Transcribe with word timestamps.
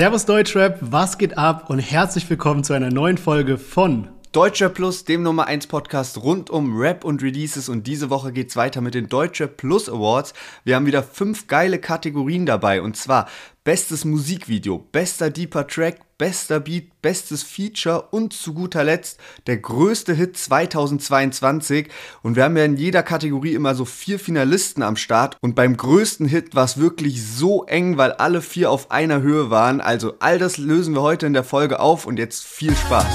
Servus 0.00 0.24
Deutschrap, 0.24 0.78
was 0.80 1.18
geht 1.18 1.36
ab 1.36 1.68
und 1.68 1.78
herzlich 1.78 2.30
willkommen 2.30 2.64
zu 2.64 2.72
einer 2.72 2.90
neuen 2.90 3.18
Folge 3.18 3.58
von 3.58 4.08
Deutscher 4.32 4.68
Plus, 4.68 5.04
dem 5.04 5.24
Nummer 5.24 5.48
1 5.48 5.66
Podcast 5.66 6.18
rund 6.18 6.50
um 6.50 6.78
Rap 6.78 7.02
und 7.02 7.20
Releases 7.20 7.68
und 7.68 7.88
diese 7.88 8.10
Woche 8.10 8.30
geht's 8.30 8.54
weiter 8.54 8.80
mit 8.80 8.94
den 8.94 9.08
Deutscher 9.08 9.48
Plus 9.48 9.88
Awards. 9.88 10.34
Wir 10.62 10.76
haben 10.76 10.86
wieder 10.86 11.02
fünf 11.02 11.48
geile 11.48 11.80
Kategorien 11.80 12.46
dabei 12.46 12.80
und 12.80 12.96
zwar 12.96 13.28
bestes 13.64 14.04
Musikvideo, 14.04 14.86
bester 14.92 15.30
Deeper 15.30 15.66
Track, 15.66 16.16
bester 16.16 16.60
Beat, 16.60 17.02
bestes 17.02 17.42
Feature 17.42 18.06
und 18.12 18.32
zu 18.32 18.54
guter 18.54 18.84
Letzt 18.84 19.18
der 19.48 19.56
größte 19.56 20.14
Hit 20.14 20.36
2022 20.36 21.88
und 22.22 22.36
wir 22.36 22.44
haben 22.44 22.56
ja 22.56 22.64
in 22.64 22.76
jeder 22.76 23.02
Kategorie 23.02 23.54
immer 23.54 23.74
so 23.74 23.84
vier 23.84 24.20
Finalisten 24.20 24.84
am 24.84 24.94
Start 24.94 25.38
und 25.40 25.56
beim 25.56 25.76
größten 25.76 26.28
Hit 26.28 26.54
war 26.54 26.66
es 26.66 26.78
wirklich 26.78 27.26
so 27.26 27.64
eng, 27.64 27.96
weil 27.96 28.12
alle 28.12 28.42
vier 28.42 28.70
auf 28.70 28.92
einer 28.92 29.22
Höhe 29.22 29.50
waren. 29.50 29.80
Also 29.80 30.14
all 30.20 30.38
das 30.38 30.56
lösen 30.56 30.94
wir 30.94 31.02
heute 31.02 31.26
in 31.26 31.32
der 31.32 31.42
Folge 31.42 31.80
auf 31.80 32.06
und 32.06 32.20
jetzt 32.20 32.44
viel 32.44 32.76
Spaß. 32.76 33.08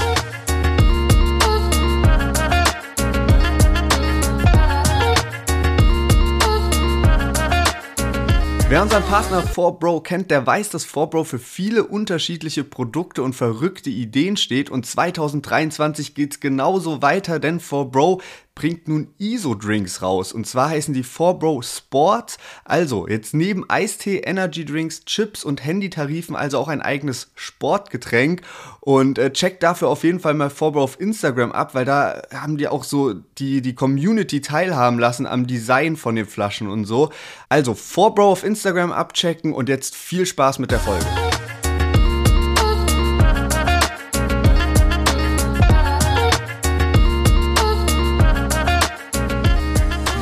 Wer 8.67 8.81
unseren 8.81 9.03
Partner 9.03 9.43
4Bro 9.43 10.01
kennt, 10.01 10.31
der 10.31 10.47
weiß, 10.47 10.69
dass 10.69 10.87
4Bro 10.87 11.25
für 11.25 11.37
viele 11.37 11.83
unterschiedliche 11.83 12.63
Produkte 12.63 13.21
und 13.21 13.33
verrückte 13.33 13.91
Ideen 13.91 14.37
steht. 14.37 14.71
Und 14.71 14.87
2023 14.87 16.15
geht's 16.15 16.39
genauso 16.39 17.03
weiter, 17.03 17.37
denn 17.37 17.59
4Bro 17.59 18.23
bringt 18.55 18.87
nun 18.87 19.09
ISO-Drinks 19.19 20.01
raus. 20.01 20.31
Und 20.31 20.47
zwar 20.47 20.69
heißen 20.69 20.93
die 20.93 21.03
4Bro 21.03 21.61
Sports. 21.61 22.37
Also 22.63 23.07
jetzt 23.07 23.33
neben 23.33 23.69
Eistee, 23.69 24.19
Energy 24.19 24.65
Drinks, 24.65 25.03
Chips 25.05 25.43
und 25.43 25.63
Handytarifen 25.63 26.35
also 26.35 26.57
auch 26.57 26.69
ein 26.69 26.81
eigenes 26.81 27.31
Sportgetränk. 27.35 28.41
Und 28.79 29.19
äh, 29.19 29.31
checkt 29.33 29.61
dafür 29.61 29.89
auf 29.89 30.03
jeden 30.03 30.19
Fall 30.19 30.33
mal 30.33 30.47
4Bro 30.47 30.81
auf 30.81 30.99
Instagram 30.99 31.51
ab, 31.51 31.75
weil 31.75 31.85
da 31.85 32.21
haben 32.33 32.57
die 32.57 32.67
auch 32.67 32.83
so 32.83 33.13
die, 33.13 33.61
die 33.61 33.75
Community 33.75 34.41
teilhaben 34.41 34.99
lassen 34.99 35.27
am 35.27 35.45
Design 35.47 35.97
von 35.97 36.15
den 36.15 36.25
Flaschen 36.25 36.69
und 36.69 36.85
so. 36.85 37.11
Also 37.49 37.73
4Bro 37.73 38.31
auf 38.31 38.43
Instagram 38.43 38.91
abchecken 38.91 39.53
und 39.53 39.69
jetzt 39.69 39.95
viel 39.95 40.25
Spaß 40.25 40.59
mit 40.59 40.71
der 40.71 40.79
Folge. 40.79 41.05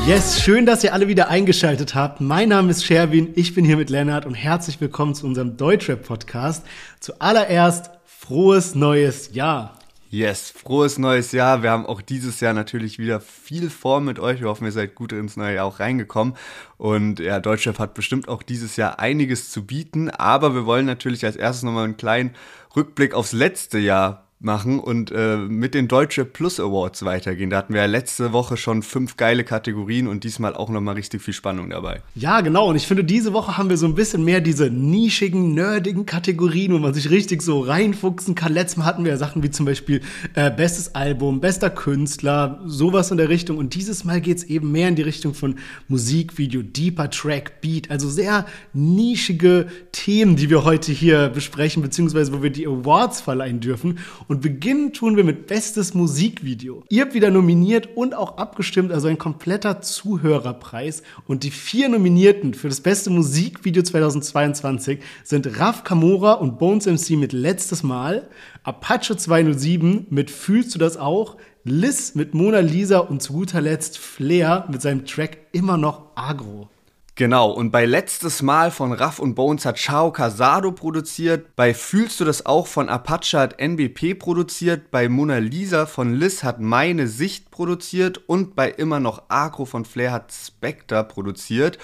Yes, 0.05 0.41
schön, 0.41 0.65
dass 0.65 0.83
ihr 0.83 0.91
alle 0.91 1.07
wieder 1.07 1.29
eingeschaltet 1.29 1.95
habt. 1.95 2.19
Mein 2.19 2.49
Name 2.49 2.71
ist 2.71 2.85
Sherwin, 2.85 3.31
ich 3.35 3.55
bin 3.55 3.63
hier 3.63 3.77
mit 3.77 3.89
Lennart 3.89 4.25
und 4.25 4.33
herzlich 4.33 4.81
willkommen 4.81 5.15
zu 5.15 5.25
unserem 5.25 5.55
Deutschrap-Podcast. 5.55 6.65
Zuallererst 6.99 7.89
frohes 8.05 8.75
neues 8.75 9.33
Jahr. 9.33 9.79
Yes, 10.09 10.51
frohes 10.51 10.97
neues 10.97 11.31
Jahr. 11.31 11.63
Wir 11.63 11.71
haben 11.71 11.85
auch 11.85 12.01
dieses 12.01 12.41
Jahr 12.41 12.53
natürlich 12.53 12.99
wieder 12.99 13.21
viel 13.21 13.69
vor 13.69 14.01
mit 14.01 14.19
euch. 14.19 14.41
Wir 14.41 14.49
hoffen, 14.49 14.65
ihr 14.65 14.73
seid 14.73 14.93
gut 14.93 15.13
ins 15.13 15.37
neue 15.37 15.55
Jahr 15.55 15.65
auch 15.65 15.79
reingekommen. 15.79 16.35
Und 16.75 17.21
ja, 17.21 17.39
Deutschrap 17.39 17.79
hat 17.79 17.93
bestimmt 17.93 18.27
auch 18.27 18.43
dieses 18.43 18.75
Jahr 18.75 18.99
einiges 18.99 19.51
zu 19.51 19.65
bieten. 19.65 20.09
Aber 20.09 20.53
wir 20.53 20.65
wollen 20.65 20.85
natürlich 20.85 21.23
als 21.23 21.37
erstes 21.37 21.63
nochmal 21.63 21.85
einen 21.85 21.95
kleinen 21.95 22.35
Rückblick 22.75 23.13
aufs 23.13 23.31
letzte 23.31 23.79
Jahr 23.79 24.27
machen 24.43 24.79
und 24.79 25.11
äh, 25.11 25.37
mit 25.37 25.73
den 25.73 25.87
Deutsche 25.87 26.25
Plus 26.25 26.59
Awards 26.59 27.05
weitergehen. 27.05 27.49
Da 27.49 27.57
hatten 27.57 27.73
wir 27.73 27.81
ja 27.81 27.87
letzte 27.87 28.33
Woche 28.33 28.57
schon 28.57 28.83
fünf 28.83 29.17
geile 29.17 29.43
Kategorien 29.43 30.07
und 30.07 30.23
diesmal 30.23 30.55
auch 30.55 30.69
nochmal 30.69 30.95
richtig 30.95 31.21
viel 31.21 31.33
Spannung 31.33 31.69
dabei. 31.69 32.01
Ja, 32.15 32.41
genau. 32.41 32.69
Und 32.69 32.75
ich 32.75 32.87
finde, 32.87 33.03
diese 33.03 33.33
Woche 33.33 33.57
haben 33.57 33.69
wir 33.69 33.77
so 33.77 33.85
ein 33.85 33.95
bisschen 33.95 34.23
mehr 34.23 34.41
diese 34.41 34.69
nischigen, 34.69 35.53
nerdigen 35.53 36.05
Kategorien, 36.05 36.73
wo 36.73 36.79
man 36.79 36.93
sich 36.93 37.09
richtig 37.09 37.41
so 37.41 37.61
reinfuchsen 37.61 38.35
kann. 38.35 38.53
Letztes 38.53 38.77
Mal 38.77 38.85
hatten 38.85 39.03
wir 39.03 39.11
ja 39.11 39.17
Sachen 39.17 39.43
wie 39.43 39.51
zum 39.51 39.65
Beispiel 39.65 40.01
äh, 40.35 40.51
bestes 40.51 40.95
Album, 40.95 41.39
bester 41.39 41.69
Künstler, 41.69 42.61
sowas 42.65 43.11
in 43.11 43.17
der 43.17 43.29
Richtung. 43.29 43.57
Und 43.57 43.75
dieses 43.75 44.03
Mal 44.03 44.21
geht 44.21 44.37
es 44.37 44.43
eben 44.43 44.71
mehr 44.71 44.89
in 44.89 44.95
die 44.95 45.01
Richtung 45.01 45.33
von 45.33 45.55
Musikvideo, 45.87 46.61
deeper 46.63 47.09
Track, 47.09 47.61
Beat. 47.61 47.91
Also 47.91 48.09
sehr 48.09 48.45
nischige 48.73 49.67
Themen, 49.91 50.35
die 50.35 50.49
wir 50.49 50.63
heute 50.63 50.91
hier 50.91 51.29
besprechen, 51.29 51.81
beziehungsweise 51.81 52.33
wo 52.33 52.43
wir 52.43 52.49
die 52.49 52.67
Awards 52.67 53.21
verleihen 53.21 53.59
dürfen. 53.59 53.99
Und 54.27 54.32
und 54.33 54.41
beginnen 54.41 54.93
tun 54.93 55.15
wir 55.15 55.23
mit 55.23 55.45
Bestes 55.45 55.93
Musikvideo. 55.93 56.83
Ihr 56.89 57.03
habt 57.03 57.13
wieder 57.13 57.29
nominiert 57.29 57.89
und 57.95 58.15
auch 58.15 58.37
abgestimmt, 58.37 58.91
also 58.91 59.07
ein 59.07 59.19
kompletter 59.19 59.79
Zuhörerpreis. 59.79 61.03
Und 61.27 61.43
die 61.43 61.51
vier 61.51 61.87
Nominierten 61.87 62.55
für 62.55 62.67
das 62.67 62.81
beste 62.81 63.11
Musikvideo 63.11 63.83
2022 63.83 65.01
sind 65.23 65.59
Raf 65.59 65.83
Kamora 65.83 66.33
und 66.33 66.57
Bones 66.57 66.87
MC 66.87 67.11
mit 67.11 67.31
Letztes 67.31 67.83
Mal, 67.83 68.27
Apache 68.63 69.15
207 69.15 70.07
mit 70.09 70.31
Fühlst 70.31 70.73
du 70.73 70.79
das 70.79 70.97
auch, 70.97 71.37
Liz 71.63 72.15
mit 72.15 72.33
Mona 72.33 72.61
Lisa 72.61 72.97
und 72.97 73.21
zu 73.21 73.33
guter 73.33 73.61
Letzt 73.61 73.99
Flair 73.99 74.65
mit 74.67 74.81
seinem 74.81 75.05
Track 75.05 75.37
immer 75.51 75.77
noch 75.77 76.07
Agro. 76.15 76.69
Genau, 77.15 77.51
und 77.51 77.69
bei 77.69 77.85
Letztes 77.85 78.41
Mal 78.41 78.71
von 78.71 78.91
Raff 78.91 79.19
und 79.19 79.35
Bones 79.35 79.67
hat 79.67 79.77
Chao 79.77 80.11
Casado 80.11 80.71
produziert, 80.71 81.55
bei 81.55 81.75
Fühlst 81.75 82.19
du 82.19 82.25
das 82.25 82.47
auch 82.47 82.65
von 82.65 82.89
Apache 82.89 83.37
hat 83.37 83.59
NBP 83.59 84.15
produziert, 84.17 84.89
bei 84.89 85.07
Mona 85.07 85.37
Lisa 85.37 85.85
von 85.85 86.15
Liz 86.15 86.43
hat 86.43 86.59
Meine 86.59 87.07
Sicht 87.07 87.51
produziert 87.51 88.19
und 88.25 88.55
bei 88.55 88.67
Immer 88.67 88.99
noch 88.99 89.21
Agro 89.27 89.65
von 89.65 89.85
Flair 89.85 90.11
hat 90.11 90.33
Spectre 90.33 91.03
produziert. 91.03 91.77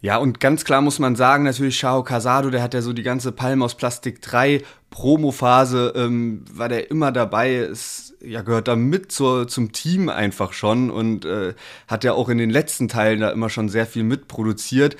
Ja, 0.00 0.16
und 0.16 0.40
ganz 0.40 0.64
klar 0.64 0.80
muss 0.80 0.98
man 0.98 1.14
sagen, 1.14 1.44
natürlich 1.44 1.78
Chao 1.78 2.02
Casado, 2.02 2.50
der 2.50 2.60
hat 2.60 2.74
ja 2.74 2.82
so 2.82 2.92
die 2.92 3.04
ganze 3.04 3.30
Palm 3.30 3.62
aus 3.62 3.76
Plastik 3.76 4.20
3 4.22 4.60
Promo-Phase, 4.90 5.92
ähm, 5.94 6.44
war 6.52 6.68
der 6.68 6.90
immer 6.90 7.12
dabei, 7.12 7.58
ist, 7.58 8.03
ja, 8.26 8.42
gehört 8.42 8.68
da 8.68 8.76
mit 8.76 9.12
zur, 9.12 9.48
zum 9.48 9.72
Team 9.72 10.08
einfach 10.08 10.52
schon 10.52 10.90
und 10.90 11.24
äh, 11.24 11.54
hat 11.88 12.04
ja 12.04 12.12
auch 12.12 12.28
in 12.28 12.38
den 12.38 12.50
letzten 12.50 12.88
Teilen 12.88 13.20
da 13.20 13.30
immer 13.30 13.50
schon 13.50 13.68
sehr 13.68 13.86
viel 13.86 14.02
mitproduziert. 14.02 14.96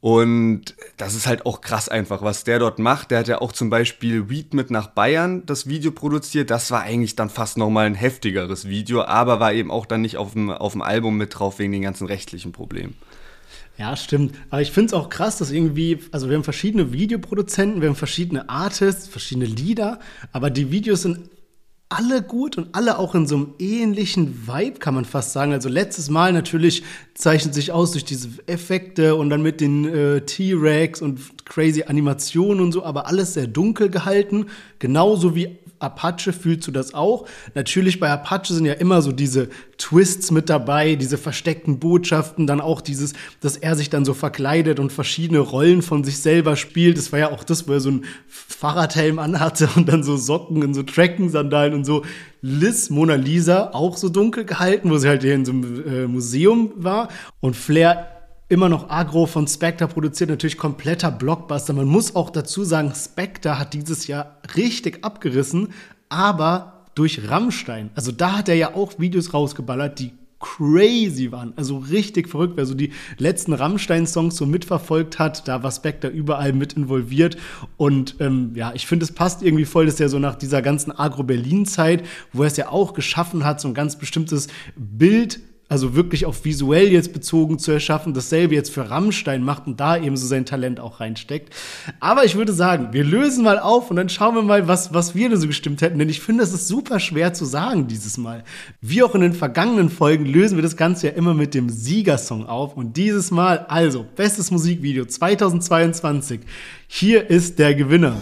Und 0.00 0.76
das 0.98 1.14
ist 1.14 1.26
halt 1.26 1.46
auch 1.46 1.62
krass 1.62 1.88
einfach, 1.88 2.22
was 2.22 2.44
der 2.44 2.58
dort 2.58 2.78
macht. 2.78 3.10
Der 3.10 3.18
hat 3.18 3.28
ja 3.28 3.40
auch 3.40 3.50
zum 3.50 3.70
Beispiel 3.70 4.28
Weed 4.28 4.54
mit 4.54 4.70
nach 4.70 4.88
Bayern 4.88 5.44
das 5.46 5.66
Video 5.66 5.90
produziert. 5.90 6.50
Das 6.50 6.70
war 6.70 6.82
eigentlich 6.82 7.16
dann 7.16 7.30
fast 7.30 7.56
nochmal 7.56 7.86
ein 7.86 7.94
heftigeres 7.94 8.68
Video, 8.68 9.02
aber 9.02 9.40
war 9.40 9.52
eben 9.52 9.70
auch 9.70 9.86
dann 9.86 10.02
nicht 10.02 10.16
auf 10.16 10.34
dem, 10.34 10.50
auf 10.50 10.72
dem 10.72 10.82
Album 10.82 11.16
mit 11.16 11.36
drauf 11.36 11.58
wegen 11.58 11.72
den 11.72 11.82
ganzen 11.82 12.06
rechtlichen 12.06 12.52
Problemen. 12.52 12.94
Ja, 13.78 13.94
stimmt. 13.96 14.34
Aber 14.48 14.62
ich 14.62 14.70
finde 14.70 14.86
es 14.86 14.94
auch 14.94 15.10
krass, 15.10 15.38
dass 15.38 15.50
irgendwie, 15.50 15.98
also 16.10 16.28
wir 16.28 16.36
haben 16.36 16.44
verschiedene 16.44 16.92
Videoproduzenten, 16.92 17.82
wir 17.82 17.88
haben 17.88 17.96
verschiedene 17.96 18.48
Artists, 18.48 19.08
verschiedene 19.08 19.46
Lieder, 19.46 19.98
aber 20.32 20.50
die 20.50 20.70
Videos 20.70 21.02
sind 21.02 21.28
alle 21.88 22.20
gut 22.22 22.58
und 22.58 22.74
alle 22.74 22.98
auch 22.98 23.14
in 23.14 23.26
so 23.26 23.36
einem 23.36 23.54
ähnlichen 23.60 24.48
Vibe, 24.48 24.80
kann 24.80 24.94
man 24.94 25.04
fast 25.04 25.32
sagen. 25.32 25.52
Also 25.52 25.68
letztes 25.68 26.10
Mal 26.10 26.32
natürlich 26.32 26.82
zeichnet 27.14 27.54
sich 27.54 27.70
aus 27.70 27.92
durch 27.92 28.04
diese 28.04 28.28
Effekte 28.46 29.14
und 29.14 29.30
dann 29.30 29.42
mit 29.42 29.60
den 29.60 29.84
äh, 29.84 30.20
T-Rex 30.22 31.00
und 31.00 31.20
crazy 31.44 31.84
Animationen 31.84 32.60
und 32.60 32.72
so, 32.72 32.84
aber 32.84 33.06
alles 33.06 33.34
sehr 33.34 33.46
dunkel 33.46 33.88
gehalten, 33.88 34.46
genauso 34.80 35.36
wie 35.36 35.58
Apache 35.78 36.32
fühlst 36.32 36.66
du 36.66 36.72
das 36.72 36.94
auch? 36.94 37.26
Natürlich 37.54 38.00
bei 38.00 38.10
Apache 38.10 38.52
sind 38.52 38.66
ja 38.66 38.72
immer 38.74 39.02
so 39.02 39.12
diese 39.12 39.48
Twists 39.78 40.30
mit 40.30 40.48
dabei, 40.48 40.94
diese 40.94 41.18
versteckten 41.18 41.78
Botschaften, 41.78 42.46
dann 42.46 42.60
auch 42.60 42.80
dieses, 42.80 43.12
dass 43.40 43.56
er 43.56 43.76
sich 43.76 43.90
dann 43.90 44.04
so 44.04 44.14
verkleidet 44.14 44.80
und 44.80 44.92
verschiedene 44.92 45.40
Rollen 45.40 45.82
von 45.82 46.04
sich 46.04 46.18
selber 46.18 46.56
spielt. 46.56 46.96
Das 46.96 47.12
war 47.12 47.18
ja 47.18 47.30
auch 47.30 47.44
das, 47.44 47.68
wo 47.68 47.72
er 47.72 47.80
so 47.80 47.90
ein 47.90 48.04
Fahrradhelm 48.28 49.18
anhatte 49.18 49.68
und 49.76 49.88
dann 49.88 50.02
so 50.02 50.16
Socken 50.16 50.62
in 50.62 50.74
so 50.74 50.82
Trekkensandalen 50.82 51.74
und 51.74 51.84
so. 51.84 52.04
Liz 52.42 52.90
Mona 52.90 53.14
Lisa 53.14 53.70
auch 53.72 53.96
so 53.96 54.08
dunkel 54.08 54.44
gehalten, 54.44 54.90
wo 54.90 54.98
sie 54.98 55.08
halt 55.08 55.22
hier 55.22 55.34
in 55.34 55.44
so 55.44 55.52
einem 55.52 55.84
äh, 55.86 56.06
Museum 56.06 56.72
war. 56.76 57.08
Und 57.40 57.56
Flair 57.56 58.15
immer 58.48 58.68
noch 58.68 58.90
Agro 58.90 59.26
von 59.26 59.48
Spectre 59.48 59.88
produziert, 59.88 60.30
natürlich 60.30 60.58
kompletter 60.58 61.10
Blockbuster. 61.10 61.72
Man 61.72 61.86
muss 61.86 62.14
auch 62.14 62.30
dazu 62.30 62.64
sagen, 62.64 62.92
Spectre 62.94 63.58
hat 63.58 63.74
dieses 63.74 64.06
Jahr 64.06 64.38
richtig 64.56 65.04
abgerissen, 65.04 65.68
aber 66.08 66.84
durch 66.94 67.28
Rammstein. 67.28 67.90
Also 67.94 68.12
da 68.12 68.38
hat 68.38 68.48
er 68.48 68.54
ja 68.54 68.74
auch 68.74 68.98
Videos 68.98 69.34
rausgeballert, 69.34 69.98
die 69.98 70.12
crazy 70.38 71.32
waren. 71.32 71.52
Also 71.56 71.78
richtig 71.78 72.28
verrückt. 72.28 72.56
Wer 72.56 72.66
so 72.66 72.74
die 72.74 72.92
letzten 73.18 73.52
Rammstein-Songs 73.52 74.36
so 74.36 74.46
mitverfolgt 74.46 75.18
hat, 75.18 75.48
da 75.48 75.62
war 75.62 75.70
Spectre 75.70 76.08
überall 76.08 76.52
mit 76.52 76.74
involviert. 76.74 77.36
Und 77.76 78.16
ähm, 78.20 78.52
ja, 78.54 78.72
ich 78.74 78.86
finde, 78.86 79.04
es 79.04 79.12
passt 79.12 79.42
irgendwie 79.42 79.64
voll, 79.64 79.86
dass 79.86 79.98
er 79.98 80.08
so 80.08 80.18
nach 80.18 80.36
dieser 80.36 80.62
ganzen 80.62 80.92
Agro-Berlin-Zeit, 80.92 82.04
wo 82.32 82.42
er 82.42 82.48
es 82.48 82.56
ja 82.56 82.68
auch 82.68 82.92
geschaffen 82.94 83.44
hat, 83.44 83.60
so 83.60 83.68
ein 83.68 83.74
ganz 83.74 83.96
bestimmtes 83.96 84.48
Bild 84.76 85.40
also 85.68 85.94
wirklich 85.94 86.26
auf 86.26 86.44
visuell 86.44 86.92
jetzt 86.92 87.12
bezogen 87.12 87.58
zu 87.58 87.72
erschaffen, 87.72 88.14
dasselbe 88.14 88.54
jetzt 88.54 88.70
für 88.70 88.88
Rammstein 88.88 89.42
macht 89.42 89.66
und 89.66 89.80
da 89.80 89.96
eben 89.96 90.16
so 90.16 90.26
sein 90.26 90.46
Talent 90.46 90.78
auch 90.78 91.00
reinsteckt. 91.00 91.52
Aber 91.98 92.24
ich 92.24 92.36
würde 92.36 92.52
sagen, 92.52 92.88
wir 92.92 93.02
lösen 93.02 93.42
mal 93.42 93.58
auf 93.58 93.90
und 93.90 93.96
dann 93.96 94.08
schauen 94.08 94.36
wir 94.36 94.42
mal, 94.42 94.68
was, 94.68 94.94
was 94.94 95.14
wir 95.14 95.28
da 95.28 95.36
so 95.36 95.48
gestimmt 95.48 95.82
hätten, 95.82 95.98
denn 95.98 96.08
ich 96.08 96.20
finde, 96.20 96.44
es 96.44 96.52
ist 96.52 96.68
super 96.68 97.00
schwer 97.00 97.32
zu 97.32 97.44
sagen 97.44 97.88
dieses 97.88 98.16
Mal. 98.16 98.44
Wie 98.80 99.02
auch 99.02 99.14
in 99.14 99.22
den 99.22 99.32
vergangenen 99.32 99.90
Folgen 99.90 100.26
lösen 100.26 100.56
wir 100.56 100.62
das 100.62 100.76
Ganze 100.76 101.08
ja 101.08 101.12
immer 101.14 101.34
mit 101.34 101.54
dem 101.54 101.68
Siegersong 101.68 102.46
auf 102.46 102.76
und 102.76 102.96
dieses 102.96 103.30
Mal 103.32 103.66
also 103.68 104.06
bestes 104.14 104.50
Musikvideo 104.52 105.04
2022. 105.04 106.40
Hier 106.86 107.28
ist 107.28 107.58
der 107.58 107.74
Gewinner. 107.74 108.16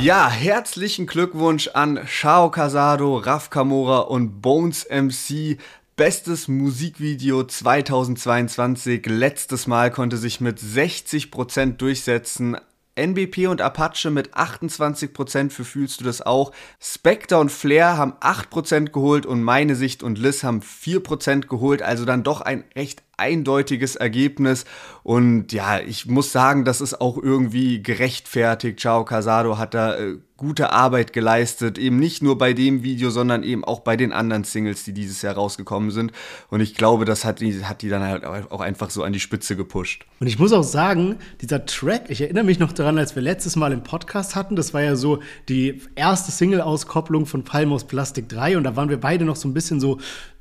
Ja, 0.00 0.30
herzlichen 0.30 1.06
Glückwunsch 1.06 1.70
an 1.74 2.06
Shao 2.06 2.52
Casado, 2.52 3.16
Raf 3.16 3.50
Kamora 3.50 3.98
und 3.98 4.40
Bones 4.40 4.86
MC. 4.88 5.58
Bestes 5.96 6.46
Musikvideo 6.46 7.42
2022. 7.42 9.04
Letztes 9.06 9.66
Mal 9.66 9.90
konnte 9.90 10.16
sich 10.16 10.40
mit 10.40 10.60
60% 10.60 11.78
durchsetzen. 11.78 12.56
NBP 12.94 13.48
und 13.48 13.60
Apache 13.60 14.10
mit 14.10 14.34
28% 14.34 15.50
für 15.50 15.64
Fühlst 15.64 16.00
du 16.00 16.04
das 16.04 16.22
auch. 16.22 16.52
Spectre 16.80 17.38
und 17.38 17.50
Flair 17.50 17.96
haben 17.96 18.14
8% 18.20 18.90
geholt 18.90 19.26
und 19.26 19.42
meine 19.42 19.74
Sicht 19.74 20.04
und 20.04 20.16
Liz 20.16 20.44
haben 20.44 20.60
4% 20.60 21.48
geholt. 21.48 21.82
Also 21.82 22.04
dann 22.04 22.22
doch 22.22 22.40
ein 22.40 22.62
recht 22.76 23.02
eindeutiges 23.18 23.96
Ergebnis. 23.96 24.64
Und 25.02 25.52
ja, 25.52 25.80
ich 25.80 26.06
muss 26.06 26.32
sagen, 26.32 26.64
das 26.64 26.80
ist 26.80 27.00
auch 27.00 27.18
irgendwie 27.18 27.82
gerechtfertigt. 27.82 28.80
Ciao 28.80 29.04
Casado 29.04 29.58
hat 29.58 29.74
da 29.74 29.96
äh, 29.96 30.18
gute 30.38 30.72
Arbeit 30.72 31.12
geleistet. 31.12 31.78
Eben 31.78 31.98
nicht 31.98 32.22
nur 32.22 32.38
bei 32.38 32.54
dem 32.54 32.82
Video, 32.82 33.10
sondern 33.10 33.42
eben 33.42 33.64
auch 33.64 33.80
bei 33.80 33.96
den 33.96 34.12
anderen 34.12 34.44
Singles, 34.44 34.84
die 34.84 34.92
dieses 34.92 35.20
Jahr 35.20 35.34
rausgekommen 35.34 35.90
sind. 35.90 36.12
Und 36.48 36.60
ich 36.60 36.74
glaube, 36.74 37.04
das 37.04 37.24
hat 37.24 37.40
die, 37.40 37.64
hat 37.64 37.82
die 37.82 37.88
dann 37.88 38.02
halt 38.02 38.24
auch 38.24 38.60
einfach 38.60 38.88
so 38.88 39.02
an 39.02 39.12
die 39.12 39.20
Spitze 39.20 39.56
gepusht. 39.56 40.06
Und 40.20 40.28
ich 40.28 40.38
muss 40.38 40.52
auch 40.52 40.62
sagen, 40.62 41.16
dieser 41.42 41.66
Track, 41.66 42.04
ich 42.08 42.20
erinnere 42.20 42.44
mich 42.44 42.60
noch 42.60 42.72
daran, 42.72 42.98
als 42.98 43.14
wir 43.14 43.22
letztes 43.22 43.56
Mal 43.56 43.72
im 43.72 43.82
Podcast 43.82 44.36
hatten, 44.36 44.56
das 44.56 44.72
war 44.72 44.82
ja 44.82 44.94
so 44.94 45.20
die 45.48 45.82
erste 45.96 46.30
Single-Auskopplung 46.30 47.26
von 47.26 47.42
Palmos 47.42 47.84
Plastik 47.84 48.28
3 48.28 48.56
und 48.56 48.64
da 48.64 48.76
waren 48.76 48.88
wir 48.88 49.00
beide 49.00 49.24
noch 49.24 49.36
so 49.36 49.48
ein 49.48 49.54
bisschen 49.54 49.80
so, 49.80 49.98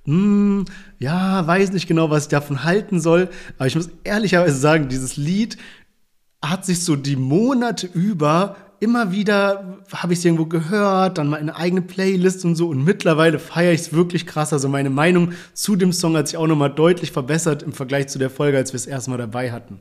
hm, 0.07 0.63
ja, 0.99 1.45
weiß 1.45 1.73
nicht 1.73 1.87
genau, 1.87 2.09
was 2.09 2.23
ich 2.23 2.29
davon 2.29 2.63
halten 2.63 3.01
soll. 3.01 3.29
Aber 3.57 3.67
ich 3.67 3.75
muss 3.75 3.89
ehrlicherweise 4.05 4.57
sagen, 4.57 4.87
dieses 4.87 5.17
Lied 5.17 5.57
hat 6.41 6.65
sich 6.65 6.83
so 6.83 6.95
die 6.95 7.17
Monate 7.17 7.87
über 7.87 8.55
immer 8.79 9.11
wieder 9.11 9.79
habe 9.91 10.13
ich 10.13 10.19
es 10.19 10.25
irgendwo 10.25 10.45
gehört, 10.45 11.17
dann 11.17 11.27
mal 11.27 11.39
eine 11.39 11.55
eigene 11.55 11.81
Playlist 11.81 12.45
und 12.45 12.55
so 12.55 12.69
und 12.69 12.83
mittlerweile 12.83 13.39
feiere 13.39 13.73
ich 13.73 13.81
es 13.81 13.93
wirklich 13.93 14.27
krass. 14.27 14.53
Also 14.53 14.69
meine 14.69 14.89
Meinung 14.89 15.33
zu 15.53 15.75
dem 15.75 15.91
Song 15.91 16.15
hat 16.15 16.27
sich 16.27 16.37
auch 16.37 16.47
nochmal 16.47 16.69
deutlich 16.69 17.11
verbessert 17.11 17.63
im 17.63 17.73
Vergleich 17.73 18.07
zu 18.07 18.19
der 18.19 18.29
Folge, 18.29 18.57
als 18.57 18.73
wir 18.73 18.77
es 18.77 18.85
erstmal 18.85 19.17
dabei 19.17 19.51
hatten. 19.51 19.79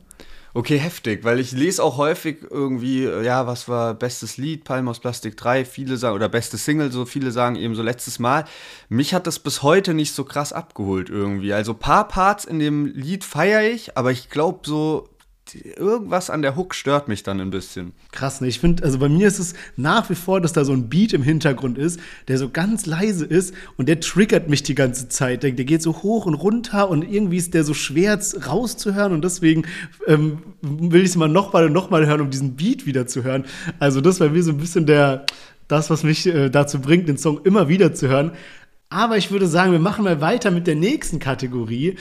Okay, 0.57 0.79
heftig, 0.79 1.23
weil 1.23 1.39
ich 1.39 1.51
lese 1.51 1.83
auch 1.83 1.97
häufig 1.97 2.37
irgendwie, 2.49 3.03
ja, 3.03 3.45
was 3.45 3.69
war 3.69 3.93
bestes 3.93 4.37
Lied, 4.37 4.63
Palm 4.63 4.87
aus 4.87 4.99
Plastik 4.99 5.37
3, 5.37 5.65
viele 5.65 5.97
sagen, 5.97 6.15
oder 6.15 6.29
beste 6.29 6.57
Single, 6.57 6.91
so 6.91 7.05
viele 7.05 7.29
sagen 7.29 7.57
eben 7.57 7.75
so 7.75 7.83
letztes 7.83 8.17
Mal. 8.17 8.43
Mich 8.89 9.13
hat 9.13 9.27
das 9.27 9.37
bis 9.37 9.61
heute 9.61 9.93
nicht 9.93 10.13
so 10.13 10.23
krass 10.23 10.53
abgeholt 10.53 11.11
irgendwie. 11.11 11.53
Also 11.53 11.75
paar 11.75 12.07
Parts 12.07 12.43
in 12.43 12.57
dem 12.57 12.87
Lied 12.87 13.23
feiere 13.23 13.69
ich, 13.69 13.99
aber 13.99 14.11
ich 14.11 14.31
glaube 14.31 14.61
so 14.63 15.07
irgendwas 15.55 16.29
an 16.29 16.41
der 16.41 16.55
Hook 16.55 16.75
stört 16.75 17.07
mich 17.07 17.23
dann 17.23 17.39
ein 17.39 17.49
bisschen. 17.49 17.93
Krass, 18.11 18.41
ne? 18.41 18.47
Ich 18.47 18.59
finde, 18.59 18.83
also 18.83 18.99
bei 18.99 19.09
mir 19.09 19.27
ist 19.27 19.39
es 19.39 19.53
nach 19.75 20.09
wie 20.09 20.15
vor, 20.15 20.41
dass 20.41 20.53
da 20.53 20.65
so 20.65 20.73
ein 20.73 20.89
Beat 20.89 21.13
im 21.13 21.23
Hintergrund 21.23 21.77
ist, 21.77 21.99
der 22.27 22.37
so 22.37 22.49
ganz 22.49 22.85
leise 22.85 23.25
ist 23.25 23.53
und 23.77 23.87
der 23.87 23.99
triggert 23.99 24.49
mich 24.49 24.63
die 24.63 24.75
ganze 24.75 25.09
Zeit. 25.09 25.43
Der, 25.43 25.51
der 25.51 25.65
geht 25.65 25.81
so 25.81 26.03
hoch 26.03 26.25
und 26.25 26.33
runter 26.33 26.89
und 26.89 27.03
irgendwie 27.03 27.37
ist 27.37 27.53
der 27.53 27.63
so 27.63 27.73
schwer 27.73 28.19
rauszuhören 28.47 29.13
und 29.13 29.23
deswegen 29.23 29.63
ähm, 30.07 30.39
will 30.61 31.01
ich 31.01 31.09
es 31.09 31.15
mal 31.15 31.27
nochmal 31.27 31.65
und 31.65 31.73
nochmal 31.73 32.05
hören, 32.05 32.21
um 32.21 32.29
diesen 32.29 32.55
Beat 32.55 32.85
wieder 32.85 33.07
zu 33.07 33.23
hören. 33.23 33.45
Also 33.79 34.01
das 34.01 34.19
war 34.19 34.29
mir 34.29 34.43
so 34.43 34.51
ein 34.51 34.57
bisschen 34.57 34.85
der, 34.85 35.25
das, 35.67 35.89
was 35.89 36.03
mich 36.03 36.25
äh, 36.27 36.49
dazu 36.49 36.79
bringt, 36.79 37.07
den 37.07 37.17
Song 37.17 37.41
immer 37.43 37.67
wieder 37.67 37.93
zu 37.93 38.07
hören. 38.07 38.31
Aber 38.89 39.17
ich 39.17 39.31
würde 39.31 39.47
sagen, 39.47 39.71
wir 39.71 39.79
machen 39.79 40.05
mal 40.05 40.21
weiter 40.21 40.51
mit 40.51 40.65
der 40.67 40.75
nächsten 40.75 41.19
Kategorie. 41.19 41.97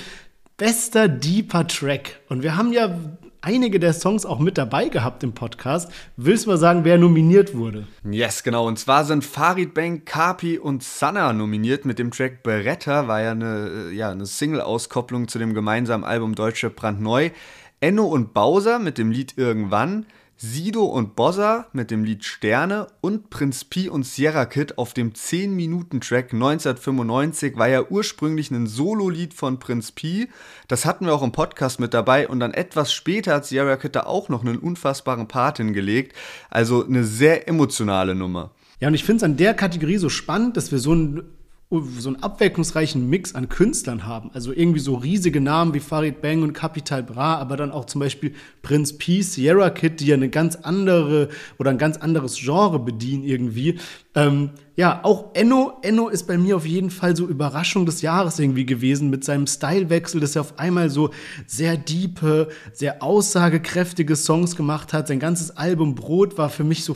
Bester 0.57 1.09
Deeper 1.09 1.67
Track. 1.67 2.21
Und 2.29 2.43
wir 2.43 2.57
haben 2.57 2.73
ja 2.73 2.99
einige 3.47 3.79
der 3.79 3.93
Songs 3.93 4.27
auch 4.27 4.41
mit 4.41 4.59
dabei 4.59 4.89
gehabt 4.89 5.23
im 5.23 5.33
Podcast. 5.33 5.89
Willst 6.17 6.47
du 6.47 6.51
mal 6.51 6.57
sagen, 6.57 6.85
wer 6.85 6.99
nominiert 6.99 7.57
wurde? 7.57 7.87
Yes, 8.05 8.43
genau. 8.43 8.67
Und 8.67 8.77
zwar 8.77 9.05
sind 9.05 9.25
Farid 9.25 9.73
Bang, 9.73 10.05
Kapi 10.05 10.59
und 10.59 10.83
Sanna 10.83 11.33
nominiert 11.33 11.85
mit 11.85 12.01
dem 12.01 12.11
Track 12.11 12.43
Beretta. 12.43 13.07
War 13.07 13.23
ja 13.23 13.31
eine, 13.31 13.91
ja, 13.93 14.11
eine 14.11 14.27
Single-Auskopplung 14.27 15.29
zu 15.29 15.39
dem 15.39 15.55
gemeinsamen 15.55 16.03
Album 16.03 16.35
Deutsche 16.35 16.71
brandneu. 16.71 17.31
Enno 17.79 18.07
und 18.07 18.35
Bowser 18.35 18.81
mit 18.81 18.99
dem 18.99 19.13
Lied 19.13 19.35
Irgendwann. 19.37 20.07
Sido 20.39 20.85
und 20.85 21.17
Bossa 21.17 21.67
mit 21.73 21.91
dem 21.91 22.05
Lied 22.05 22.23
Sterne 22.23 22.89
und 23.01 23.31
Prinz 23.31 23.65
Pi 23.65 23.89
und 23.89 24.05
Sierra 24.05 24.45
Kid 24.45 24.77
auf 24.77 24.93
dem 24.93 25.15
10-Minuten-Track 25.15 26.35
1995 26.35 27.57
war 27.57 27.69
ja 27.69 27.83
ursprünglich 27.89 28.51
ein 28.51 28.67
Solo-Lied 28.67 29.33
von 29.33 29.59
Prinz 29.59 29.93
Pi. 29.93 30.29
Das 30.69 30.85
hatten 30.85 31.07
wir 31.07 31.15
auch 31.15 31.23
im 31.23 31.33
Podcast 31.33 31.81
mit 31.81 31.95
dabei 31.95 32.29
und 32.29 32.41
dann 32.41 32.53
etwas 32.53 32.93
später 32.93 33.37
hat 33.37 33.47
Sierra 33.47 33.77
Kid 33.77 33.97
da 33.97 34.03
auch 34.03 34.29
noch 34.29 34.45
einen 34.45 34.59
unfassbaren 34.59 35.27
Part 35.27 35.57
hingelegt. 35.57 36.15
Also 36.51 36.85
eine 36.85 37.05
sehr 37.05 37.49
emotionale 37.49 38.15
Nummer. 38.15 38.51
Ja, 38.79 38.89
und 38.89 38.95
ich 38.95 39.05
finde 39.05 39.17
es 39.17 39.23
an 39.23 39.39
der 39.39 39.55
Kategorie 39.55 39.97
so 39.97 40.11
spannend, 40.11 40.59
dass 40.59 40.71
wir 40.71 40.79
so 40.79 40.95
ein 40.95 41.23
so 41.69 42.11
einen 42.11 42.23
abwechslungsreichen 42.23 43.09
Mix 43.11 43.35
an 43.35 43.49
Künstlern 43.49 44.07
haben. 44.07 44.31
Also 44.33 44.53
irgendwie 44.53 44.79
so 44.79 44.95
riesige 44.95 45.41
Namen 45.41 45.75
wie 45.75 45.81
Farid 45.81 46.23
Bang 46.23 46.43
und 46.43 46.53
Capital 46.53 47.03
Bra, 47.03 47.39
aber 47.39 47.57
dann 47.57 47.73
auch 47.73 47.87
zum 47.87 48.01
Beispiel 48.01 48.35
Prince 48.63 48.95
P, 48.95 49.23
Sierra 49.23 49.71
Kid, 49.71 49.99
die 49.99 50.07
ja 50.07 50.15
eine 50.15 50.29
ganz 50.29 50.55
andere 50.55 51.29
oder 51.59 51.71
ein 51.71 51.79
ganz 51.79 51.97
anderes 51.97 52.37
Genre 52.37 52.79
bedienen 52.79 53.25
irgendwie. 53.25 53.81
Ähm, 54.15 54.51
ja, 54.77 55.01
auch 55.03 55.35
Enno. 55.35 55.79
Enno 55.83 56.09
ist 56.09 56.29
bei 56.29 56.39
mir 56.39 56.57
auf 56.57 56.67
jeden 56.67 56.91
Fall 56.91 57.17
so 57.17 57.27
Überraschung 57.27 57.85
des 57.85 58.01
Jahres 58.01 58.39
irgendwie 58.39 58.65
gewesen 58.65 59.11
mit 59.11 59.25
seinem 59.25 59.49
Stylewechsel, 59.49 60.21
dass 60.21 60.37
er 60.37 60.43
auf 60.43 60.61
einmal 60.61 60.89
so 60.89 61.11
sehr 61.49 61.77
diepe, 61.77 62.49
sehr 62.73 63.03
aussagekräftige 63.03 64.15
Songs 64.15 64.55
gemacht 64.55 64.93
hat. 64.93 65.09
Sein 65.09 65.19
ganzes 65.19 65.57
Album 65.57 65.97
Brot 65.97 66.39
war 66.39 66.49
für 66.49 66.65
mich 66.65 66.85
so 66.85 66.95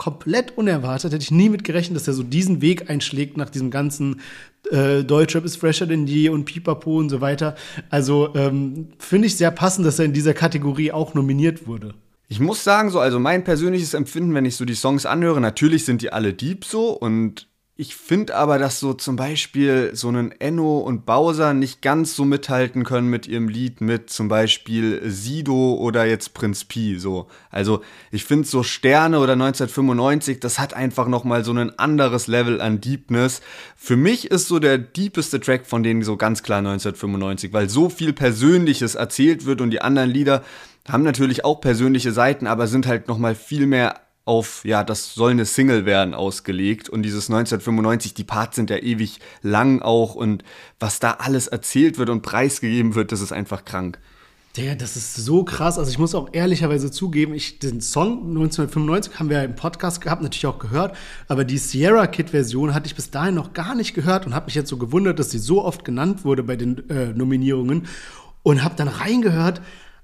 komplett 0.00 0.56
unerwartet. 0.56 1.12
Hätte 1.12 1.22
ich 1.22 1.30
nie 1.30 1.50
mit 1.50 1.62
gerechnet, 1.62 1.94
dass 1.94 2.08
er 2.08 2.14
so 2.14 2.22
diesen 2.22 2.62
Weg 2.62 2.88
einschlägt 2.88 3.36
nach 3.36 3.50
diesem 3.50 3.70
ganzen 3.70 4.22
äh, 4.70 5.04
Deutschrap 5.04 5.44
ist 5.44 5.56
fresher 5.56 5.86
denn 5.86 6.06
je 6.06 6.30
und 6.30 6.46
Pipapo 6.46 6.98
und 6.98 7.10
so 7.10 7.20
weiter. 7.20 7.54
Also 7.90 8.34
ähm, 8.34 8.88
finde 8.98 9.26
ich 9.26 9.36
sehr 9.36 9.50
passend, 9.50 9.86
dass 9.86 9.98
er 9.98 10.06
in 10.06 10.14
dieser 10.14 10.32
Kategorie 10.32 10.90
auch 10.90 11.12
nominiert 11.12 11.66
wurde. 11.66 11.92
Ich 12.28 12.40
muss 12.40 12.64
sagen, 12.64 12.88
so, 12.88 12.98
also 12.98 13.20
mein 13.20 13.44
persönliches 13.44 13.92
Empfinden, 13.92 14.32
wenn 14.32 14.46
ich 14.46 14.56
so 14.56 14.64
die 14.64 14.74
Songs 14.74 15.04
anhöre, 15.04 15.38
natürlich 15.38 15.84
sind 15.84 16.00
die 16.00 16.14
alle 16.14 16.32
deep 16.32 16.64
so 16.64 16.92
und 16.92 17.49
ich 17.80 17.96
finde 17.96 18.36
aber, 18.36 18.58
dass 18.58 18.78
so 18.78 18.92
zum 18.92 19.16
Beispiel 19.16 19.92
so 19.94 20.08
einen 20.08 20.32
Enno 20.32 20.80
und 20.80 21.06
Bowser 21.06 21.54
nicht 21.54 21.80
ganz 21.80 22.14
so 22.14 22.26
mithalten 22.26 22.84
können 22.84 23.08
mit 23.08 23.26
ihrem 23.26 23.48
Lied 23.48 23.80
mit 23.80 24.10
zum 24.10 24.28
Beispiel 24.28 25.00
Sido 25.06 25.76
oder 25.76 26.04
jetzt 26.04 26.34
Prinz 26.34 26.64
Pi. 26.64 26.98
So. 26.98 27.28
Also 27.48 27.80
ich 28.10 28.26
finde 28.26 28.46
so 28.46 28.62
Sterne 28.62 29.18
oder 29.18 29.32
1995, 29.32 30.40
das 30.40 30.58
hat 30.58 30.74
einfach 30.74 31.08
nochmal 31.08 31.42
so 31.42 31.54
ein 31.54 31.78
anderes 31.78 32.26
Level 32.26 32.60
an 32.60 32.82
Deepness. 32.82 33.40
Für 33.76 33.96
mich 33.96 34.30
ist 34.30 34.48
so 34.48 34.58
der 34.58 34.76
deepeste 34.76 35.40
Track 35.40 35.64
von 35.64 35.82
denen 35.82 36.02
so 36.02 36.18
ganz 36.18 36.42
klar 36.42 36.58
1995, 36.58 37.54
weil 37.54 37.70
so 37.70 37.88
viel 37.88 38.12
Persönliches 38.12 38.94
erzählt 38.94 39.46
wird 39.46 39.62
und 39.62 39.70
die 39.70 39.80
anderen 39.80 40.10
Lieder 40.10 40.44
haben 40.86 41.02
natürlich 41.02 41.46
auch 41.46 41.62
persönliche 41.62 42.12
Seiten, 42.12 42.46
aber 42.46 42.66
sind 42.66 42.86
halt 42.86 43.08
nochmal 43.08 43.34
viel 43.34 43.66
mehr 43.66 44.02
auf, 44.30 44.64
ja, 44.64 44.84
das 44.84 45.12
soll 45.12 45.32
eine 45.32 45.44
Single 45.44 45.86
werden 45.86 46.14
ausgelegt. 46.14 46.88
Und 46.88 47.02
dieses 47.02 47.28
1995, 47.28 48.14
die 48.14 48.22
Parts 48.22 48.54
sind 48.54 48.70
ja 48.70 48.76
ewig 48.76 49.18
lang 49.42 49.82
auch. 49.82 50.14
Und 50.14 50.44
was 50.78 51.00
da 51.00 51.14
alles 51.14 51.48
erzählt 51.48 51.98
wird 51.98 52.10
und 52.10 52.22
preisgegeben 52.22 52.94
wird, 52.94 53.10
das 53.10 53.22
ist 53.22 53.32
einfach 53.32 53.64
krank. 53.64 53.98
Der, 54.56 54.76
das 54.76 54.96
ist 54.96 55.16
so 55.16 55.42
krass. 55.42 55.80
Also 55.80 55.90
ich 55.90 55.98
muss 55.98 56.14
auch 56.14 56.28
ehrlicherweise 56.30 56.92
zugeben, 56.92 57.34
ich, 57.34 57.58
den 57.58 57.80
Song 57.80 58.28
1995 58.28 59.18
haben 59.18 59.30
wir 59.30 59.38
ja 59.38 59.44
im 59.44 59.56
Podcast 59.56 60.00
gehabt, 60.00 60.22
natürlich 60.22 60.46
auch 60.46 60.60
gehört, 60.60 60.96
aber 61.26 61.44
die 61.44 61.58
Sierra 61.58 62.06
Kid 62.06 62.30
Version 62.30 62.72
hatte 62.72 62.86
ich 62.86 62.94
bis 62.94 63.10
dahin 63.10 63.34
noch 63.34 63.52
gar 63.52 63.74
nicht 63.74 63.94
gehört 63.94 64.26
und 64.26 64.34
habe 64.34 64.46
mich 64.46 64.54
jetzt 64.54 64.68
so 64.68 64.76
gewundert, 64.76 65.18
dass 65.18 65.30
sie 65.30 65.38
so 65.38 65.64
oft 65.64 65.84
genannt 65.84 66.24
wurde 66.24 66.42
bei 66.44 66.56
den 66.56 66.88
äh, 66.88 67.06
Nominierungen 67.14 67.86
und 68.42 68.62
habe 68.62 68.74
dann 68.76 68.88
reingehört 68.88 69.60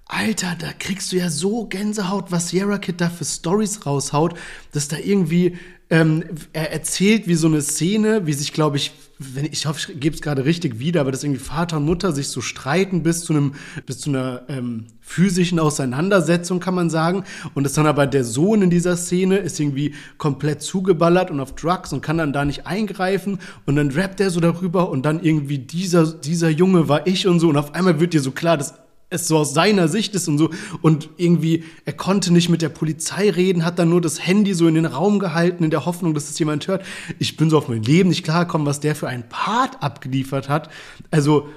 Alter, 0.08 0.54
da 0.58 0.72
kriegst 0.72 1.10
du 1.10 1.16
ja 1.16 1.30
so 1.30 1.66
Gänsehaut, 1.66 2.30
was 2.30 2.50
Sierra 2.50 2.78
Kid 2.78 3.00
da 3.00 3.10
für 3.10 3.24
Stories 3.24 3.86
raushaut, 3.86 4.34
dass 4.70 4.86
da 4.86 4.96
irgendwie 4.98 5.56
ähm, 5.90 6.24
er 6.52 6.72
erzählt 6.72 7.26
wie 7.26 7.34
so 7.34 7.48
eine 7.48 7.60
Szene, 7.60 8.26
wie 8.26 8.32
sich, 8.32 8.52
glaube 8.52 8.76
ich, 8.76 8.92
wenn 9.18 9.46
ich, 9.46 9.66
hoffe, 9.66 9.92
ich 9.92 10.00
gebe 10.00 10.14
es 10.14 10.22
gerade 10.22 10.44
richtig 10.44 10.78
wieder, 10.78 11.00
aber 11.00 11.10
dass 11.10 11.24
irgendwie 11.24 11.42
Vater 11.42 11.78
und 11.78 11.86
Mutter 11.86 12.12
sich 12.12 12.28
so 12.28 12.40
streiten 12.40 13.02
bis 13.02 13.24
zu 13.24 13.32
einem, 13.32 13.54
bis 13.84 13.98
zu 13.98 14.10
einer 14.10 14.42
ähm, 14.48 14.86
physischen 15.00 15.58
Auseinandersetzung, 15.58 16.60
kann 16.60 16.74
man 16.74 16.90
sagen. 16.90 17.24
Und 17.54 17.64
dass 17.64 17.72
dann 17.72 17.86
aber 17.86 18.06
der 18.06 18.24
Sohn 18.24 18.62
in 18.62 18.70
dieser 18.70 18.96
Szene 18.96 19.38
ist 19.38 19.58
irgendwie 19.58 19.94
komplett 20.18 20.62
zugeballert 20.62 21.30
und 21.30 21.40
auf 21.40 21.54
Drugs 21.54 21.92
und 21.92 22.00
kann 22.00 22.18
dann 22.18 22.32
da 22.32 22.44
nicht 22.44 22.66
eingreifen. 22.66 23.38
Und 23.64 23.76
dann 23.76 23.90
rappt 23.90 24.20
er 24.20 24.30
so 24.30 24.40
darüber 24.40 24.90
und 24.90 25.04
dann 25.04 25.20
irgendwie 25.20 25.58
dieser, 25.58 26.06
dieser 26.12 26.50
Junge 26.50 26.88
war 26.88 27.06
ich 27.06 27.26
und 27.26 27.40
so. 27.40 27.48
Und 27.48 27.56
auf 27.56 27.74
einmal 27.74 27.98
wird 28.00 28.12
dir 28.12 28.20
so 28.20 28.32
klar, 28.32 28.56
dass 28.56 28.74
es 29.08 29.28
so 29.28 29.38
aus 29.38 29.54
seiner 29.54 29.88
Sicht 29.88 30.14
ist 30.14 30.28
und 30.28 30.38
so. 30.38 30.50
Und 30.82 31.10
irgendwie, 31.16 31.64
er 31.84 31.92
konnte 31.92 32.32
nicht 32.32 32.48
mit 32.48 32.62
der 32.62 32.68
Polizei 32.68 33.30
reden, 33.30 33.64
hat 33.64 33.78
dann 33.78 33.88
nur 33.88 34.00
das 34.00 34.26
Handy 34.26 34.54
so 34.54 34.66
in 34.66 34.74
den 34.74 34.86
Raum 34.86 35.18
gehalten, 35.18 35.64
in 35.64 35.70
der 35.70 35.86
Hoffnung, 35.86 36.14
dass 36.14 36.28
es 36.28 36.38
jemand 36.38 36.66
hört. 36.66 36.84
Ich 37.18 37.36
bin 37.36 37.50
so 37.50 37.58
auf 37.58 37.68
mein 37.68 37.82
Leben 37.82 38.08
nicht 38.08 38.24
klargekommen, 38.24 38.66
was 38.66 38.80
der 38.80 38.96
für 38.96 39.08
einen 39.08 39.28
Part 39.28 39.82
abgeliefert 39.82 40.48
hat. 40.48 40.70
Also 41.10 41.48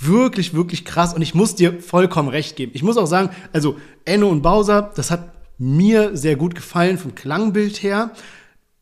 wirklich, 0.00 0.54
wirklich 0.54 0.84
krass. 0.84 1.14
Und 1.14 1.22
ich 1.22 1.34
muss 1.34 1.54
dir 1.54 1.80
vollkommen 1.80 2.28
recht 2.28 2.56
geben. 2.56 2.72
Ich 2.74 2.82
muss 2.82 2.96
auch 2.96 3.06
sagen, 3.06 3.30
also 3.52 3.76
Enno 4.04 4.28
und 4.28 4.42
Bowser, 4.42 4.92
das 4.94 5.10
hat 5.10 5.32
mir 5.58 6.16
sehr 6.16 6.36
gut 6.36 6.54
gefallen 6.54 6.98
vom 6.98 7.14
Klangbild 7.14 7.82
her. 7.82 8.10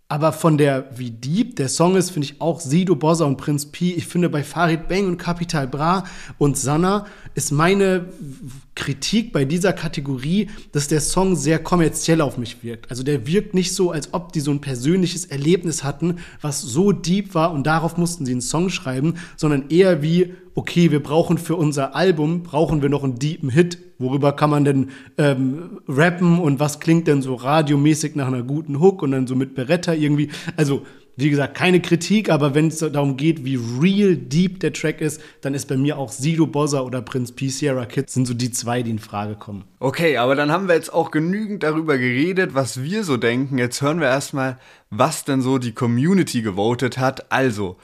Aber 0.06 0.32
von 0.32 0.58
der, 0.58 0.90
wie 0.96 1.11
deep 1.11 1.56
der 1.56 1.70
Song 1.70 1.96
ist, 1.96 2.11
finde 2.11 2.26
ich 2.26 2.40
auch 2.40 2.61
Sido, 2.61 2.94
Bozza 2.94 3.25
und 3.25 3.38
Prinz 3.38 3.66
P. 3.66 3.92
Ich 3.92 4.06
finde 4.06 4.28
bei 4.28 4.44
Farid 4.44 4.87
Bang 4.87 5.06
und 5.06 5.16
Capital 5.16 5.66
Bra 5.66 6.04
und 6.37 6.58
Sanna 6.58 7.06
ist 7.34 7.52
meine 7.52 8.11
Kritik 8.75 9.32
bei 9.32 9.46
dieser 9.46 9.73
Kategorie, 9.73 10.50
dass 10.73 10.88
der 10.88 11.00
Song 11.00 11.37
sehr 11.37 11.58
kommerziell 11.58 12.20
auf 12.20 12.37
mich 12.37 12.62
wirkt. 12.62 12.90
Also 12.90 13.02
der 13.02 13.26
wirkt 13.26 13.54
nicht 13.54 13.73
so, 13.73 13.92
als 13.92 14.12
ob 14.12 14.32
die 14.32 14.40
so 14.40 14.50
ein 14.50 14.61
persönliches 14.61 15.25
Erlebnis 15.25 15.84
hatten, 15.84 16.18
was 16.42 16.61
so 16.61 16.92
deep 16.92 17.34
war 17.34 17.52
und 17.52 17.66
darauf 17.66 17.96
mussten 17.96 18.26
sie 18.26 18.32
einen 18.32 18.40
Song 18.42 18.68
schreiben, 18.68 19.14
sondern 19.37 19.70
eher 19.70 20.02
wie, 20.02 20.34
okay, 20.54 20.90
wir 20.90 21.02
brauchen 21.02 21.38
für 21.38 21.56
unser 21.56 21.94
Album, 21.94 22.42
brauchen 22.42 22.82
wir 22.82 22.88
noch 22.88 23.04
einen 23.04 23.18
deepen 23.18 23.50
Hit. 23.50 23.78
Worüber 23.99 24.32
kann 24.32 24.50
man 24.50 24.64
denn 24.64 24.90
ähm, 25.18 25.80
rappen 25.88 26.38
und 26.38 26.61
was 26.61 26.80
klingt 26.80 27.06
denn 27.06 27.23
so 27.23 27.34
radiomäßig 27.34 28.16
nach 28.16 28.26
einer 28.26 28.42
guten 28.42 28.80
Hook 28.80 29.02
und 29.02 29.12
dann 29.12 29.26
so 29.26 29.37
mit 29.37 29.54
Beretta 29.54 29.92
irgendwie. 29.92 30.30
Also 30.56 30.82
wie 31.16 31.30
gesagt, 31.30 31.56
keine 31.56 31.80
Kritik, 31.80 32.28
aber 32.28 32.54
wenn 32.54 32.68
es 32.68 32.78
darum 32.78 33.16
geht, 33.16 33.44
wie 33.44 33.58
real 33.80 34.16
deep 34.16 34.58
der 34.61 34.73
Track 34.73 35.00
ist, 35.00 35.20
dann 35.42 35.54
ist 35.54 35.66
bei 35.66 35.76
mir 35.76 35.96
auch 35.96 36.11
Sido 36.11 36.46
Bozza 36.46 36.80
oder 36.80 37.02
Prinz 37.02 37.30
P. 37.30 37.49
Sierra 37.49 37.87
Kid 37.87 38.11
sind 38.11 38.26
so 38.26 38.34
die 38.34 38.50
zwei, 38.50 38.82
die 38.82 38.90
in 38.90 38.99
Frage 38.99 39.37
kommen. 39.37 39.64
Okay, 39.78 40.16
aber 40.16 40.34
dann 40.34 40.50
haben 40.50 40.66
wir 40.66 40.75
jetzt 40.75 40.92
auch 40.92 41.12
genügend 41.12 41.62
darüber 41.62 41.99
geredet, 41.99 42.54
was 42.54 42.82
wir 42.82 43.04
so 43.04 43.16
denken. 43.16 43.58
Jetzt 43.58 43.80
hören 43.80 44.00
wir 44.00 44.08
erstmal, 44.08 44.58
was 44.90 45.25
denn 45.25 45.40
so 45.40 45.58
die 45.58 45.73
Community 45.73 46.42
gewotet 46.42 46.99
hat. 46.99 47.30
Also, 47.30 47.76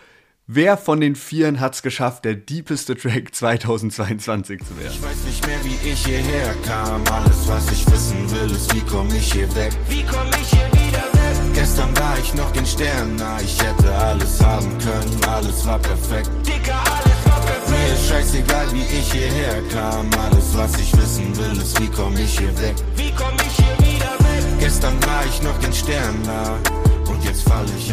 Wer 0.52 0.76
von 0.76 1.00
den 1.00 1.14
Vieren 1.14 1.60
hat 1.60 1.76
es 1.76 1.82
geschafft, 1.82 2.24
der 2.24 2.34
deepeste 2.34 2.96
Track 2.96 3.32
2022 3.32 4.58
zu 4.58 4.76
werden? 4.80 4.90
Ich 4.90 5.00
weiß 5.00 5.24
nicht 5.24 5.46
mehr, 5.46 5.58
wie 5.62 5.88
ich 5.88 6.04
hierher 6.04 6.52
kam. 6.66 7.04
Alles, 7.06 7.46
was 7.46 7.70
ich 7.70 7.86
wissen 7.88 8.28
will, 8.32 8.50
ist, 8.50 8.74
wie 8.74 8.80
komm 8.80 9.06
ich 9.14 9.32
hier 9.32 9.46
weg? 9.54 9.70
Wie 9.88 10.02
komm 10.02 10.26
ich 10.42 10.48
hier 10.48 10.66
wieder 10.72 11.04
weg? 11.04 11.54
Gestern 11.54 11.96
war 11.96 12.18
ich 12.18 12.34
noch 12.34 12.50
den 12.50 12.66
Sternen 12.66 13.14
nah. 13.14 13.38
Ich 13.40 13.62
hätte 13.62 13.94
alles 13.94 14.42
haben 14.42 14.76
können, 14.78 15.24
alles 15.28 15.64
war 15.64 15.78
perfekt. 15.78 16.28
Dicker, 16.44 16.82
alles 16.82 17.24
war 17.26 17.40
perfekt. 17.42 17.70
Mir 17.70 17.94
ist 17.94 18.08
scheißegal, 18.08 18.72
wie 18.72 18.98
ich 18.98 19.12
hierher 19.12 19.62
kam. 19.72 20.10
Alles, 20.18 20.56
was 20.56 20.76
ich 20.80 20.92
wissen 20.96 21.30
will, 21.36 21.62
ist, 21.62 21.80
wie 21.80 21.88
komm 21.94 22.16
ich 22.16 22.36
hier 22.36 22.58
weg? 22.60 22.74
Wie 22.96 23.12
komm 23.16 23.36
ich 23.36 23.54
hier 23.54 23.78
wieder 23.86 24.18
weg? 24.18 24.58
Gestern 24.58 25.00
war 25.04 25.24
ich 25.26 25.40
noch 25.42 25.56
den 25.60 25.72
Sternen 25.72 26.22
nah. 26.22 26.89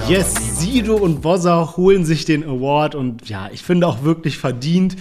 Yes, 0.08 0.34
Sido 0.60 0.96
und 0.96 1.22
Bozza 1.22 1.76
holen 1.78 2.06
sich 2.06 2.26
den 2.26 2.44
Award 2.44 2.96
und 2.96 3.30
ja, 3.30 3.50
ich 3.54 3.62
finde 3.62 3.86
auch 3.86 4.02
wirklich 4.02 4.40
verdient. 4.40 4.96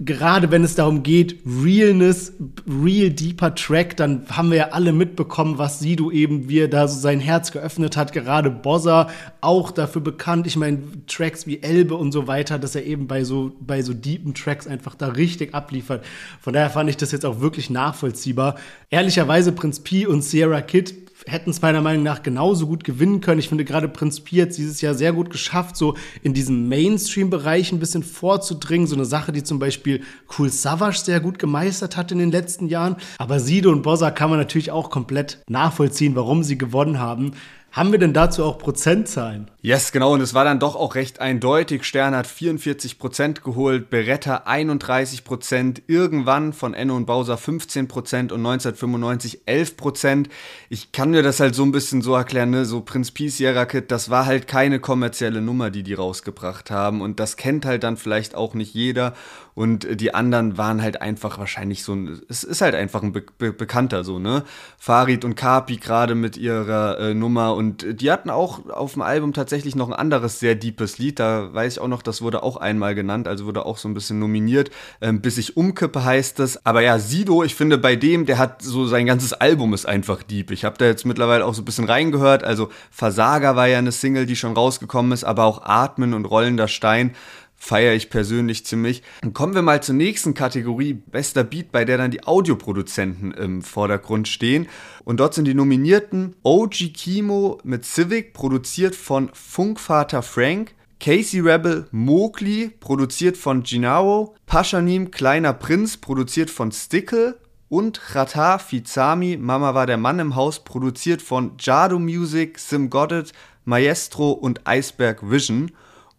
Gerade 0.00 0.50
wenn 0.50 0.64
es 0.64 0.74
darum 0.74 1.02
geht, 1.02 1.38
Realness, 1.46 2.34
real 2.66 3.08
deeper 3.08 3.54
Track, 3.54 3.96
dann 3.96 4.26
haben 4.28 4.50
wir 4.50 4.58
ja 4.58 4.68
alle 4.72 4.92
mitbekommen, 4.92 5.56
was 5.56 5.78
Sido 5.78 6.10
eben, 6.10 6.50
wie 6.50 6.58
er 6.58 6.68
da 6.68 6.88
so 6.88 7.00
sein 7.00 7.20
Herz 7.20 7.52
geöffnet 7.52 7.96
hat. 7.96 8.12
Gerade 8.12 8.50
Bozza 8.50 9.08
auch 9.40 9.70
dafür 9.70 10.02
bekannt. 10.02 10.46
Ich 10.46 10.56
meine, 10.56 10.82
Tracks 11.06 11.46
wie 11.46 11.62
Elbe 11.62 11.94
und 11.94 12.12
so 12.12 12.26
weiter, 12.26 12.58
dass 12.58 12.74
er 12.74 12.84
eben 12.84 13.06
bei 13.06 13.24
so, 13.24 13.52
bei 13.60 13.80
so 13.80 13.94
deepen 13.94 14.34
Tracks 14.34 14.66
einfach 14.66 14.94
da 14.94 15.08
richtig 15.08 15.54
abliefert. 15.54 16.04
Von 16.40 16.52
daher 16.52 16.70
fand 16.70 16.90
ich 16.90 16.98
das 16.98 17.12
jetzt 17.12 17.24
auch 17.24 17.40
wirklich 17.40 17.70
nachvollziehbar. 17.70 18.56
Ehrlicherweise 18.90 19.52
Prinz 19.52 19.80
P 19.80 20.06
und 20.06 20.22
Sierra 20.22 20.60
Kid 20.60 21.01
hätten 21.26 21.50
es 21.50 21.62
meiner 21.62 21.80
Meinung 21.80 22.02
nach 22.02 22.22
genauso 22.22 22.66
gut 22.66 22.84
gewinnen 22.84 23.20
können. 23.20 23.38
Ich 23.38 23.48
finde 23.48 23.64
gerade 23.64 23.88
Prinz 23.88 24.20
Pi 24.20 24.36
hat 24.36 24.56
dieses 24.56 24.80
Jahr 24.80 24.94
sehr 24.94 25.12
gut 25.12 25.30
geschafft, 25.30 25.76
so 25.76 25.96
in 26.22 26.34
diesem 26.34 26.68
Mainstream-Bereich 26.68 27.72
ein 27.72 27.78
bisschen 27.78 28.02
vorzudringen. 28.02 28.86
So 28.86 28.96
eine 28.96 29.04
Sache, 29.04 29.32
die 29.32 29.42
zum 29.42 29.58
Beispiel 29.58 30.02
Cool 30.38 30.48
Savage 30.48 30.98
sehr 30.98 31.20
gut 31.20 31.38
gemeistert 31.38 31.96
hat 31.96 32.12
in 32.12 32.18
den 32.18 32.30
letzten 32.30 32.68
Jahren. 32.68 32.96
Aber 33.18 33.40
Sido 33.40 33.70
und 33.70 33.82
Bossa 33.82 34.10
kann 34.10 34.30
man 34.30 34.38
natürlich 34.38 34.70
auch 34.70 34.90
komplett 34.90 35.42
nachvollziehen, 35.48 36.16
warum 36.16 36.42
sie 36.42 36.58
gewonnen 36.58 36.98
haben. 36.98 37.32
Haben 37.70 37.92
wir 37.92 37.98
denn 37.98 38.12
dazu 38.12 38.44
auch 38.44 38.58
Prozentzahlen? 38.58 39.50
Yes, 39.64 39.92
genau. 39.92 40.12
Und 40.12 40.20
es 40.20 40.34
war 40.34 40.42
dann 40.42 40.58
doch 40.58 40.74
auch 40.74 40.96
recht 40.96 41.20
eindeutig. 41.20 41.84
Stern 41.84 42.16
hat 42.16 42.26
44 42.26 42.98
Prozent 42.98 43.44
geholt, 43.44 43.90
Beretta 43.90 44.42
31 44.44 45.22
Prozent, 45.22 45.82
irgendwann 45.86 46.52
von 46.52 46.74
Enno 46.74 46.96
und 46.96 47.06
Bowser 47.06 47.36
15 47.36 47.86
Prozent 47.86 48.32
und 48.32 48.40
1995 48.40 49.42
11 49.46 49.76
Prozent. 49.76 50.28
Ich 50.68 50.90
kann 50.90 51.12
mir 51.12 51.22
das 51.22 51.38
halt 51.38 51.54
so 51.54 51.62
ein 51.62 51.70
bisschen 51.70 52.02
so 52.02 52.12
erklären, 52.12 52.50
ne? 52.50 52.64
so 52.64 52.80
Prinz 52.80 53.12
P. 53.12 53.28
Sierra 53.28 53.64
Kid, 53.64 53.92
das 53.92 54.10
war 54.10 54.26
halt 54.26 54.48
keine 54.48 54.80
kommerzielle 54.80 55.40
Nummer, 55.40 55.70
die 55.70 55.84
die 55.84 55.94
rausgebracht 55.94 56.72
haben. 56.72 57.00
Und 57.00 57.20
das 57.20 57.36
kennt 57.36 57.64
halt 57.64 57.84
dann 57.84 57.96
vielleicht 57.96 58.34
auch 58.34 58.54
nicht 58.54 58.74
jeder. 58.74 59.14
Und 59.54 60.00
die 60.00 60.14
anderen 60.14 60.56
waren 60.56 60.80
halt 60.80 61.02
einfach 61.02 61.38
wahrscheinlich 61.38 61.84
so 61.84 61.92
ein, 61.92 62.22
es 62.28 62.42
ist 62.42 62.62
halt 62.62 62.74
einfach 62.74 63.02
ein 63.02 63.12
Be 63.12 63.22
Be 63.36 63.52
Bekannter 63.52 64.02
so, 64.02 64.18
ne? 64.18 64.44
Farid 64.78 65.26
und 65.26 65.34
Kapi 65.34 65.76
gerade 65.76 66.14
mit 66.14 66.38
ihrer 66.38 66.98
äh, 66.98 67.14
Nummer 67.14 67.54
und 67.54 68.00
die 68.00 68.10
hatten 68.10 68.30
auch 68.30 68.70
auf 68.70 68.94
dem 68.94 69.02
Album 69.02 69.34
tatsächlich 69.52 69.76
noch 69.76 69.88
ein 69.88 69.92
anderes 69.92 70.40
sehr 70.40 70.54
deepes 70.54 70.96
Lied, 70.96 71.18
da 71.18 71.52
weiß 71.52 71.74
ich 71.74 71.78
auch 71.78 71.86
noch, 71.86 72.00
das 72.00 72.22
wurde 72.22 72.42
auch 72.42 72.56
einmal 72.56 72.94
genannt, 72.94 73.28
also 73.28 73.44
wurde 73.44 73.66
auch 73.66 73.76
so 73.76 73.86
ein 73.86 73.92
bisschen 73.92 74.18
nominiert, 74.18 74.70
ähm, 75.02 75.20
bis 75.20 75.36
ich 75.36 75.58
umkippe 75.58 76.06
heißt 76.06 76.40
es. 76.40 76.64
Aber 76.64 76.80
ja, 76.80 76.98
Sido, 76.98 77.42
ich 77.42 77.54
finde 77.54 77.76
bei 77.76 77.94
dem, 77.94 78.24
der 78.24 78.38
hat 78.38 78.62
so 78.62 78.86
sein 78.86 79.04
ganzes 79.04 79.34
Album 79.34 79.74
ist 79.74 79.84
einfach 79.84 80.22
deep. 80.22 80.52
Ich 80.52 80.64
habe 80.64 80.78
da 80.78 80.86
jetzt 80.86 81.04
mittlerweile 81.04 81.44
auch 81.44 81.52
so 81.52 81.60
ein 81.60 81.66
bisschen 81.66 81.84
reingehört, 81.84 82.44
also 82.44 82.70
Versager 82.90 83.54
war 83.54 83.68
ja 83.68 83.76
eine 83.76 83.92
Single, 83.92 84.24
die 84.24 84.36
schon 84.36 84.54
rausgekommen 84.54 85.12
ist, 85.12 85.24
aber 85.24 85.44
auch 85.44 85.60
Atmen 85.62 86.14
und 86.14 86.24
Rollender 86.24 86.66
Stein 86.66 87.14
feiere 87.62 87.94
ich 87.94 88.10
persönlich 88.10 88.66
ziemlich. 88.66 89.04
Dann 89.20 89.32
kommen 89.32 89.54
wir 89.54 89.62
mal 89.62 89.80
zur 89.80 89.94
nächsten 89.94 90.34
Kategorie, 90.34 90.94
bester 90.94 91.44
Beat, 91.44 91.70
bei 91.70 91.84
der 91.84 91.96
dann 91.96 92.10
die 92.10 92.24
Audioproduzenten 92.24 93.30
im 93.30 93.62
Vordergrund 93.62 94.26
stehen. 94.26 94.66
Und 95.04 95.20
dort 95.20 95.34
sind 95.34 95.44
die 95.44 95.54
Nominierten 95.54 96.34
OG 96.42 96.92
Kimo 96.92 97.60
mit 97.62 97.84
Civic, 97.84 98.34
produziert 98.34 98.96
von 98.96 99.30
Funkvater 99.32 100.22
Frank, 100.22 100.74
Casey 100.98 101.38
Rebel 101.38 101.86
Mowgli, 101.92 102.70
produziert 102.80 103.36
von 103.36 103.62
Ginaro, 103.62 104.34
Paschanim 104.46 105.12
Kleiner 105.12 105.52
Prinz, 105.52 105.96
produziert 105.98 106.50
von 106.50 106.72
Stickle 106.72 107.38
und 107.68 108.14
Rata 108.16 108.58
Fizami, 108.58 109.36
Mama 109.36 109.72
war 109.72 109.86
der 109.86 109.98
Mann 109.98 110.18
im 110.18 110.34
Haus, 110.34 110.64
produziert 110.64 111.22
von 111.22 111.52
Jado 111.60 112.00
Music, 112.00 112.58
Sim 112.58 112.90
Goddard, 112.90 113.32
Maestro 113.64 114.32
und 114.32 114.62
Iceberg 114.66 115.30
Vision. 115.30 115.70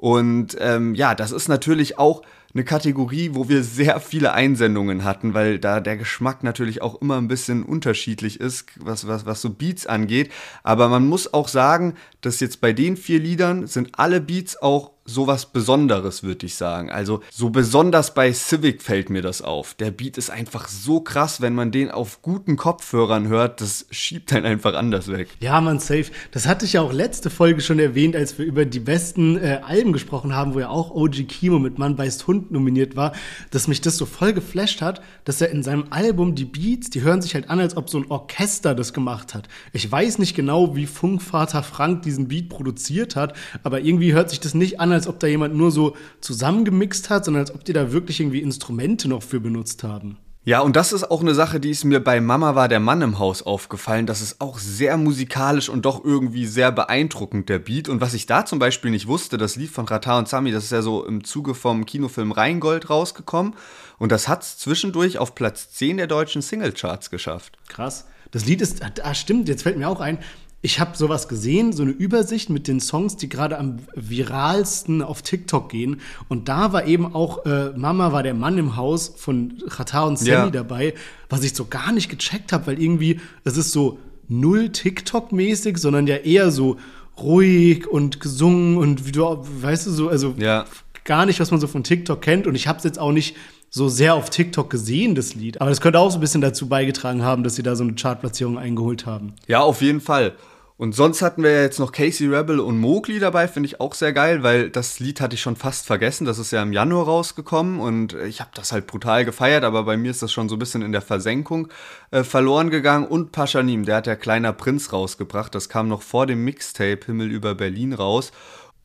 Und 0.03 0.57
ähm, 0.59 0.95
ja, 0.95 1.15
das 1.15 1.31
ist 1.31 1.47
natürlich 1.47 1.97
auch 1.97 2.23
eine 2.53 2.65
Kategorie, 2.65 3.29
wo 3.35 3.47
wir 3.47 3.63
sehr 3.63 4.01
viele 4.01 4.33
Einsendungen 4.33 5.05
hatten, 5.05 5.33
weil 5.33 5.59
da 5.59 5.79
der 5.79 5.95
Geschmack 5.95 6.43
natürlich 6.43 6.81
auch 6.81 7.01
immer 7.01 7.17
ein 7.17 7.29
bisschen 7.29 7.63
unterschiedlich 7.63 8.41
ist, 8.41 8.65
was, 8.81 9.07
was, 9.07 9.25
was 9.25 9.41
so 9.41 9.51
Beats 9.51 9.87
angeht. 9.87 10.29
Aber 10.61 10.89
man 10.89 11.07
muss 11.07 11.33
auch 11.33 11.47
sagen, 11.47 11.93
dass 12.19 12.41
jetzt 12.41 12.59
bei 12.59 12.73
den 12.73 12.97
vier 12.97 13.19
Liedern 13.21 13.65
sind 13.65 13.97
alle 13.97 14.19
Beats 14.19 14.61
auch 14.61 14.91
sowas 15.05 15.47
Besonderes, 15.47 16.23
würde 16.23 16.45
ich 16.45 16.55
sagen. 16.55 16.89
Also 16.89 17.21
so 17.29 17.49
besonders 17.49 18.13
bei 18.13 18.31
Civic 18.31 18.81
fällt 18.81 19.09
mir 19.09 19.21
das 19.21 19.41
auf. 19.41 19.73
Der 19.73 19.91
Beat 19.91 20.17
ist 20.17 20.29
einfach 20.29 20.67
so 20.69 21.01
krass, 21.01 21.41
wenn 21.41 21.53
man 21.53 21.71
den 21.71 21.91
auf 21.91 22.21
guten 22.21 22.55
Kopfhörern 22.55 23.27
hört, 23.27 23.59
das 23.59 23.85
schiebt 23.91 24.31
einen 24.31 24.45
einfach 24.45 24.73
anders 24.73 25.09
weg. 25.09 25.29
Ja, 25.41 25.59
man, 25.59 25.79
safe. 25.79 26.05
Das 26.31 26.47
hatte 26.47 26.65
ich 26.65 26.73
ja 26.73 26.81
auch 26.81 26.93
letzte 26.93 27.29
Folge 27.29 27.61
schon 27.61 27.79
erwähnt, 27.79 28.15
als 28.15 28.37
wir 28.37 28.45
über 28.45 28.65
die 28.65 28.79
besten 28.79 29.37
äh, 29.37 29.59
Alben 29.63 29.91
gesprochen 29.91 30.33
haben, 30.33 30.53
wo 30.53 30.59
ja 30.59 30.69
auch 30.69 30.91
OG 30.91 31.27
Kimo 31.27 31.59
mit 31.59 31.77
Mann 31.77 31.95
beißt 31.97 32.25
Hund 32.27 32.51
nominiert 32.51 32.95
war, 32.95 33.11
dass 33.51 33.67
mich 33.67 33.81
das 33.81 33.97
so 33.97 34.05
voll 34.05 34.33
geflasht 34.33 34.81
hat, 34.81 35.01
dass 35.25 35.41
er 35.41 35.49
in 35.49 35.63
seinem 35.63 35.87
Album 35.89 36.35
die 36.35 36.45
Beats, 36.45 36.89
die 36.89 37.01
hören 37.01 37.21
sich 37.21 37.35
halt 37.35 37.49
an, 37.49 37.59
als 37.59 37.75
ob 37.75 37.89
so 37.89 37.97
ein 37.97 38.09
Orchester 38.09 38.73
das 38.73 38.93
gemacht 38.93 39.33
hat. 39.33 39.49
Ich 39.73 39.91
weiß 39.91 40.19
nicht 40.19 40.35
genau, 40.35 40.75
wie 40.75 40.85
Funkvater 40.85 41.63
Frank 41.63 42.03
diesen 42.03 42.29
Beat 42.29 42.47
produziert 42.47 43.17
hat, 43.17 43.33
aber 43.63 43.81
irgendwie 43.81 44.13
hört 44.13 44.29
sich 44.29 44.39
das 44.39 44.53
nicht 44.53 44.79
an, 44.79 44.92
als 44.93 45.07
ob 45.07 45.19
da 45.19 45.27
jemand 45.27 45.55
nur 45.55 45.71
so 45.71 45.95
zusammengemixt 46.21 47.09
hat, 47.09 47.25
sondern 47.25 47.41
als 47.41 47.53
ob 47.53 47.65
die 47.65 47.73
da 47.73 47.91
wirklich 47.91 48.19
irgendwie 48.19 48.41
Instrumente 48.41 49.07
noch 49.07 49.23
für 49.23 49.39
benutzt 49.39 49.83
haben. 49.83 50.17
Ja, 50.45 50.59
und 50.59 50.75
das 50.75 50.91
ist 50.91 51.09
auch 51.09 51.21
eine 51.21 51.33
Sache, 51.33 51.61
die 51.61 51.69
ist 51.69 51.85
mir 51.85 52.01
bei 52.01 52.19
Mama 52.19 52.53
war 52.53 52.67
der 52.67 52.81
Mann 52.81 53.01
im 53.01 53.17
Haus 53.17 53.43
aufgefallen. 53.43 54.05
Das 54.05 54.19
ist 54.19 54.41
auch 54.41 54.59
sehr 54.59 54.97
musikalisch 54.97 55.69
und 55.69 55.85
doch 55.85 56.03
irgendwie 56.03 56.45
sehr 56.45 56.73
beeindruckend, 56.73 57.47
der 57.47 57.59
Beat. 57.59 57.87
Und 57.87 58.01
was 58.01 58.13
ich 58.13 58.25
da 58.25 58.45
zum 58.45 58.59
Beispiel 58.59 58.91
nicht 58.91 59.07
wusste, 59.07 59.37
das 59.37 59.55
Lied 59.55 59.69
von 59.69 59.85
Rata 59.85 60.17
und 60.19 60.27
Sami, 60.27 60.51
das 60.51 60.65
ist 60.65 60.73
ja 60.73 60.81
so 60.81 61.05
im 61.05 61.23
Zuge 61.23 61.55
vom 61.55 61.85
Kinofilm 61.85 62.33
Rheingold 62.33 62.89
rausgekommen. 62.89 63.55
Und 63.99 64.11
das 64.11 64.27
hat 64.27 64.43
es 64.43 64.57
zwischendurch 64.57 65.17
auf 65.17 65.33
Platz 65.33 65.71
10 65.71 65.95
der 65.95 66.07
deutschen 66.07 66.41
Singlecharts 66.41 67.09
geschafft. 67.09 67.57
Krass. 67.69 68.05
Das 68.31 68.45
Lied 68.45 68.61
ist, 68.61 68.81
ah, 69.01 69.13
stimmt, 69.13 69.47
jetzt 69.47 69.63
fällt 69.63 69.77
mir 69.77 69.87
auch 69.87 70.01
ein, 70.01 70.17
ich 70.65 70.79
habe 70.79 70.95
sowas 70.95 71.27
gesehen, 71.27 71.73
so 71.73 71.83
eine 71.83 71.91
Übersicht 71.91 72.49
mit 72.49 72.69
den 72.69 72.79
Songs, 72.79 73.17
die 73.17 73.27
gerade 73.27 73.59
am 73.59 73.79
viralsten 73.95 75.01
auf 75.01 75.21
TikTok 75.21 75.67
gehen. 75.67 75.99
Und 76.29 76.47
da 76.47 76.71
war 76.71 76.87
eben 76.87 77.13
auch 77.13 77.45
äh, 77.45 77.71
Mama 77.75 78.13
war 78.13 78.23
der 78.23 78.33
Mann 78.33 78.57
im 78.57 78.77
Haus 78.77 79.13
von 79.17 79.61
Chata 79.67 80.03
und 80.05 80.17
Sammy 80.17 80.31
ja. 80.31 80.49
dabei, 80.49 80.93
was 81.29 81.43
ich 81.43 81.53
so 81.53 81.65
gar 81.65 81.91
nicht 81.91 82.09
gecheckt 82.09 82.53
habe, 82.53 82.67
weil 82.67 82.81
irgendwie 82.81 83.19
es 83.43 83.57
ist 83.57 83.73
so 83.73 83.99
null 84.29 84.69
TikTok-mäßig, 84.69 85.77
sondern 85.77 86.07
ja 86.07 86.15
eher 86.15 86.49
so 86.49 86.77
ruhig 87.17 87.85
und 87.85 88.21
gesungen 88.21 88.77
und 88.77 89.05
wie 89.05 89.11
du, 89.11 89.21
weißt 89.21 89.87
du, 89.87 89.91
so, 89.91 90.07
also 90.07 90.33
ja. 90.37 90.63
gar 91.03 91.25
nicht, 91.25 91.41
was 91.41 91.51
man 91.51 91.59
so 91.59 91.67
von 91.67 91.83
TikTok 91.83 92.21
kennt. 92.21 92.47
Und 92.47 92.55
ich 92.55 92.69
habe 92.69 92.77
es 92.77 92.85
jetzt 92.85 92.99
auch 92.99 93.11
nicht 93.11 93.35
so 93.69 93.89
sehr 93.89 94.15
auf 94.15 94.29
TikTok 94.29 94.69
gesehen, 94.69 95.13
das 95.13 95.35
Lied. 95.35 95.59
Aber 95.59 95.69
das 95.69 95.81
könnte 95.81 95.99
auch 95.99 96.09
so 96.09 96.19
ein 96.19 96.21
bisschen 96.21 96.39
dazu 96.39 96.69
beigetragen 96.69 97.21
haben, 97.21 97.43
dass 97.43 97.55
sie 97.55 97.63
da 97.63 97.75
so 97.75 97.83
eine 97.83 97.95
Chartplatzierung 97.95 98.57
eingeholt 98.57 99.05
haben. 99.05 99.33
Ja, 99.47 99.59
auf 99.59 99.81
jeden 99.81 99.99
Fall. 99.99 100.33
Und 100.83 100.93
sonst 100.93 101.21
hatten 101.21 101.43
wir 101.43 101.61
jetzt 101.61 101.79
noch 101.79 101.93
Casey 101.93 102.27
Rebel 102.27 102.59
und 102.59 102.77
Mowgli 102.77 103.17
dabei, 103.17 103.47
finde 103.47 103.67
ich 103.67 103.79
auch 103.79 103.93
sehr 103.93 104.11
geil, 104.11 104.43
weil 104.43 104.69
das 104.69 104.99
Lied 104.99 105.21
hatte 105.21 105.35
ich 105.35 105.41
schon 105.41 105.55
fast 105.55 105.85
vergessen. 105.85 106.25
Das 106.25 106.39
ist 106.39 106.51
ja 106.51 106.61
im 106.61 106.73
Januar 106.73 107.05
rausgekommen 107.05 107.79
und 107.79 108.15
ich 108.15 108.41
habe 108.41 108.51
das 108.53 108.73
halt 108.73 108.85
brutal 108.85 109.23
gefeiert, 109.23 109.63
aber 109.63 109.83
bei 109.83 109.95
mir 109.95 110.11
ist 110.11 110.21
das 110.21 110.33
schon 110.33 110.49
so 110.49 110.57
ein 110.57 110.59
bisschen 110.59 110.81
in 110.81 110.91
der 110.91 111.01
Versenkung 111.01 111.69
äh, 112.11 112.25
verloren 112.25 112.69
gegangen. 112.69 113.07
Und 113.07 113.31
Paschanim, 113.31 113.85
der 113.85 113.95
hat 113.95 114.07
ja 114.07 114.17
Kleiner 114.17 114.51
Prinz 114.51 114.91
rausgebracht. 114.91 115.55
Das 115.55 115.69
kam 115.69 115.87
noch 115.87 116.01
vor 116.01 116.27
dem 116.27 116.43
Mixtape 116.43 117.05
Himmel 117.05 117.31
über 117.31 117.55
Berlin 117.55 117.93
raus. 117.93 118.33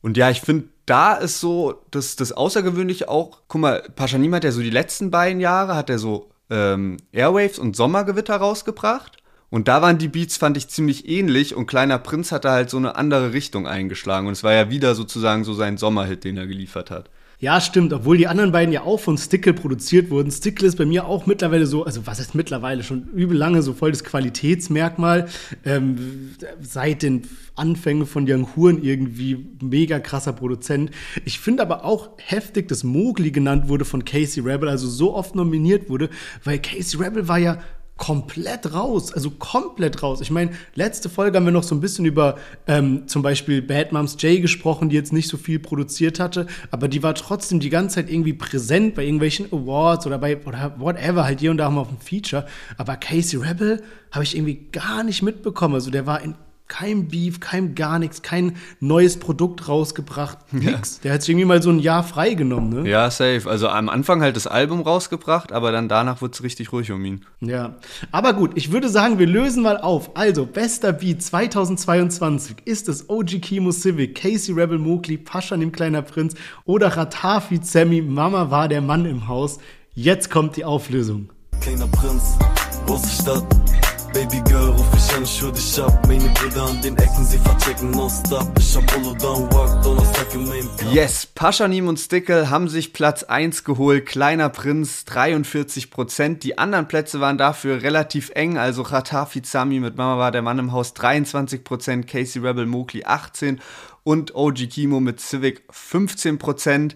Und 0.01 0.15
ja, 0.15 0.29
ich 0.29 0.39
finde, 0.39 0.69
da 0.85 1.15
ist 1.15 1.41
so 1.41 1.83
das, 1.91 2.15
das 2.15 2.31
Außergewöhnliche 2.31 3.09
auch, 3.09 3.41
guck 3.49 3.59
mal, 3.59 3.83
Paschanim 3.97 4.33
hat 4.33 4.45
ja 4.45 4.53
so 4.53 4.61
die 4.61 4.69
letzten 4.69 5.11
beiden 5.11 5.41
Jahre, 5.41 5.75
hat 5.75 5.89
er 5.89 5.99
so 5.99 6.29
ähm, 6.49 6.95
Airwaves 7.11 7.59
und 7.59 7.75
Sommergewitter 7.75 8.37
rausgebracht. 8.37 9.18
Und 9.49 9.67
da 9.67 9.81
waren 9.81 9.97
die 9.97 10.07
Beats, 10.07 10.37
fand 10.37 10.57
ich, 10.57 10.67
ziemlich 10.67 11.09
ähnlich 11.09 11.55
und 11.55 11.65
Kleiner 11.65 11.97
Prinz 11.97 12.31
hatte 12.31 12.51
halt 12.51 12.69
so 12.69 12.77
eine 12.77 12.95
andere 12.95 13.33
Richtung 13.33 13.67
eingeschlagen. 13.67 14.27
Und 14.27 14.33
es 14.33 14.43
war 14.43 14.53
ja 14.53 14.69
wieder 14.69 14.95
sozusagen 14.95 15.43
so 15.43 15.53
sein 15.53 15.77
Sommerhit, 15.77 16.23
den 16.23 16.37
er 16.37 16.47
geliefert 16.47 16.91
hat. 16.91 17.09
Ja, 17.41 17.61
stimmt, 17.61 17.93
obwohl 17.93 18.17
die 18.17 18.27
anderen 18.27 18.51
beiden 18.51 18.73
ja 18.73 18.81
auch 18.81 18.99
von 18.99 19.17
Stickle 19.17 19.53
produziert 19.53 20.09
wurden. 20.09 20.29
Stickle 20.29 20.67
ist 20.67 20.77
bei 20.77 20.85
mir 20.85 21.05
auch 21.05 21.25
mittlerweile 21.25 21.67
so, 21.67 21.85
also 21.85 22.05
was 22.05 22.19
ist 22.19 22.35
mittlerweile 22.35 22.83
schon 22.83 23.07
übel 23.13 23.37
lange 23.37 23.61
so 23.61 23.73
voll 23.73 23.91
das 23.91 24.03
Qualitätsmerkmal. 24.03 25.29
Ähm, 25.63 26.31
seit 26.59 27.01
den 27.01 27.21
Anfängen 27.55 28.05
von 28.05 28.25
Young 28.29 28.57
Huren 28.57 28.83
irgendwie 28.83 29.47
mega 29.61 29.99
krasser 30.01 30.33
Produzent. 30.33 30.91
Ich 31.23 31.39
finde 31.39 31.63
aber 31.63 31.85
auch 31.85 32.09
heftig, 32.17 32.67
dass 32.67 32.83
Mowgli 32.83 33.31
genannt 33.31 33.69
wurde 33.69 33.85
von 33.85 34.03
Casey 34.03 34.43
Rebel, 34.43 34.67
also 34.67 34.89
so 34.89 35.15
oft 35.15 35.33
nominiert 35.33 35.89
wurde, 35.89 36.09
weil 36.43 36.59
Casey 36.59 37.01
Rebel 37.01 37.29
war 37.29 37.37
ja 37.37 37.59
komplett 37.99 38.73
raus, 38.73 39.13
also 39.13 39.29
komplett 39.29 40.01
raus. 40.01 40.21
Ich 40.21 40.31
meine, 40.31 40.51
letzte 40.73 41.09
Folge 41.09 41.37
haben 41.37 41.45
wir 41.45 41.51
noch 41.51 41.63
so 41.63 41.75
ein 41.75 41.81
bisschen 41.81 42.05
über 42.05 42.37
ähm, 42.65 43.07
zum 43.07 43.21
Beispiel 43.21 43.61
Bad 43.61 43.91
Moms 43.91 44.15
J 44.21 44.41
gesprochen, 44.41 44.89
die 44.89 44.95
jetzt 44.95 45.13
nicht 45.13 45.27
so 45.27 45.37
viel 45.37 45.59
produziert 45.59 46.19
hatte, 46.19 46.47
aber 46.71 46.87
die 46.87 47.03
war 47.03 47.13
trotzdem 47.13 47.59
die 47.59 47.69
ganze 47.69 47.95
Zeit 47.95 48.09
irgendwie 48.09 48.33
präsent 48.33 48.95
bei 48.95 49.03
irgendwelchen 49.03 49.47
Awards 49.51 50.07
oder 50.07 50.17
bei 50.17 50.39
oder 50.45 50.75
whatever, 50.79 51.25
halt 51.25 51.41
hier 51.41 51.51
und 51.51 51.57
da 51.57 51.69
wir 51.69 51.81
auf 51.81 51.89
dem 51.89 51.99
Feature. 51.99 52.47
Aber 52.77 52.95
Casey 52.95 53.37
Rebel 53.37 53.83
habe 54.11 54.23
ich 54.23 54.35
irgendwie 54.35 54.67
gar 54.71 55.03
nicht 55.03 55.21
mitbekommen. 55.21 55.75
Also 55.75 55.91
der 55.91 56.07
war 56.07 56.21
in 56.21 56.35
kein 56.69 57.09
Beef, 57.09 57.41
kein 57.41 57.75
gar 57.75 57.99
nichts, 57.99 58.21
kein 58.21 58.55
neues 58.79 59.19
Produkt 59.19 59.67
rausgebracht, 59.67 60.53
nix. 60.53 60.95
Ja. 60.97 61.01
Der 61.03 61.13
hat 61.13 61.23
sich 61.23 61.29
irgendwie 61.31 61.45
mal 61.45 61.61
so 61.61 61.71
ein 61.71 61.79
Jahr 61.79 62.03
freigenommen, 62.03 62.83
ne? 62.83 62.89
Ja, 62.89 63.11
safe. 63.11 63.41
Also 63.49 63.67
am 63.67 63.89
Anfang 63.89 64.21
halt 64.21 64.37
das 64.37 64.47
Album 64.47 64.81
rausgebracht, 64.81 65.51
aber 65.51 65.73
dann 65.73 65.89
danach 65.89 66.21
wurde 66.21 66.33
es 66.33 66.43
richtig 66.43 66.71
ruhig 66.71 66.91
um 66.91 67.03
ihn. 67.03 67.25
Ja. 67.41 67.75
Aber 68.11 68.33
gut, 68.33 68.51
ich 68.55 68.71
würde 68.71 68.87
sagen, 68.87 69.19
wir 69.19 69.27
lösen 69.27 69.63
mal 69.63 69.77
auf. 69.77 70.15
Also, 70.15 70.45
bester 70.45 70.93
Beat 70.93 71.21
2022 71.21 72.57
ist 72.65 72.87
es 72.87 73.09
OG 73.09 73.41
Kimo 73.41 73.71
Civic, 73.71 74.15
Casey 74.15 74.53
Rebel 74.53 74.77
Mowgli, 74.77 75.17
Pascha 75.17 75.57
dem 75.57 75.71
Kleiner 75.71 76.03
Prinz 76.03 76.35
oder 76.65 76.95
Ratafi 76.95 77.59
Sammy, 77.61 78.01
Mama 78.01 78.51
war 78.51 78.67
der 78.69 78.81
Mann 78.81 79.05
im 79.05 79.27
Haus. 79.27 79.57
Jetzt 79.95 80.29
kommt 80.29 80.55
die 80.55 80.63
Auflösung. 80.63 81.29
Kleiner 81.59 81.87
Prinz, 81.87 82.37
große 82.85 83.21
Stadt. 83.21 83.68
Baby 84.13 84.41
Girl, 84.47 84.71
ruf 84.71 84.87
ich 84.95 85.15
an, 85.15 85.25
schwör 85.25 85.51
dich 85.51 85.81
ab. 85.81 86.07
Meine 86.07 86.29
Brüder 86.29 86.63
an 86.63 86.81
den 86.81 86.97
Ecken, 86.97 87.23
sie 87.23 87.37
verchecken 87.37 87.91
nonstop. 87.91 88.51
Ich 88.57 88.75
hab 88.75 88.85
Polo 88.87 89.13
down, 89.15 89.51
walk, 89.53 89.81
Donnerstag 89.83 90.33
im 90.33 90.47
Main 90.47 90.67
Yes, 90.91 91.25
Paschanim 91.25 91.87
und 91.87 91.99
Stickle 91.99 92.49
haben 92.49 92.67
sich 92.69 92.93
Platz 92.93 93.23
1 93.23 93.63
geholt. 93.63 94.05
Kleiner 94.05 94.49
Prinz, 94.49 95.05
43%. 95.07 96.39
Die 96.39 96.57
anderen 96.57 96.87
Plätze 96.87 97.19
waren 97.21 97.37
dafür 97.37 97.83
relativ 97.83 98.31
eng. 98.33 98.57
Also 98.57 98.81
Ratafi 98.81 99.41
Zami 99.41 99.79
mit 99.79 99.97
Mama 99.97 100.17
war 100.17 100.31
der 100.31 100.41
Mann 100.41 100.59
im 100.59 100.71
Haus, 100.71 100.95
23%. 100.95 102.05
Casey 102.05 102.41
Rebel 102.41 102.65
Mokli, 102.65 103.05
18%. 103.05 103.59
Und 104.03 104.33
OG 104.33 104.69
Kimo 104.69 104.99
mit 104.99 105.19
Civic, 105.19 105.63
15%. 105.71 106.95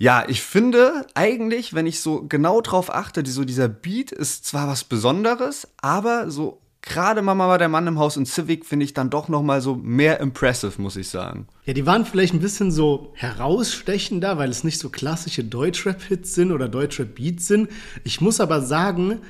Ja, 0.00 0.24
ich 0.28 0.42
finde 0.42 1.06
eigentlich, 1.14 1.74
wenn 1.74 1.86
ich 1.86 2.00
so 2.00 2.24
genau 2.28 2.60
drauf 2.60 2.94
achte, 2.94 3.24
die, 3.24 3.32
so 3.32 3.44
dieser 3.44 3.68
Beat 3.68 4.12
ist 4.12 4.46
zwar 4.46 4.68
was 4.68 4.84
Besonderes, 4.84 5.66
aber 5.82 6.30
so 6.30 6.60
gerade 6.82 7.20
Mama 7.20 7.48
war 7.48 7.58
der 7.58 7.68
Mann 7.68 7.88
im 7.88 7.98
Haus 7.98 8.16
und 8.16 8.26
Civic 8.26 8.64
finde 8.64 8.84
ich 8.84 8.94
dann 8.94 9.10
doch 9.10 9.28
noch 9.28 9.42
mal 9.42 9.60
so 9.60 9.74
mehr 9.74 10.20
impressive, 10.20 10.80
muss 10.80 10.96
ich 10.96 11.08
sagen. 11.08 11.48
Ja, 11.64 11.72
die 11.72 11.84
waren 11.84 12.06
vielleicht 12.06 12.32
ein 12.32 12.40
bisschen 12.40 12.70
so 12.70 13.12
herausstechender, 13.14 14.38
weil 14.38 14.50
es 14.50 14.62
nicht 14.62 14.78
so 14.78 14.88
klassische 14.88 15.42
Deutschrap-Hits 15.42 16.34
sind 16.34 16.52
oder 16.52 16.68
Deutschrap-Beats 16.68 17.46
sind. 17.46 17.68
Ich 18.04 18.20
muss 18.20 18.40
aber 18.40 18.62
sagen, 18.62 19.20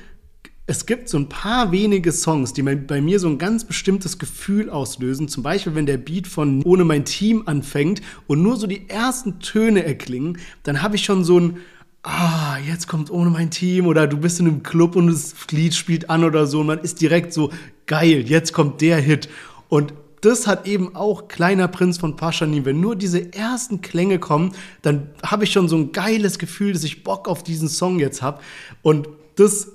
es 0.69 0.85
gibt 0.85 1.09
so 1.09 1.17
ein 1.17 1.27
paar 1.27 1.71
wenige 1.71 2.11
Songs, 2.11 2.53
die 2.53 2.61
bei 2.61 3.01
mir 3.01 3.19
so 3.19 3.27
ein 3.27 3.39
ganz 3.39 3.63
bestimmtes 3.63 4.19
Gefühl 4.19 4.69
auslösen. 4.69 5.27
Zum 5.27 5.41
Beispiel, 5.41 5.73
wenn 5.73 5.87
der 5.87 5.97
Beat 5.97 6.27
von 6.27 6.61
Ohne 6.61 6.83
mein 6.83 7.05
Team 7.05 7.41
anfängt 7.47 8.03
und 8.27 8.43
nur 8.43 8.55
so 8.55 8.67
die 8.67 8.87
ersten 8.87 9.39
Töne 9.39 9.83
erklingen, 9.83 10.37
dann 10.61 10.83
habe 10.83 10.95
ich 10.95 11.03
schon 11.03 11.23
so 11.23 11.39
ein 11.39 11.57
Ah, 12.03 12.57
jetzt 12.65 12.87
kommt 12.87 13.11
ohne 13.11 13.29
mein 13.29 13.51
Team 13.51 13.85
oder 13.85 14.07
du 14.07 14.15
bist 14.15 14.39
in 14.39 14.47
einem 14.47 14.63
Club 14.63 14.95
und 14.95 15.07
das 15.07 15.33
Lied 15.51 15.73
spielt 15.73 16.09
an 16.09 16.23
oder 16.23 16.47
so 16.47 16.61
und 16.61 16.67
man 16.67 16.79
ist 16.79 17.01
direkt 17.01 17.33
so 17.33 17.51
geil, 17.87 18.23
jetzt 18.25 18.53
kommt 18.53 18.79
der 18.79 19.01
Hit. 19.01 19.27
Und 19.67 19.93
das 20.21 20.47
hat 20.47 20.65
eben 20.65 20.95
auch 20.95 21.27
Kleiner 21.27 21.67
Prinz 21.67 21.97
von 21.97 22.15
Paschanim. 22.15 22.63
Wenn 22.63 22.79
nur 22.79 22.95
diese 22.95 23.33
ersten 23.33 23.81
Klänge 23.81 24.17
kommen, 24.17 24.53
dann 24.81 25.09
habe 25.23 25.43
ich 25.43 25.51
schon 25.51 25.67
so 25.67 25.75
ein 25.75 25.91
geiles 25.91 26.39
Gefühl, 26.39 26.71
dass 26.71 26.83
ich 26.83 27.03
Bock 27.03 27.27
auf 27.27 27.43
diesen 27.43 27.67
Song 27.67 27.99
jetzt 27.99 28.21
habe. 28.21 28.39
Und 28.81 29.09
das 29.35 29.67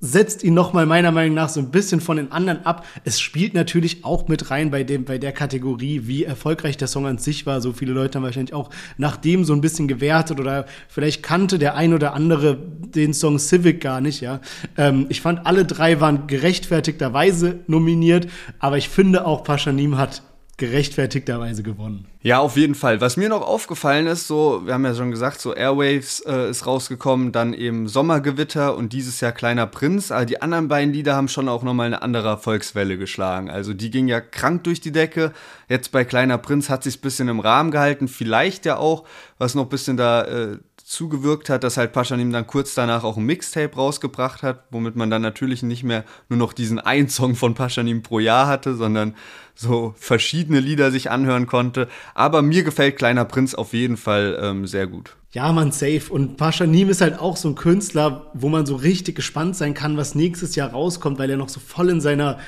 setzt 0.00 0.44
ihn 0.44 0.54
nochmal 0.54 0.86
meiner 0.86 1.10
Meinung 1.10 1.34
nach 1.34 1.48
so 1.48 1.58
ein 1.58 1.70
bisschen 1.70 2.00
von 2.00 2.18
den 2.18 2.30
anderen 2.30 2.64
ab. 2.64 2.86
Es 3.04 3.18
spielt 3.18 3.54
natürlich 3.54 4.04
auch 4.04 4.28
mit 4.28 4.50
rein 4.50 4.70
bei 4.70 4.84
dem, 4.84 5.04
bei 5.04 5.18
der 5.18 5.32
Kategorie, 5.32 6.02
wie 6.04 6.22
erfolgreich 6.22 6.76
der 6.76 6.86
Song 6.86 7.06
an 7.06 7.18
sich 7.18 7.46
war. 7.46 7.60
So 7.60 7.72
viele 7.72 7.92
Leute 7.92 8.16
haben 8.18 8.24
wahrscheinlich 8.24 8.54
auch 8.54 8.70
nach 8.96 9.16
dem 9.16 9.44
so 9.44 9.52
ein 9.54 9.60
bisschen 9.60 9.88
gewertet 9.88 10.38
oder 10.38 10.66
vielleicht 10.88 11.22
kannte 11.22 11.58
der 11.58 11.74
ein 11.74 11.94
oder 11.94 12.14
andere 12.14 12.56
den 12.56 13.12
Song 13.12 13.38
Civic 13.38 13.80
gar 13.80 14.00
nicht, 14.00 14.20
ja. 14.20 14.40
Ähm, 14.76 15.06
ich 15.08 15.20
fand, 15.20 15.46
alle 15.46 15.64
drei 15.64 16.00
waren 16.00 16.28
gerechtfertigterweise 16.28 17.60
nominiert, 17.66 18.28
aber 18.60 18.78
ich 18.78 18.88
finde 18.88 19.26
auch 19.26 19.42
Paschanim 19.42 19.98
hat 19.98 20.22
gerechtfertigterweise 20.58 21.62
gewonnen. 21.62 22.06
Ja, 22.20 22.40
auf 22.40 22.56
jeden 22.56 22.74
Fall. 22.74 23.00
Was 23.00 23.16
mir 23.16 23.28
noch 23.28 23.42
aufgefallen 23.42 24.08
ist, 24.08 24.26
so, 24.26 24.66
wir 24.66 24.74
haben 24.74 24.84
ja 24.84 24.92
schon 24.92 25.12
gesagt, 25.12 25.40
so 25.40 25.54
Airwaves 25.54 26.20
äh, 26.26 26.50
ist 26.50 26.66
rausgekommen, 26.66 27.30
dann 27.30 27.54
eben 27.54 27.86
Sommergewitter 27.86 28.76
und 28.76 28.92
dieses 28.92 29.20
Jahr 29.20 29.30
Kleiner 29.30 29.68
Prinz. 29.68 30.10
Aber 30.10 30.26
die 30.26 30.42
anderen 30.42 30.66
beiden 30.66 30.92
Lieder 30.92 31.14
haben 31.14 31.28
schon 31.28 31.48
auch 31.48 31.62
nochmal 31.62 31.86
eine 31.86 32.02
andere 32.02 32.28
Erfolgswelle 32.28 32.98
geschlagen. 32.98 33.48
Also 33.48 33.72
die 33.72 33.90
ging 33.90 34.08
ja 34.08 34.20
krank 34.20 34.64
durch 34.64 34.80
die 34.80 34.90
Decke. 34.90 35.32
Jetzt 35.68 35.92
bei 35.92 36.04
Kleiner 36.04 36.38
Prinz 36.38 36.68
hat 36.68 36.82
sich 36.82 36.98
ein 36.98 37.02
bisschen 37.02 37.28
im 37.28 37.38
Rahmen 37.38 37.70
gehalten. 37.70 38.08
Vielleicht 38.08 38.66
ja 38.66 38.78
auch, 38.78 39.04
was 39.38 39.54
noch 39.54 39.62
ein 39.62 39.68
bisschen 39.70 39.96
da 39.96 40.24
äh, 40.24 40.58
zugewirkt 40.88 41.50
hat, 41.50 41.64
dass 41.64 41.76
halt 41.76 41.92
Paschanim 41.92 42.32
dann 42.32 42.46
kurz 42.46 42.74
danach 42.74 43.04
auch 43.04 43.18
ein 43.18 43.24
Mixtape 43.24 43.76
rausgebracht 43.76 44.42
hat, 44.42 44.64
womit 44.70 44.96
man 44.96 45.10
dann 45.10 45.20
natürlich 45.20 45.62
nicht 45.62 45.84
mehr 45.84 46.02
nur 46.30 46.38
noch 46.38 46.54
diesen 46.54 46.78
einen 46.78 47.10
Song 47.10 47.34
von 47.34 47.52
Paschanim 47.52 48.02
pro 48.02 48.20
Jahr 48.20 48.46
hatte, 48.46 48.74
sondern 48.74 49.14
so 49.54 49.94
verschiedene 49.98 50.60
Lieder 50.60 50.90
sich 50.90 51.10
anhören 51.10 51.46
konnte. 51.46 51.88
Aber 52.14 52.40
mir 52.40 52.62
gefällt 52.62 52.96
Kleiner 52.96 53.26
Prinz 53.26 53.54
auf 53.54 53.74
jeden 53.74 53.98
Fall 53.98 54.38
ähm, 54.40 54.66
sehr 54.66 54.86
gut. 54.86 55.14
Ja, 55.32 55.52
man, 55.52 55.72
safe. 55.72 56.04
Und 56.08 56.38
Paschanim 56.38 56.88
ist 56.88 57.02
halt 57.02 57.18
auch 57.18 57.36
so 57.36 57.48
ein 57.48 57.54
Künstler, 57.54 58.30
wo 58.32 58.48
man 58.48 58.64
so 58.64 58.74
richtig 58.74 59.14
gespannt 59.14 59.56
sein 59.56 59.74
kann, 59.74 59.98
was 59.98 60.14
nächstes 60.14 60.56
Jahr 60.56 60.70
rauskommt, 60.70 61.18
weil 61.18 61.28
er 61.28 61.36
noch 61.36 61.50
so 61.50 61.60
voll 61.60 61.90
in 61.90 62.00
seiner, 62.00 62.38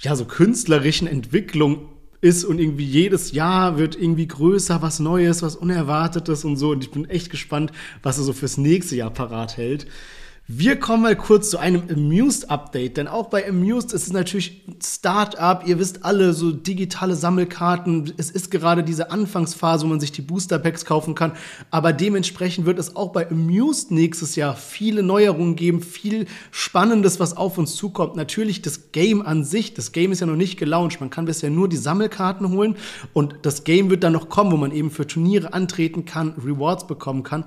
ja, 0.00 0.14
so 0.14 0.26
künstlerischen 0.26 1.08
Entwicklung 1.08 1.88
ist 2.20 2.44
und 2.44 2.58
irgendwie 2.58 2.84
jedes 2.84 3.32
Jahr 3.32 3.78
wird 3.78 3.94
irgendwie 3.94 4.26
größer, 4.26 4.82
was 4.82 4.98
Neues, 4.98 5.42
was 5.42 5.56
Unerwartetes 5.56 6.44
und 6.44 6.56
so. 6.56 6.70
Und 6.70 6.82
ich 6.82 6.90
bin 6.90 7.08
echt 7.08 7.30
gespannt, 7.30 7.72
was 8.02 8.18
er 8.18 8.24
so 8.24 8.32
fürs 8.32 8.58
nächste 8.58 8.96
Jahr 8.96 9.10
parat 9.10 9.56
hält. 9.56 9.86
Wir 10.50 10.76
kommen 10.76 11.02
mal 11.02 11.14
kurz 11.14 11.50
zu 11.50 11.58
einem 11.58 11.82
Amused-Update, 11.90 12.96
denn 12.96 13.06
auch 13.06 13.26
bei 13.26 13.46
Amused 13.46 13.92
ist 13.92 14.06
es 14.06 14.12
natürlich 14.14 14.62
Start-up. 14.82 15.64
Ihr 15.66 15.78
wisst 15.78 16.06
alle, 16.06 16.32
so 16.32 16.52
digitale 16.52 17.16
Sammelkarten. 17.16 18.14
Es 18.16 18.30
ist 18.30 18.50
gerade 18.50 18.82
diese 18.82 19.10
Anfangsphase, 19.10 19.84
wo 19.84 19.90
man 19.90 20.00
sich 20.00 20.10
die 20.10 20.22
Booster-Packs 20.22 20.86
kaufen 20.86 21.14
kann. 21.14 21.32
Aber 21.70 21.92
dementsprechend 21.92 22.64
wird 22.64 22.78
es 22.78 22.96
auch 22.96 23.12
bei 23.12 23.30
Amused 23.30 23.90
nächstes 23.90 24.36
Jahr 24.36 24.56
viele 24.56 25.02
Neuerungen 25.02 25.54
geben, 25.54 25.82
viel 25.82 26.24
Spannendes, 26.50 27.20
was 27.20 27.36
auf 27.36 27.58
uns 27.58 27.76
zukommt. 27.76 28.16
Natürlich 28.16 28.62
das 28.62 28.90
Game 28.92 29.20
an 29.20 29.44
sich. 29.44 29.74
Das 29.74 29.92
Game 29.92 30.12
ist 30.12 30.20
ja 30.20 30.26
noch 30.26 30.34
nicht 30.34 30.58
gelauncht. 30.58 30.98
Man 31.00 31.10
kann 31.10 31.26
bisher 31.26 31.50
nur 31.50 31.68
die 31.68 31.76
Sammelkarten 31.76 32.48
holen 32.52 32.76
und 33.12 33.34
das 33.42 33.64
Game 33.64 33.90
wird 33.90 34.02
dann 34.02 34.14
noch 34.14 34.30
kommen, 34.30 34.50
wo 34.50 34.56
man 34.56 34.72
eben 34.72 34.90
für 34.90 35.06
Turniere 35.06 35.52
antreten 35.52 36.06
kann, 36.06 36.32
Rewards 36.42 36.86
bekommen 36.86 37.22
kann. 37.22 37.44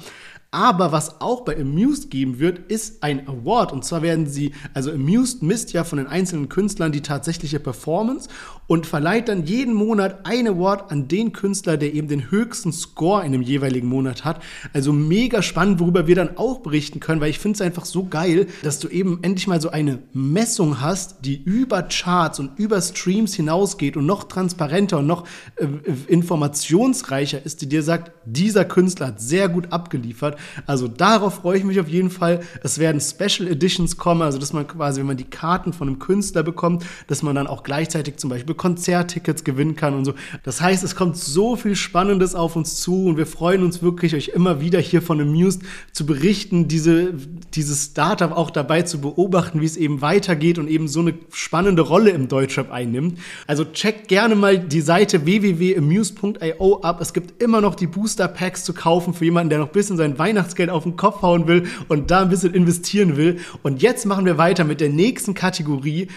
Aber 0.53 0.91
was 0.91 1.21
auch 1.21 1.45
bei 1.45 1.57
Amused 1.57 2.09
geben 2.09 2.39
wird, 2.39 2.69
ist 2.69 3.03
ein 3.03 3.25
Award. 3.25 3.71
Und 3.71 3.85
zwar 3.85 4.01
werden 4.01 4.27
sie, 4.27 4.51
also 4.73 4.91
Amused 4.91 5.41
misst 5.41 5.71
ja 5.71 5.85
von 5.85 5.97
den 5.97 6.07
einzelnen 6.07 6.49
Künstlern 6.49 6.91
die 6.91 6.99
tatsächliche 6.99 7.61
Performance 7.61 8.27
und 8.67 8.85
verleiht 8.85 9.29
dann 9.29 9.45
jeden 9.45 9.73
Monat 9.73 10.25
ein 10.25 10.49
Award 10.49 10.91
an 10.91 11.07
den 11.07 11.31
Künstler, 11.31 11.77
der 11.77 11.93
eben 11.93 12.09
den 12.09 12.31
höchsten 12.31 12.73
Score 12.73 13.25
in 13.25 13.31
dem 13.31 13.41
jeweiligen 13.41 13.87
Monat 13.87 14.25
hat. 14.25 14.43
Also 14.73 14.91
mega 14.91 15.41
spannend, 15.41 15.79
worüber 15.79 16.05
wir 16.07 16.15
dann 16.15 16.35
auch 16.35 16.59
berichten 16.59 16.99
können, 16.99 17.21
weil 17.21 17.29
ich 17.29 17.39
finde 17.39 17.55
es 17.55 17.61
einfach 17.61 17.85
so 17.85 18.07
geil, 18.07 18.47
dass 18.61 18.79
du 18.79 18.89
eben 18.89 19.19
endlich 19.21 19.47
mal 19.47 19.61
so 19.61 19.69
eine 19.69 19.99
Messung 20.11 20.81
hast, 20.81 21.23
die 21.23 21.41
über 21.41 21.83
Charts 21.83 22.41
und 22.41 22.59
über 22.59 22.81
Streams 22.81 23.33
hinausgeht 23.35 23.95
und 23.95 24.05
noch 24.05 24.25
transparenter 24.25 24.97
und 24.97 25.07
noch 25.07 25.25
äh, 25.55 25.67
informationsreicher 26.07 27.45
ist, 27.45 27.61
die 27.61 27.69
dir 27.69 27.83
sagt, 27.83 28.11
dieser 28.25 28.65
Künstler 28.65 29.07
hat 29.07 29.21
sehr 29.21 29.47
gut 29.47 29.71
abgeliefert. 29.71 30.40
Also 30.65 30.87
darauf 30.87 31.35
freue 31.35 31.57
ich 31.57 31.63
mich 31.63 31.79
auf 31.79 31.87
jeden 31.87 32.09
Fall. 32.09 32.41
Es 32.63 32.79
werden 32.79 33.01
Special 33.01 33.47
Editions 33.47 33.97
kommen, 33.97 34.21
also 34.21 34.37
dass 34.37 34.53
man 34.53 34.67
quasi, 34.67 34.99
wenn 34.99 35.07
man 35.07 35.17
die 35.17 35.23
Karten 35.23 35.73
von 35.73 35.87
einem 35.87 35.99
Künstler 35.99 36.43
bekommt, 36.43 36.85
dass 37.07 37.23
man 37.23 37.35
dann 37.35 37.47
auch 37.47 37.63
gleichzeitig 37.63 38.17
zum 38.17 38.29
Beispiel 38.29 38.55
Konzerttickets 38.55 39.43
gewinnen 39.43 39.75
kann 39.75 39.93
und 39.93 40.05
so. 40.05 40.13
Das 40.43 40.61
heißt, 40.61 40.83
es 40.83 40.95
kommt 40.95 41.17
so 41.17 41.55
viel 41.55 41.75
Spannendes 41.75 42.35
auf 42.35 42.55
uns 42.55 42.81
zu 42.81 43.05
und 43.05 43.17
wir 43.17 43.27
freuen 43.27 43.63
uns 43.63 43.81
wirklich, 43.81 44.15
euch 44.15 44.29
immer 44.29 44.61
wieder 44.61 44.79
hier 44.79 45.01
von 45.01 45.19
Amused 45.21 45.61
zu 45.91 46.05
berichten, 46.05 46.67
diese, 46.67 47.13
dieses 47.53 47.85
Startup 47.85 48.31
auch 48.31 48.49
dabei 48.49 48.81
zu 48.81 49.01
beobachten, 49.01 49.61
wie 49.61 49.65
es 49.65 49.77
eben 49.77 50.01
weitergeht 50.01 50.57
und 50.57 50.67
eben 50.67 50.87
so 50.87 50.99
eine 50.99 51.13
spannende 51.31 51.81
Rolle 51.81 52.11
im 52.11 52.27
Deutschrap 52.27 52.71
einnimmt. 52.71 53.19
Also 53.47 53.65
checkt 53.65 54.07
gerne 54.07 54.35
mal 54.35 54.59
die 54.59 54.81
Seite 54.81 55.25
www.amuse.io 55.25 56.81
ab. 56.81 57.01
Es 57.01 57.13
gibt 57.13 57.41
immer 57.41 57.61
noch 57.61 57.75
die 57.75 57.87
Booster 57.87 58.27
Packs 58.27 58.63
zu 58.63 58.73
kaufen 58.73 59.13
für 59.13 59.25
jemanden, 59.25 59.49
der 59.49 59.59
noch 59.59 59.67
ein 59.67 59.73
bisschen 59.73 59.97
sein 59.97 60.17
Weihnachten 60.17 60.30
Weihnachtsgeld 60.31 60.69
auf 60.69 60.83
den 60.83 60.95
Kopf 60.95 61.21
hauen 61.21 61.47
will 61.47 61.67
und 61.89 62.09
da 62.09 62.21
ein 62.21 62.29
bisschen 62.29 62.53
investieren 62.53 63.17
will. 63.17 63.39
Und 63.63 63.81
jetzt 63.81 64.05
machen 64.05 64.25
wir 64.25 64.37
weiter 64.37 64.63
mit 64.63 64.79
der 64.79 64.89
nächsten 64.89 65.33
Kategorie. 65.33 66.07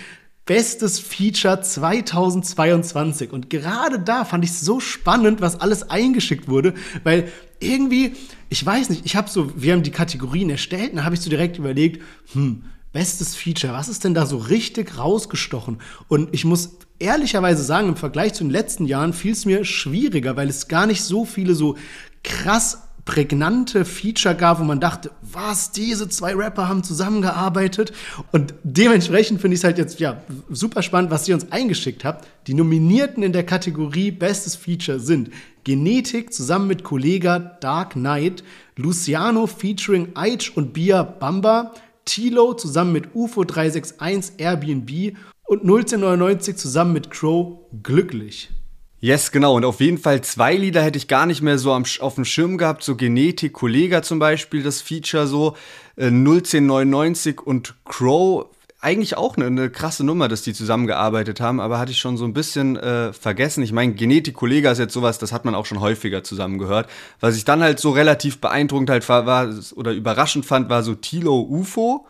Bestes 0.47 1.01
Feature 1.01 1.63
2022. 1.63 3.33
Und 3.33 3.51
gerade 3.51 3.99
da 3.99 4.25
fand 4.25 4.45
ich 4.45 4.51
es 4.51 4.61
so 4.61 4.79
spannend, 4.79 5.41
was 5.41 5.61
alles 5.61 5.91
eingeschickt 5.91 6.49
wurde, 6.49 6.75
weil 7.03 7.29
irgendwie, 7.59 8.13
ich 8.51 8.65
weiß 8.65 8.91
nicht, 8.91 9.05
ich 9.05 9.17
habe 9.17 9.29
so, 9.29 9.51
wir 9.57 9.73
haben 9.73 9.83
die 9.83 9.91
Kategorien 9.91 10.51
erstellt 10.51 10.91
und 10.91 10.99
da 10.99 11.05
habe 11.05 11.15
ich 11.15 11.23
so 11.23 11.31
direkt 11.31 11.59
überlegt, 11.59 12.03
hm, 12.35 12.65
bestes 12.93 13.35
Feature, 13.35 13.73
was 13.73 13.89
ist 13.89 14.05
denn 14.05 14.15
da 14.15 14.27
so 14.27 14.37
richtig 14.37 14.99
rausgestochen? 14.99 15.79
Und 16.09 16.29
ich 16.33 16.45
muss 16.45 16.77
ehrlicherweise 16.99 17.65
sagen, 17.65 17.89
im 17.89 17.97
Vergleich 17.97 18.35
zu 18.35 18.45
den 18.45 18.51
letzten 18.51 18.85
Jahren 18.85 19.15
fiel 19.15 19.33
es 19.33 19.47
mir 19.47 19.65
schwieriger, 19.65 20.37
weil 20.37 20.49
es 20.49 20.69
gar 20.69 20.87
nicht 20.87 21.03
so 21.03 21.25
viele 21.25 21.55
so 21.55 21.77
krass 22.23 22.85
prägnante 23.05 23.85
Feature 23.85 24.35
gab, 24.35 24.61
wo 24.61 24.65
man 24.65 24.81
dachte, 24.81 25.11
was, 25.21 25.73
diese 25.73 26.09
zwei 26.09 26.35
Rapper 26.35 26.69
haben 26.69 26.83
zusammengearbeitet. 26.83 27.93
Und 28.33 28.55
dementsprechend 28.63 29.41
finde 29.41 29.55
ich 29.55 29.61
es 29.61 29.65
halt 29.65 29.79
jetzt 29.79 30.01
ja 30.01 30.23
super 30.51 30.83
spannend, 30.83 31.11
was 31.11 31.29
ihr 31.29 31.35
uns 31.35 31.53
eingeschickt 31.53 32.05
habt. 32.05 32.27
Die 32.47 32.55
Nominierten 32.55 33.23
in 33.23 33.33
der 33.33 33.45
Kategorie 33.45 34.11
Bestes 34.11 34.57
Feature 34.57 35.01
sind 35.01 35.31
Genetik 35.65 36.33
zusammen 36.33 36.67
mit 36.67 36.85
Kollega 36.85 37.39
Dark 37.39 37.93
Knight, 37.93 38.43
Luciano 38.77 39.47
featuring 39.47 40.09
Aitch 40.15 40.51
und 40.57 40.73
Bia 40.73 41.03
Bamba, 41.03 41.73
Tilo 42.05 42.55
zusammen 42.55 42.93
mit 42.93 43.15
UFO 43.15 43.45
361 43.45 44.35
Airbnb 44.39 45.17
und 45.47 45.63
1999 45.63 46.57
zusammen 46.57 46.93
mit 46.93 47.11
Crow 47.11 47.61
Glücklich. 47.83 48.51
Yes, 49.05 49.33
genau. 49.33 49.55
Und 49.55 49.67
auf 49.67 49.81
jeden 49.83 49.99
Fall 49.99 50.23
zwei 50.23 50.57
Lieder 50.57 50.83
hätte 50.83 50.97
ich 50.97 51.09
gar 51.09 51.27
nicht 51.27 51.43
mehr 51.43 51.59
so 51.59 51.75
am, 51.75 51.85
auf 52.01 52.15
dem 52.15 52.25
Schirm 52.25 52.57
gehabt. 52.57 52.83
So 52.83 52.97
Genetik, 52.97 53.53
Kollega 53.53 54.01
zum 54.01 54.19
Beispiel, 54.19 54.63
das 54.63 54.81
Feature 54.81 55.27
so. 55.27 55.59
Äh, 55.97 56.07
01099 56.07 57.39
und 57.43 57.75
Crow. 57.85 58.47
Eigentlich 58.81 59.19
auch 59.19 59.37
eine, 59.37 59.45
eine, 59.45 59.69
krasse 59.69 60.05
Nummer, 60.05 60.29
dass 60.29 60.41
die 60.41 60.55
zusammengearbeitet 60.55 61.39
haben, 61.39 61.61
aber 61.61 61.79
hatte 61.79 61.93
ich 61.93 61.99
schon 61.99 62.17
so 62.17 62.25
ein 62.25 62.33
bisschen 62.33 62.77
äh, 62.79 63.13
vergessen. 63.13 63.63
Ich 63.63 63.73
meine, 63.73 63.93
Genetik, 63.93 64.37
Kollega 64.37 64.71
ist 64.71 64.79
jetzt 64.79 64.95
sowas, 64.95 65.19
das 65.19 65.33
hat 65.33 65.45
man 65.45 65.55
auch 65.55 65.67
schon 65.67 65.81
häufiger 65.81 66.25
zusammengehört. 66.25 66.89
Was 67.21 67.37
ich 67.37 67.45
dann 67.45 67.63
halt 67.63 67.81
so 67.81 67.91
relativ 67.91 68.41
beeindruckend 68.41 68.89
halt 68.89 69.07
war, 69.11 69.27
war 69.27 69.55
oder 69.75 69.93
überraschend 69.93 70.47
fand, 70.47 70.71
war 70.71 70.83
so 70.83 70.95
Tilo 70.95 71.43
UFO 71.43 72.07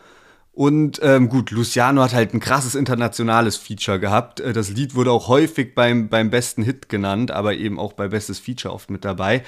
und 0.54 1.00
ähm, 1.02 1.28
gut, 1.28 1.50
Luciano 1.50 2.00
hat 2.00 2.14
halt 2.14 2.32
ein 2.32 2.38
krasses 2.38 2.76
internationales 2.76 3.56
Feature 3.56 3.98
gehabt. 3.98 4.38
Äh, 4.38 4.52
das 4.52 4.70
Lied 4.70 4.94
wurde 4.94 5.10
auch 5.10 5.26
häufig 5.26 5.74
beim, 5.74 6.08
beim 6.08 6.30
besten 6.30 6.62
Hit 6.62 6.88
genannt, 6.88 7.32
aber 7.32 7.54
eben 7.54 7.80
auch 7.80 7.92
bei 7.92 8.06
bestes 8.06 8.38
Feature 8.38 8.72
oft 8.72 8.88
mit 8.88 9.04
dabei. 9.04 9.42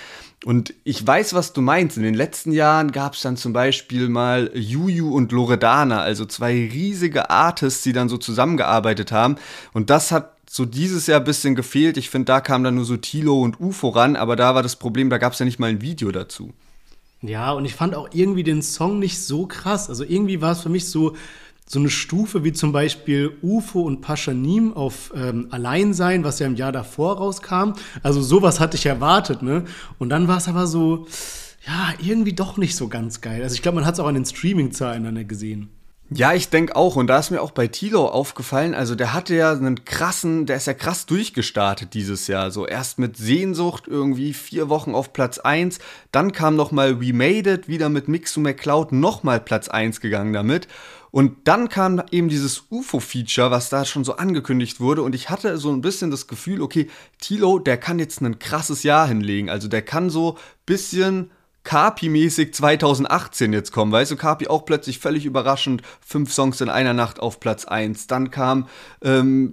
Und 0.45 0.75
ich 0.83 1.07
weiß, 1.07 1.35
was 1.35 1.53
du 1.53 1.61
meinst. 1.61 1.97
In 1.97 2.03
den 2.03 2.15
letzten 2.15 2.51
Jahren 2.51 2.91
gab 2.91 3.15
es 3.15 3.23
dann 3.23 3.37
zum 3.37 3.53
Beispiel 3.53 4.09
mal 4.09 4.51
Juju 4.53 5.15
und 5.15 5.31
Loredana, 5.31 6.01
also 6.01 6.27
zwei 6.27 6.53
riesige 6.53 7.31
Artists, 7.31 7.85
die 7.85 7.93
dann 7.93 8.09
so 8.09 8.19
zusammengearbeitet 8.19 9.13
haben. 9.13 9.37
Und 9.73 9.91
das 9.91 10.11
hat 10.11 10.33
so 10.51 10.65
dieses 10.65 11.07
Jahr 11.07 11.21
ein 11.21 11.25
bisschen 11.25 11.55
gefehlt. 11.55 11.99
Ich 11.99 12.11
finde, 12.11 12.27
da 12.27 12.41
kam 12.41 12.65
dann 12.65 12.75
nur 12.75 12.85
so 12.85 12.97
Tilo 12.97 13.41
und 13.43 13.61
UFO 13.61 13.91
ran, 13.91 14.17
aber 14.17 14.35
da 14.35 14.57
war 14.57 14.65
das 14.65 14.75
Problem, 14.75 15.09
da 15.09 15.19
gab 15.19 15.35
es 15.35 15.39
ja 15.39 15.47
nicht 15.47 15.61
mal 15.61 15.71
ein 15.71 15.83
Video 15.83 16.11
dazu. 16.11 16.53
Ja, 17.27 17.53
und 17.53 17.65
ich 17.65 17.75
fand 17.75 17.95
auch 17.95 18.09
irgendwie 18.13 18.43
den 18.43 18.63
Song 18.63 18.99
nicht 18.99 19.21
so 19.21 19.47
krass. 19.47 19.89
Also 19.89 20.05
irgendwie 20.05 20.41
war 20.41 20.53
es 20.53 20.61
für 20.61 20.69
mich 20.69 20.89
so, 20.89 21.15
so 21.69 21.79
eine 21.81 21.91
Stufe 21.91 22.45
wie 22.45 22.53
zum 22.53 22.73
Beispiel 22.73 23.37
UFO 23.43 23.81
und 23.83 24.01
Paschanim 24.01 24.73
auf 24.73 25.13
ähm, 25.15 25.49
Alleinsein, 25.51 26.25
was 26.25 26.39
ja 26.39 26.47
im 26.47 26.55
Jahr 26.55 26.73
davor 26.73 27.17
rauskam. 27.19 27.73
Also 28.03 28.23
sowas 28.23 28.61
hatte 28.61 28.77
ich 28.77 28.87
erwartet, 28.87 29.43
ne? 29.43 29.65
Und 29.99 30.11
dann 30.11 30.29
war 30.29 30.37
es 30.39 30.49
aber 30.49 30.67
so, 30.67 31.07
ja, 31.67 31.95
irgendwie 32.01 32.33
doch 32.33 32.57
nicht 32.57 32.77
so 32.77 32.89
ganz 32.89 33.21
geil. 33.21 33.43
Also 33.43 33.55
ich 33.55 33.63
glaube, 33.63 33.77
man 33.77 33.87
hat 33.87 33.95
es 33.95 34.01
auch 34.01 34.07
an 34.07 34.15
den 34.15 34.25
Streaming-Zahlen 34.25 35.03
dann 35.03 35.27
gesehen. 35.27 35.71
Ja, 36.09 36.35
ich 36.35 36.51
denke 36.51 36.77
auch. 36.77 36.95
Und 36.95 37.09
da 37.09 37.19
ist 37.19 37.31
mir 37.31 37.43
auch 37.43 37.51
bei 37.51 37.67
Tilo 37.67 38.07
aufgefallen, 38.07 38.75
also 38.75 38.95
der 38.95 39.13
hatte 39.13 39.35
ja 39.35 39.51
einen 39.51 39.85
krassen, 39.85 40.47
der 40.47 40.57
ist 40.57 40.69
ja 40.69 40.75
krass 40.75 41.07
durchgestartet 41.07 41.95
dieses 41.95 42.29
Jahr. 42.29 42.53
So 42.53 42.65
erst 42.65 43.01
mit 43.01 43.17
Sehnsucht 43.17 43.89
irgendwie 43.89 44.33
vier 44.33 44.69
Wochen 44.69 44.95
auf 44.95 45.13
Platz 45.13 45.39
eins, 45.39 45.81
Dann 46.13 46.31
kam 46.31 46.55
nochmal 46.55 47.01
We 47.01 47.13
Made 47.13 47.53
It, 47.53 47.67
wieder 47.67 47.89
mit 47.89 48.07
Mixu 48.07 48.41
McCloud 48.41 48.93
nochmal 48.93 49.41
Platz 49.41 49.69
eins 49.69 50.01
gegangen 50.01 50.33
damit. 50.33 50.69
Und 51.11 51.49
dann 51.49 51.69
kam 51.69 52.01
eben 52.13 52.29
dieses 52.29 52.65
UFO-Feature, 52.71 53.51
was 53.51 53.69
da 53.69 53.85
schon 53.85 54.05
so 54.05 54.17
angekündigt 54.17 54.79
wurde. 54.79 55.03
Und 55.03 55.15
ich 55.15 55.29
hatte 55.29 55.59
so 55.59 55.73
ein 55.73 55.81
bisschen 55.81 56.11
das 56.13 56.29
Gefühl, 56.29 56.63
okay, 56.63 56.89
Tilo, 57.19 57.59
der 57.59 57.79
kann 57.79 57.99
jetzt 57.99 58.21
ein 58.21 58.39
krasses 58.39 58.85
Jahr 58.85 59.09
hinlegen. 59.09 59.51
Also 59.51 59.67
der 59.67 59.83
kann 59.83 60.11
so 60.11 60.39
bisschen 60.67 61.31
Carpi-mäßig 61.67 62.53
2018 62.53 63.53
jetzt 63.53 63.73
kommen. 63.73 63.93
Weißt 63.93 64.13
du, 64.13 64.17
Carpi 64.17 64.47
auch 64.47 64.65
plötzlich 64.65 65.01
völlig 65.01 65.27
überraschend, 65.27 65.83
fünf 66.01 66.33
Songs 66.33 66.61
in 66.61 66.69
einer 66.69 66.95
Nacht 66.95 67.19
auf 67.19 67.41
Platz 67.41 67.65
1. 67.65 68.07
Dann 68.07 68.31
kam 68.31 68.69
ähm, 69.03 69.51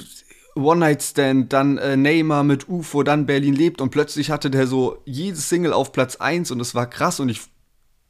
One 0.55 0.79
Night 0.79 1.01
Stand, 1.01 1.51
dann 1.51 1.79
äh, 1.79 1.97
Neymar 1.97 2.43
mit 2.43 2.69
UFO, 2.69 3.01
dann 3.01 3.25
Berlin 3.25 3.55
lebt 3.55 3.81
und 3.81 3.89
plötzlich 3.89 4.29
hatte 4.29 4.51
der 4.51 4.67
so 4.67 5.01
jedes 5.05 5.49
Single 5.49 5.73
auf 5.73 5.91
Platz 5.91 6.17
1 6.17 6.51
und 6.51 6.59
es 6.59 6.75
war 6.75 6.87
krass 6.87 7.19
und 7.19 7.29
ich 7.29 7.41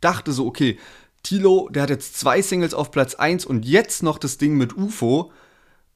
dachte 0.01 0.33
so, 0.33 0.45
okay, 0.45 0.77
Tilo, 1.23 1.69
der 1.71 1.83
hat 1.83 1.89
jetzt 1.89 2.19
zwei 2.19 2.41
Singles 2.41 2.73
auf 2.73 2.91
Platz 2.91 3.15
1 3.15 3.45
und 3.45 3.65
jetzt 3.65 4.03
noch 4.03 4.17
das 4.17 4.37
Ding 4.37 4.57
mit 4.57 4.75
UFO. 4.75 5.31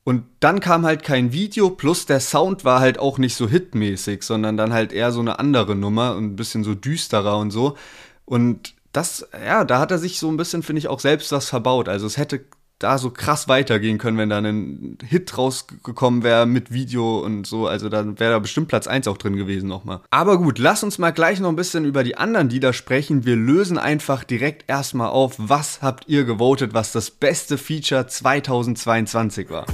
Und 0.07 0.23
dann 0.39 0.61
kam 0.61 0.85
halt 0.85 1.03
kein 1.03 1.33
Video, 1.33 1.69
plus 1.69 2.05
der 2.05 2.21
Sound 2.21 2.63
war 2.63 2.79
halt 2.79 2.97
auch 2.97 3.17
nicht 3.17 3.35
so 3.35 3.49
hitmäßig, 3.49 4.23
sondern 4.23 4.55
dann 4.55 4.71
halt 4.71 4.93
eher 4.93 5.11
so 5.11 5.19
eine 5.19 5.37
andere 5.37 5.75
Nummer 5.75 6.15
und 6.15 6.23
ein 6.23 6.35
bisschen 6.37 6.63
so 6.63 6.75
düsterer 6.75 7.37
und 7.37 7.51
so. 7.51 7.75
Und 8.23 8.73
das, 8.93 9.27
ja, 9.45 9.65
da 9.65 9.79
hat 9.79 9.91
er 9.91 9.97
sich 9.97 10.17
so 10.17 10.29
ein 10.29 10.37
bisschen, 10.37 10.63
finde 10.63 10.79
ich, 10.79 10.87
auch 10.87 11.01
selbst 11.01 11.33
was 11.33 11.49
verbaut. 11.49 11.89
Also 11.89 12.07
es 12.07 12.15
hätte 12.15 12.45
da 12.79 12.97
so 12.97 13.09
krass 13.09 13.47
weitergehen 13.47 13.97
können, 13.97 14.17
wenn 14.17 14.29
da 14.29 14.37
ein 14.37 14.97
Hit 15.03 15.37
rausgekommen 15.37 16.23
wäre 16.23 16.45
mit 16.45 16.71
Video 16.71 17.19
und 17.19 17.47
so. 17.47 17.67
Also 17.67 17.89
dann 17.89 18.19
wäre 18.19 18.33
da 18.33 18.39
bestimmt 18.39 18.67
Platz 18.67 18.87
1 18.87 19.07
auch 19.07 19.17
drin 19.17 19.35
gewesen 19.35 19.67
nochmal. 19.67 20.01
Aber 20.09 20.37
gut, 20.37 20.59
lass 20.59 20.83
uns 20.83 20.97
mal 20.97 21.11
gleich 21.11 21.39
noch 21.39 21.49
ein 21.49 21.55
bisschen 21.55 21.85
über 21.85 22.03
die 22.03 22.17
anderen 22.17 22.49
Lieder 22.49 22.73
sprechen. 22.73 23.25
Wir 23.25 23.35
lösen 23.35 23.77
einfach 23.77 24.23
direkt 24.23 24.65
erstmal 24.67 25.09
auf, 25.09 25.35
was 25.37 25.81
habt 25.81 26.07
ihr 26.07 26.23
gewotet, 26.25 26.73
was 26.73 26.91
das 26.91 27.09
beste 27.09 27.57
Feature 27.57 28.07
2022 28.07 29.49
war. 29.49 29.65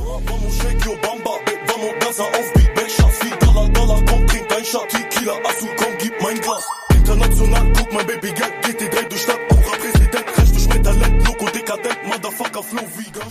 International, 6.96 8.63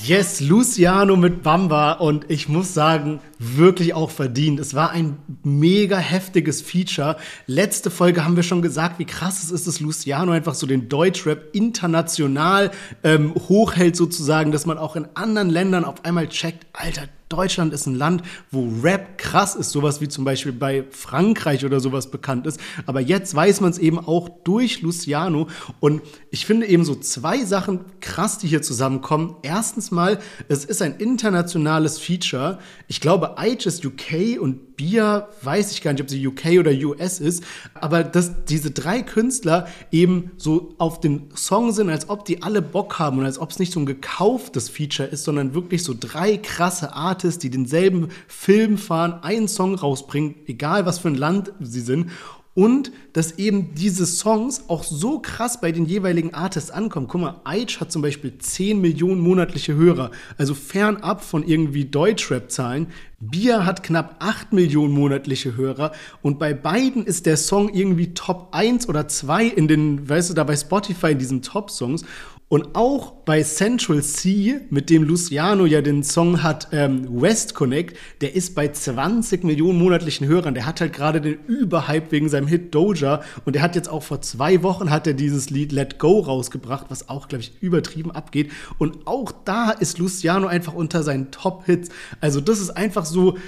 Yes, 0.04 0.40
Luciano 0.40 1.14
mit 1.14 1.44
Bamba 1.44 1.92
und 1.92 2.28
ich 2.28 2.48
muss 2.48 2.74
sagen, 2.74 3.20
wirklich 3.38 3.94
auch 3.94 4.10
verdient. 4.10 4.58
Es 4.58 4.74
war 4.74 4.90
ein 4.90 5.18
mega 5.44 5.96
heftiges 5.96 6.60
Feature. 6.60 7.16
Letzte 7.46 7.88
Folge 7.88 8.24
haben 8.24 8.34
wir 8.34 8.42
schon 8.42 8.62
gesagt, 8.62 8.98
wie 8.98 9.04
krass 9.04 9.44
es 9.44 9.52
ist, 9.52 9.68
dass 9.68 9.78
Luciano 9.78 10.32
einfach 10.32 10.54
so 10.54 10.66
den 10.66 10.88
Deutschrap 10.88 11.54
international 11.54 12.72
ähm, 13.04 13.32
hochhält 13.48 13.94
sozusagen, 13.94 14.50
dass 14.50 14.66
man 14.66 14.76
auch 14.76 14.96
in 14.96 15.06
anderen 15.14 15.50
Ländern 15.50 15.84
auf 15.84 16.04
einmal 16.04 16.28
checkt, 16.28 16.66
Alter, 16.72 17.02
Deutschland 17.32 17.72
ist 17.72 17.86
ein 17.86 17.94
Land, 17.94 18.22
wo 18.50 18.70
Rap 18.82 19.16
krass 19.18 19.54
ist, 19.54 19.70
sowas 19.70 20.00
wie 20.00 20.08
zum 20.08 20.24
Beispiel 20.24 20.52
bei 20.52 20.84
Frankreich 20.90 21.64
oder 21.64 21.80
sowas 21.80 22.10
bekannt 22.10 22.46
ist. 22.46 22.60
Aber 22.86 23.00
jetzt 23.00 23.34
weiß 23.34 23.60
man 23.60 23.70
es 23.70 23.78
eben 23.78 23.98
auch 23.98 24.28
durch 24.44 24.82
Luciano. 24.82 25.48
Und 25.80 26.02
ich 26.30 26.44
finde 26.44 26.66
eben 26.66 26.84
so 26.84 26.94
zwei 26.94 27.44
Sachen 27.44 27.80
krass, 28.00 28.38
die 28.38 28.48
hier 28.48 28.62
zusammenkommen. 28.62 29.36
Erstens 29.42 29.90
mal, 29.90 30.18
es 30.48 30.64
ist 30.64 30.82
ein 30.82 30.96
internationales 30.96 31.98
Feature. 31.98 32.58
Ich 32.88 33.00
glaube, 33.00 33.38
Age 33.38 33.66
ist 33.66 33.84
UK 33.84 34.40
und 34.40 34.71
Bia, 34.82 35.28
weiß 35.42 35.70
ich 35.70 35.80
gar 35.80 35.92
nicht, 35.92 36.02
ob 36.02 36.10
sie 36.10 36.26
UK 36.26 36.58
oder 36.58 36.72
US 36.72 37.20
ist. 37.20 37.44
Aber 37.74 38.02
dass 38.02 38.44
diese 38.46 38.72
drei 38.72 39.02
Künstler 39.02 39.68
eben 39.92 40.32
so 40.38 40.74
auf 40.78 40.98
den 40.98 41.30
Song 41.36 41.70
sind, 41.70 41.88
als 41.88 42.08
ob 42.08 42.24
die 42.24 42.42
alle 42.42 42.62
Bock 42.62 42.98
haben 42.98 43.20
und 43.20 43.24
als 43.24 43.38
ob 43.38 43.52
es 43.52 43.60
nicht 43.60 43.72
so 43.72 43.78
ein 43.78 43.86
gekauftes 43.86 44.68
Feature 44.68 45.08
ist, 45.08 45.22
sondern 45.22 45.54
wirklich 45.54 45.84
so 45.84 45.94
drei 45.98 46.36
krasse 46.36 46.94
Artists, 46.94 47.38
die 47.38 47.50
denselben 47.50 48.08
Film 48.26 48.76
fahren, 48.76 49.22
einen 49.22 49.46
Song 49.46 49.76
rausbringen, 49.76 50.34
egal 50.48 50.84
was 50.84 50.98
für 50.98 51.08
ein 51.08 51.14
Land 51.14 51.52
sie 51.60 51.80
sind. 51.80 52.10
Und 52.54 52.92
dass 53.14 53.38
eben 53.38 53.74
diese 53.74 54.04
Songs 54.04 54.64
auch 54.68 54.84
so 54.84 55.20
krass 55.20 55.60
bei 55.60 55.72
den 55.72 55.86
jeweiligen 55.86 56.34
Artists 56.34 56.70
ankommen. 56.70 57.08
Guck 57.08 57.20
mal, 57.22 57.40
Aitch 57.44 57.80
hat 57.80 57.90
zum 57.90 58.02
Beispiel 58.02 58.36
10 58.36 58.78
Millionen 58.78 59.22
monatliche 59.22 59.74
Hörer, 59.74 60.10
also 60.36 60.54
fernab 60.54 61.24
von 61.24 61.46
irgendwie 61.46 61.86
Deutschrap-Zahlen. 61.86 62.88
Bia 63.20 63.64
hat 63.64 63.82
knapp 63.82 64.16
8 64.18 64.52
Millionen 64.52 64.92
monatliche 64.92 65.56
Hörer 65.56 65.92
und 66.20 66.38
bei 66.38 66.52
beiden 66.52 67.06
ist 67.06 67.24
der 67.24 67.36
Song 67.38 67.72
irgendwie 67.72 68.12
Top 68.14 68.48
1 68.52 68.88
oder 68.88 69.08
2 69.08 69.46
in 69.46 69.68
den, 69.68 70.08
weißt 70.08 70.30
du, 70.30 70.34
da 70.34 70.44
bei 70.44 70.56
Spotify 70.56 71.12
in 71.12 71.18
diesen 71.18 71.40
Top-Songs. 71.40 72.04
Und 72.52 72.74
auch 72.74 73.12
bei 73.24 73.42
Central 73.42 74.02
C, 74.02 74.60
mit 74.68 74.90
dem 74.90 75.04
Luciano 75.04 75.64
ja 75.64 75.80
den 75.80 76.02
Song 76.02 76.42
hat, 76.42 76.68
ähm, 76.72 77.08
West 77.22 77.54
Connect, 77.54 77.96
der 78.20 78.36
ist 78.36 78.54
bei 78.54 78.68
20 78.68 79.42
Millionen 79.42 79.78
monatlichen 79.78 80.26
Hörern. 80.26 80.52
Der 80.52 80.66
hat 80.66 80.82
halt 80.82 80.92
gerade 80.92 81.22
den 81.22 81.38
Überhype 81.46 82.12
wegen 82.12 82.28
seinem 82.28 82.46
Hit 82.46 82.74
Doja. 82.74 83.22
Und 83.46 83.54
der 83.54 83.62
hat 83.62 83.74
jetzt 83.74 83.88
auch 83.88 84.02
vor 84.02 84.20
zwei 84.20 84.62
Wochen 84.62 84.90
hat 84.90 85.06
er 85.06 85.14
dieses 85.14 85.48
Lied 85.48 85.72
Let 85.72 85.98
Go 85.98 86.20
rausgebracht, 86.20 86.88
was 86.90 87.08
auch, 87.08 87.28
glaube 87.28 87.40
ich, 87.40 87.54
übertrieben 87.62 88.10
abgeht. 88.10 88.52
Und 88.76 89.06
auch 89.06 89.32
da 89.46 89.70
ist 89.70 89.96
Luciano 89.96 90.46
einfach 90.46 90.74
unter 90.74 91.02
seinen 91.02 91.30
Top-Hits. 91.30 91.88
Also 92.20 92.42
das 92.42 92.60
ist 92.60 92.76
einfach 92.76 93.06
so, 93.06 93.38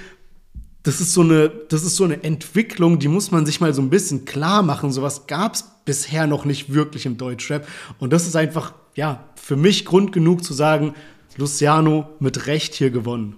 das 0.81 0.99
ist 0.99 1.13
so 1.13 1.21
eine, 1.21 1.49
das 1.69 1.83
ist 1.83 1.95
so 1.95 2.05
eine 2.05 2.23
Entwicklung, 2.23 2.97
die 2.97 3.07
muss 3.07 3.29
man 3.29 3.45
sich 3.45 3.61
mal 3.61 3.71
so 3.71 3.83
ein 3.83 3.91
bisschen 3.91 4.25
klar 4.25 4.63
machen. 4.63 4.91
Sowas 4.91 5.27
gab 5.27 5.53
es 5.53 5.63
bisher 5.85 6.25
noch 6.25 6.43
nicht 6.43 6.73
wirklich 6.73 7.05
im 7.05 7.17
Deutschrap. 7.17 7.67
Und 7.99 8.11
das 8.11 8.25
ist 8.25 8.35
einfach 8.35 8.73
ja, 8.95 9.23
für 9.35 9.55
mich 9.55 9.85
Grund 9.85 10.11
genug 10.11 10.43
zu 10.43 10.53
sagen, 10.53 10.95
Luciano 11.37 12.09
mit 12.19 12.47
Recht 12.47 12.73
hier 12.73 12.89
gewonnen. 12.89 13.35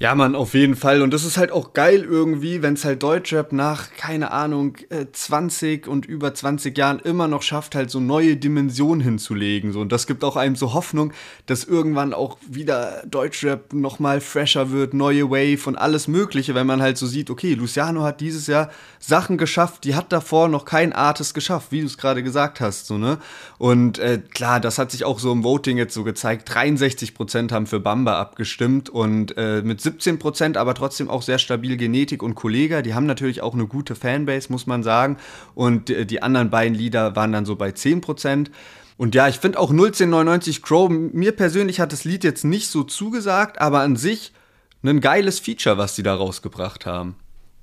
Ja, 0.00 0.14
Mann, 0.14 0.36
auf 0.36 0.54
jeden 0.54 0.76
Fall. 0.76 1.02
Und 1.02 1.12
das 1.12 1.24
ist 1.24 1.38
halt 1.38 1.50
auch 1.50 1.72
geil 1.72 2.04
irgendwie, 2.08 2.62
wenn 2.62 2.74
es 2.74 2.84
halt 2.84 3.02
Deutschrap 3.02 3.52
nach, 3.52 3.90
keine 3.96 4.30
Ahnung, 4.30 4.76
20 5.10 5.86
äh, 5.86 5.90
und 5.90 6.06
über 6.06 6.32
20 6.32 6.78
Jahren 6.78 7.00
immer 7.00 7.26
noch 7.26 7.42
schafft, 7.42 7.74
halt 7.74 7.90
so 7.90 7.98
neue 7.98 8.36
Dimensionen 8.36 9.00
hinzulegen. 9.00 9.72
So. 9.72 9.80
Und 9.80 9.90
das 9.90 10.06
gibt 10.06 10.22
auch 10.22 10.36
einem 10.36 10.54
so 10.54 10.72
Hoffnung, 10.72 11.12
dass 11.46 11.64
irgendwann 11.64 12.14
auch 12.14 12.38
wieder 12.48 13.02
Deutschrap 13.08 13.72
nochmal 13.72 14.20
fresher 14.20 14.70
wird, 14.70 14.94
neue 14.94 15.30
Wave 15.30 15.66
und 15.66 15.74
alles 15.74 16.06
Mögliche, 16.06 16.54
wenn 16.54 16.68
man 16.68 16.80
halt 16.80 16.96
so 16.96 17.08
sieht, 17.08 17.28
okay, 17.28 17.54
Luciano 17.54 18.04
hat 18.04 18.20
dieses 18.20 18.46
Jahr 18.46 18.70
Sachen 19.00 19.36
geschafft, 19.36 19.82
die 19.82 19.96
hat 19.96 20.12
davor 20.12 20.48
noch 20.48 20.64
kein 20.64 20.92
Artist 20.92 21.34
geschafft, 21.34 21.72
wie 21.72 21.80
du 21.80 21.86
es 21.86 21.98
gerade 21.98 22.22
gesagt 22.22 22.60
hast. 22.60 22.86
So, 22.86 22.98
ne? 22.98 23.18
Und 23.58 23.98
äh, 23.98 24.22
klar, 24.32 24.60
das 24.60 24.78
hat 24.78 24.92
sich 24.92 25.04
auch 25.04 25.18
so 25.18 25.32
im 25.32 25.42
Voting 25.42 25.76
jetzt 25.76 25.94
so 25.94 26.04
gezeigt. 26.04 26.48
63% 26.48 27.50
haben 27.50 27.66
für 27.66 27.80
Bamba 27.80 28.20
abgestimmt 28.20 28.88
und 28.90 29.36
äh, 29.36 29.62
mit 29.62 29.87
17 29.88 30.18
Prozent, 30.18 30.56
aber 30.56 30.74
trotzdem 30.74 31.08
auch 31.08 31.22
sehr 31.22 31.38
stabil 31.38 31.76
Genetik 31.78 32.22
und 32.22 32.34
Kollega. 32.34 32.82
Die 32.82 32.94
haben 32.94 33.06
natürlich 33.06 33.40
auch 33.40 33.54
eine 33.54 33.66
gute 33.66 33.94
Fanbase, 33.94 34.52
muss 34.52 34.66
man 34.66 34.82
sagen. 34.82 35.16
Und 35.54 35.88
die 35.88 36.22
anderen 36.22 36.50
beiden 36.50 36.76
Lieder 36.76 37.16
waren 37.16 37.32
dann 37.32 37.46
so 37.46 37.56
bei 37.56 37.72
10 37.72 38.02
Prozent. 38.02 38.50
Und 38.98 39.14
ja, 39.14 39.28
ich 39.28 39.38
finde 39.38 39.58
auch 39.58 39.70
01099 39.70 40.62
Crow, 40.62 40.90
mir 40.90 41.32
persönlich 41.32 41.80
hat 41.80 41.92
das 41.92 42.04
Lied 42.04 42.22
jetzt 42.22 42.44
nicht 42.44 42.68
so 42.68 42.82
zugesagt, 42.82 43.60
aber 43.60 43.80
an 43.80 43.96
sich 43.96 44.32
ein 44.82 45.00
geiles 45.00 45.38
Feature, 45.40 45.78
was 45.78 45.94
die 45.94 46.02
da 46.02 46.14
rausgebracht 46.14 46.84
haben. 46.84 47.16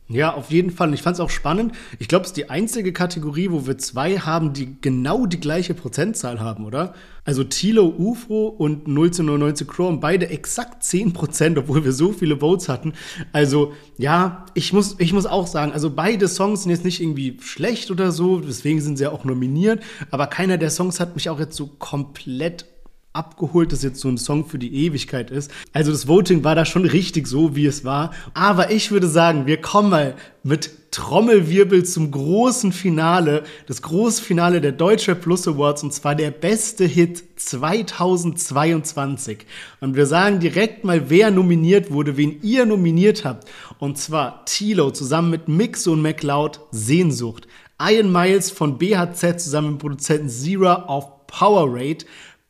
Ja, 0.07 0.35
auf 0.35 0.51
jeden 0.51 0.69
Fall. 0.69 0.93
Ich 0.93 1.01
fand 1.01 1.15
es 1.15 1.19
auch 1.19 1.31
spannend. 1.31 1.73
Ich 1.97 2.07
glaube, 2.07 2.25
es 2.25 2.29
ist 2.29 2.37
die 2.37 2.51
einzige 2.51 2.93
Kategorie, 2.93 3.49
wo 3.49 3.65
wir 3.65 3.79
zwei 3.79 4.19
haben, 4.19 4.53
die 4.53 4.77
genau 4.79 5.25
die 5.25 5.39
gleiche 5.39 5.73
Prozentzahl 5.73 6.39
haben, 6.39 6.63
oder? 6.63 6.93
Also 7.23 7.43
Tilo 7.43 7.87
UFO 7.97 8.49
und 8.49 8.87
099 8.87 9.67
Chrome, 9.67 9.97
beide 9.97 10.29
exakt 10.29 10.83
10 10.83 11.13
Prozent, 11.13 11.57
obwohl 11.57 11.83
wir 11.83 11.91
so 11.91 12.11
viele 12.11 12.37
Votes 12.39 12.69
hatten. 12.69 12.93
Also, 13.33 13.73
ja, 13.97 14.45
ich 14.53 14.73
muss, 14.73 14.95
ich 14.99 15.11
muss 15.11 15.25
auch 15.25 15.47
sagen, 15.47 15.71
also 15.71 15.89
beide 15.89 16.27
Songs 16.27 16.61
sind 16.61 16.71
jetzt 16.71 16.85
nicht 16.85 17.01
irgendwie 17.01 17.39
schlecht 17.41 17.89
oder 17.89 18.11
so, 18.11 18.39
deswegen 18.41 18.81
sind 18.81 18.97
sie 18.97 19.05
ja 19.05 19.11
auch 19.11 19.23
nominiert. 19.23 19.81
Aber 20.11 20.27
keiner 20.27 20.59
der 20.59 20.69
Songs 20.69 20.99
hat 20.99 21.15
mich 21.15 21.31
auch 21.31 21.39
jetzt 21.39 21.55
so 21.55 21.65
komplett 21.79 22.67
abgeholt, 23.15 23.71
dass 23.71 23.83
jetzt 23.83 23.99
so 23.99 24.09
ein 24.09 24.17
Song 24.17 24.45
für 24.45 24.59
die 24.59 24.85
Ewigkeit 24.85 25.31
ist. 25.31 25.49
Also 25.73 25.91
das 25.91 26.07
Voting 26.07 26.43
war 26.43 26.55
da 26.55 26.65
schon 26.65 26.85
richtig 26.85 27.27
so, 27.27 27.55
wie 27.55 27.65
es 27.65 27.85
war. 27.85 28.11
Aber 28.33 28.71
ich 28.71 28.91
würde 28.91 29.07
sagen, 29.07 29.45
wir 29.45 29.61
kommen 29.61 29.89
mal 29.89 30.15
mit 30.43 30.71
Trommelwirbel 30.91 31.83
zum 31.83 32.11
großen 32.11 32.71
Finale, 32.71 33.43
das 33.67 33.81
große 33.81 34.21
Finale 34.21 34.61
der 34.61 34.71
Deutsche 34.71 35.15
Plus 35.15 35.47
Awards 35.47 35.83
und 35.83 35.91
zwar 35.91 36.15
der 36.15 36.31
beste 36.31 36.85
Hit 36.85 37.23
2022. 37.35 39.39
Und 39.81 39.95
wir 39.95 40.05
sagen 40.05 40.39
direkt 40.39 40.83
mal, 40.83 41.09
wer 41.09 41.31
nominiert 41.31 41.91
wurde, 41.91 42.15
wen 42.15 42.39
ihr 42.43 42.65
nominiert 42.65 43.25
habt. 43.25 43.49
Und 43.79 43.97
zwar 43.97 44.45
Tilo 44.45 44.91
zusammen 44.91 45.31
mit 45.31 45.47
Mix 45.47 45.87
und 45.87 46.01
McLeod 46.01 46.59
Sehnsucht. 46.71 47.47
Ian 47.81 48.11
Miles 48.11 48.51
von 48.51 48.77
BHZ 48.77 49.43
zusammen 49.43 49.71
mit 49.71 49.79
Produzenten 49.79 50.29
Zera 50.29 50.83
auf 50.83 51.25
Power 51.27 51.67
Rate. 51.67 52.05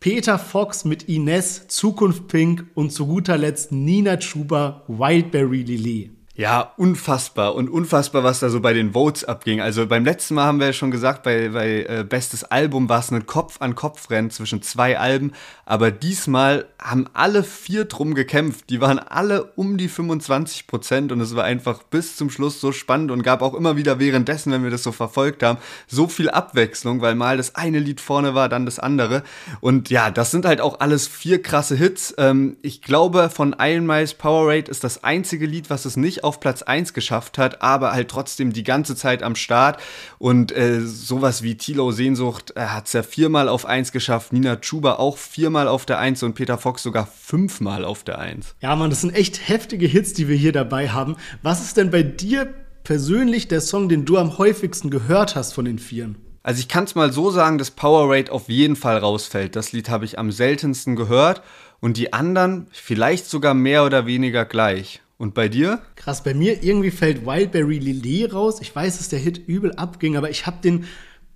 Peter 0.06 0.38
Fox 0.38 0.86
mit 0.86 1.10
Ines, 1.10 1.68
Zukunft 1.68 2.28
Pink 2.28 2.68
und 2.76 2.91
zu 2.91 3.08
guter 3.08 3.39
Letzt 3.39 3.72
Nina 3.72 4.18
Chuba, 4.18 4.84
Wildberry 4.88 5.63
Lily. 5.63 6.12
Ja, 6.38 6.74
unfassbar 6.76 7.56
und 7.56 7.69
unfassbar, 7.69 8.26
was 8.26 8.41
da 8.41 8.50
so 8.50 8.60
bei 8.60 8.74
den 8.74 8.91
Votes 8.91 9.24
abging. 9.24 9.62
Also 9.62 9.88
beim 9.88 10.04
letzten 10.04 10.36
Mal 10.36 10.43
haben 10.43 10.60
wir 10.60 10.67
ja 10.67 10.74
schon 10.74 10.91
gesagt, 10.91 11.24
bei, 11.24 11.48
bei 11.48 11.86
äh, 11.88 12.04
Bestes 12.04 12.43
Album 12.43 12.89
war 12.89 13.00
es 13.00 13.10
ein 13.10 13.26
Kopf-an-Kopf-Rennen 13.26 14.32
zwischen 14.32 14.62
zwei 14.62 15.00
Alben, 15.00 15.32
aber 15.65 15.91
diesmal 15.91 16.65
haben 16.78 17.08
alle 17.13 17.41
vier 17.41 17.86
drum 17.86 18.15
gekämpft. 18.15 18.69
Die 18.69 18.82
waren 18.82 19.00
alle 19.00 19.45
um 19.56 19.78
die 19.78 19.88
25 19.88 20.67
Prozent 20.67 21.13
und 21.13 21.21
es 21.21 21.38
war 21.38 21.45
einfach 21.45 21.84
bis 21.84 22.17
zum 22.17 22.30
Schluss 22.30 22.60
so 22.60 22.74
spannend 22.74 23.12
und 23.12 23.24
gab 23.24 23.41
auch 23.41 23.54
immer 23.54 23.78
wieder 23.78 24.00
währenddessen, 24.00 24.52
wenn 24.52 24.63
wir 24.65 24.71
das 24.71 24.84
so 24.84 24.91
verfolgt 24.91 25.41
haben, 25.41 25.58
so 25.88 26.10
viel 26.10 26.30
Abwechslung, 26.30 27.00
weil 27.00 27.15
mal 27.15 27.38
das 27.38 27.56
eine 27.56 27.80
Lied 27.80 28.02
vorne 28.02 28.36
war, 28.36 28.50
dann 28.50 28.65
das 28.65 28.78
andere. 28.78 29.24
Und 29.62 29.89
ja, 29.89 30.12
das 30.12 30.32
sind 30.32 30.45
halt 30.45 30.60
auch 30.60 30.82
alles 30.82 31.08
vier 31.08 31.41
krasse 31.41 31.78
Hits. 31.78 32.13
Ähm, 32.17 32.58
ich 32.62 32.82
glaube, 32.82 33.30
von 33.30 33.56
Iron 33.58 33.86
Mice 33.86 34.15
Power 34.15 34.50
Rate 34.50 34.69
ist 34.69 34.84
das 34.84 35.02
einzige 35.02 35.45
Lied, 35.45 35.69
was 35.69 35.86
es 35.86 35.95
nicht 35.95 36.25
auf 36.26 36.40
Platz 36.40 36.62
1 36.64 36.94
geschafft 36.94 37.38
hat, 37.38 37.62
aber 37.62 37.94
halt 37.94 38.10
trotzdem 38.10 38.52
die 38.52 38.64
ganze 38.64 38.96
Zeit 38.96 39.24
am 39.24 39.36
Start. 39.36 39.80
Und 40.18 40.52
äh, 40.52 40.82
sowas 40.82 41.44
wie 41.44 41.56
Tilo 41.56 41.92
Sehnsucht 41.92 42.54
äh, 42.56 42.62
hat 42.62 42.88
es 42.88 42.94
ja 42.94 43.04
viermal 43.04 43.48
auf 43.48 43.66
1 43.66 43.92
geschafft, 43.92 44.34
Nina 44.34 44.58
Chuba 44.58 44.96
auch 44.96 45.18
viermal 45.18 45.68
auf 45.68 45.86
der 45.86 46.00
1 46.00 46.24
und 46.24 46.34
Peter 46.34 46.58
Fox 46.58 46.84
sogar 46.84 47.08
fünfmal 47.08 47.86
auf 47.86 48.04
der 48.04 48.20
1. 48.20 48.56
Ja, 48.62 48.76
Mann, 48.76 48.90
das 48.90 49.02
sind 49.02 49.16
echt 49.16 49.48
heftige 49.48 49.88
Hits, 49.88 50.14
die 50.14 50.28
wir 50.28 50.36
hier 50.36 50.52
dabei 50.52 50.90
haben. 50.90 51.16
Was 51.42 51.64
ist 51.64 51.78
denn 51.78 51.92
bei 51.92 52.04
dir 52.04 52.54
persönlich 52.84 53.48
der 53.48 53.62
Song, 53.62 53.90
den 53.90 54.06
du 54.06 54.18
am 54.18 54.38
häufigsten 54.38 54.90
gehört 54.90 55.36
hast 55.36 55.54
von 55.54 55.66
den 55.66 55.80
Vieren? 55.80 56.18
Also 56.44 56.60
ich 56.60 56.68
kann 56.68 56.84
es 56.84 56.94
mal 56.94 57.12
so 57.12 57.32
sagen, 57.32 57.58
dass 57.58 57.72
Power 57.72 58.14
Rate 58.14 58.32
auf 58.32 58.50
jeden 58.50 58.76
Fall 58.76 58.98
rausfällt. 58.98 59.56
Das 59.56 59.72
Lied 59.72 59.90
habe 59.90 60.06
ich 60.06 60.20
am 60.20 60.32
seltensten 60.32 60.96
gehört 60.96 61.42
und 61.80 61.98
die 61.98 62.14
anderen 62.14 62.68
vielleicht 62.72 63.26
sogar 63.28 63.56
mehr 63.56 63.84
oder 63.84 64.06
weniger 64.06 64.46
gleich. 64.46 65.02
Und 65.17 65.34
bei 65.34 65.47
dir? 65.47 65.82
Krass, 65.95 66.23
bei 66.23 66.34
mir 66.34 66.63
irgendwie 66.63 66.91
fällt 66.91 67.25
Wildberry 67.25 67.80
Lillet 67.80 68.34
raus. 68.34 68.60
Ich 68.62 68.75
weiß, 68.75 68.97
dass 68.97 69.10
der 69.10 69.19
Hit 69.19 69.47
übel 69.47 69.73
abging, 69.73 70.17
aber 70.17 70.30
ich 70.30 70.45
habe 70.45 70.58
den, 70.62 70.86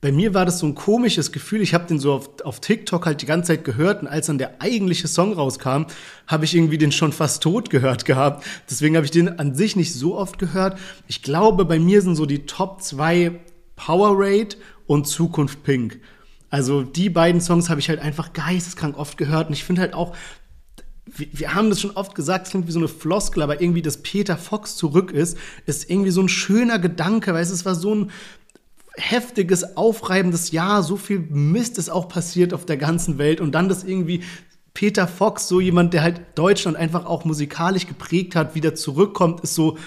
bei 0.01 0.11
mir 0.11 0.33
war 0.33 0.45
das 0.45 0.59
so 0.59 0.65
ein 0.65 0.75
komisches 0.75 1.31
Gefühl. 1.31 1.61
Ich 1.61 1.73
habe 1.73 1.87
den 1.87 1.97
so 1.97 2.13
auf, 2.13 2.29
auf 2.43 2.59
TikTok 2.59 3.05
halt 3.05 3.21
die 3.21 3.25
ganze 3.25 3.53
Zeit 3.53 3.63
gehört 3.63 4.01
und 4.01 4.07
als 4.07 4.27
dann 4.27 4.37
der 4.37 4.61
eigentliche 4.61 5.07
Song 5.07 5.31
rauskam, 5.31 5.85
habe 6.27 6.43
ich 6.43 6.55
irgendwie 6.55 6.77
den 6.77 6.91
schon 6.91 7.13
fast 7.13 7.41
tot 7.41 7.69
gehört 7.69 8.03
gehabt. 8.03 8.45
Deswegen 8.69 8.97
habe 8.97 9.05
ich 9.05 9.11
den 9.11 9.39
an 9.39 9.55
sich 9.55 9.77
nicht 9.77 9.93
so 9.93 10.17
oft 10.17 10.39
gehört. 10.39 10.77
Ich 11.07 11.21
glaube, 11.21 11.63
bei 11.63 11.79
mir 11.79 12.01
sind 12.01 12.15
so 12.15 12.25
die 12.25 12.45
Top 12.45 12.81
2 12.81 13.39
Power 13.77 14.11
Rate 14.15 14.57
und 14.87 15.07
Zukunft 15.07 15.63
Pink. 15.63 16.01
Also 16.49 16.83
die 16.83 17.09
beiden 17.09 17.39
Songs 17.39 17.69
habe 17.69 17.79
ich 17.79 17.87
halt 17.87 17.99
einfach 17.99 18.33
geisteskrank 18.33 18.97
oft 18.97 19.17
gehört 19.17 19.47
und 19.47 19.53
ich 19.53 19.63
finde 19.63 19.81
halt 19.81 19.93
auch, 19.93 20.15
wir, 21.15 21.53
haben 21.53 21.69
das 21.69 21.81
schon 21.81 21.91
oft 21.91 22.15
gesagt, 22.15 22.45
es 22.45 22.51
klingt 22.51 22.67
wie 22.67 22.71
so 22.71 22.79
eine 22.79 22.87
Floskel, 22.87 23.43
aber 23.43 23.61
irgendwie, 23.61 23.81
dass 23.81 24.01
Peter 24.01 24.37
Fox 24.37 24.75
zurück 24.75 25.11
ist, 25.11 25.37
ist 25.65 25.89
irgendwie 25.89 26.11
so 26.11 26.21
ein 26.21 26.29
schöner 26.29 26.79
Gedanke, 26.79 27.33
weil 27.33 27.43
es 27.43 27.65
war 27.65 27.75
so 27.75 27.95
ein 27.95 28.11
heftiges, 28.95 29.77
aufreibendes 29.77 30.51
Jahr, 30.51 30.83
so 30.83 30.97
viel 30.97 31.19
Mist 31.19 31.77
ist 31.77 31.89
auch 31.89 32.09
passiert 32.09 32.53
auf 32.53 32.65
der 32.65 32.77
ganzen 32.77 33.17
Welt 33.17 33.41
und 33.41 33.53
dann 33.53 33.69
das 33.69 33.83
irgendwie 33.83 34.23
Peter 34.73 35.07
Fox, 35.07 35.47
so 35.47 35.59
jemand, 35.59 35.93
der 35.93 36.03
halt 36.03 36.21
Deutschland 36.35 36.77
einfach 36.77 37.05
auch 37.05 37.25
musikalisch 37.25 37.87
geprägt 37.87 38.35
hat, 38.35 38.55
wieder 38.55 38.75
zurückkommt, 38.75 39.41
ist 39.41 39.55
so 39.55 39.77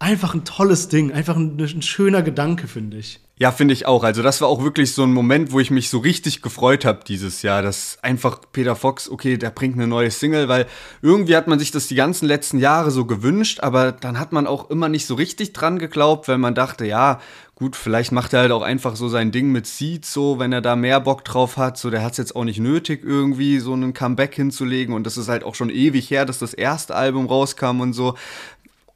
einfach 0.00 0.34
ein 0.34 0.44
tolles 0.44 0.88
Ding, 0.88 1.12
einfach 1.12 1.36
ein, 1.36 1.60
ein 1.60 1.82
schöner 1.82 2.22
Gedanke, 2.22 2.66
finde 2.66 2.96
ich. 2.96 3.20
Ja, 3.36 3.52
finde 3.52 3.72
ich 3.72 3.86
auch. 3.86 4.04
Also 4.04 4.22
das 4.22 4.40
war 4.42 4.48
auch 4.48 4.62
wirklich 4.62 4.92
so 4.92 5.02
ein 5.02 5.14
Moment, 5.14 5.52
wo 5.52 5.60
ich 5.60 5.70
mich 5.70 5.88
so 5.88 5.98
richtig 5.98 6.42
gefreut 6.42 6.84
habe 6.84 7.00
dieses 7.06 7.40
Jahr, 7.40 7.62
dass 7.62 7.98
einfach 8.02 8.40
Peter 8.52 8.76
Fox, 8.76 9.08
okay, 9.08 9.38
der 9.38 9.50
bringt 9.50 9.76
eine 9.76 9.86
neue 9.86 10.10
Single, 10.10 10.48
weil 10.48 10.66
irgendwie 11.00 11.36
hat 11.36 11.48
man 11.48 11.58
sich 11.58 11.70
das 11.70 11.86
die 11.86 11.94
ganzen 11.94 12.26
letzten 12.26 12.58
Jahre 12.58 12.90
so 12.90 13.06
gewünscht, 13.06 13.60
aber 13.60 13.92
dann 13.92 14.18
hat 14.18 14.32
man 14.32 14.46
auch 14.46 14.68
immer 14.68 14.90
nicht 14.90 15.06
so 15.06 15.14
richtig 15.14 15.54
dran 15.54 15.78
geglaubt, 15.78 16.28
weil 16.28 16.36
man 16.36 16.54
dachte, 16.54 16.84
ja, 16.84 17.18
gut, 17.54 17.76
vielleicht 17.76 18.12
macht 18.12 18.32
er 18.32 18.40
halt 18.40 18.52
auch 18.52 18.62
einfach 18.62 18.96
so 18.96 19.08
sein 19.08 19.32
Ding 19.32 19.52
mit 19.52 19.66
Seed 19.66 20.04
so, 20.06 20.38
wenn 20.38 20.52
er 20.52 20.62
da 20.62 20.76
mehr 20.76 21.00
Bock 21.00 21.24
drauf 21.24 21.56
hat, 21.58 21.78
so 21.78 21.88
der 21.90 22.02
hat 22.02 22.12
es 22.12 22.18
jetzt 22.18 22.36
auch 22.36 22.44
nicht 22.44 22.58
nötig 22.58 23.04
irgendwie 23.04 23.58
so 23.58 23.74
einen 23.74 23.94
Comeback 23.94 24.34
hinzulegen 24.34 24.94
und 24.94 25.04
das 25.04 25.18
ist 25.18 25.28
halt 25.28 25.44
auch 25.44 25.54
schon 25.54 25.70
ewig 25.70 26.10
her, 26.10 26.26
dass 26.26 26.38
das 26.38 26.54
erste 26.54 26.94
Album 26.94 27.26
rauskam 27.26 27.80
und 27.80 27.92
so. 27.92 28.16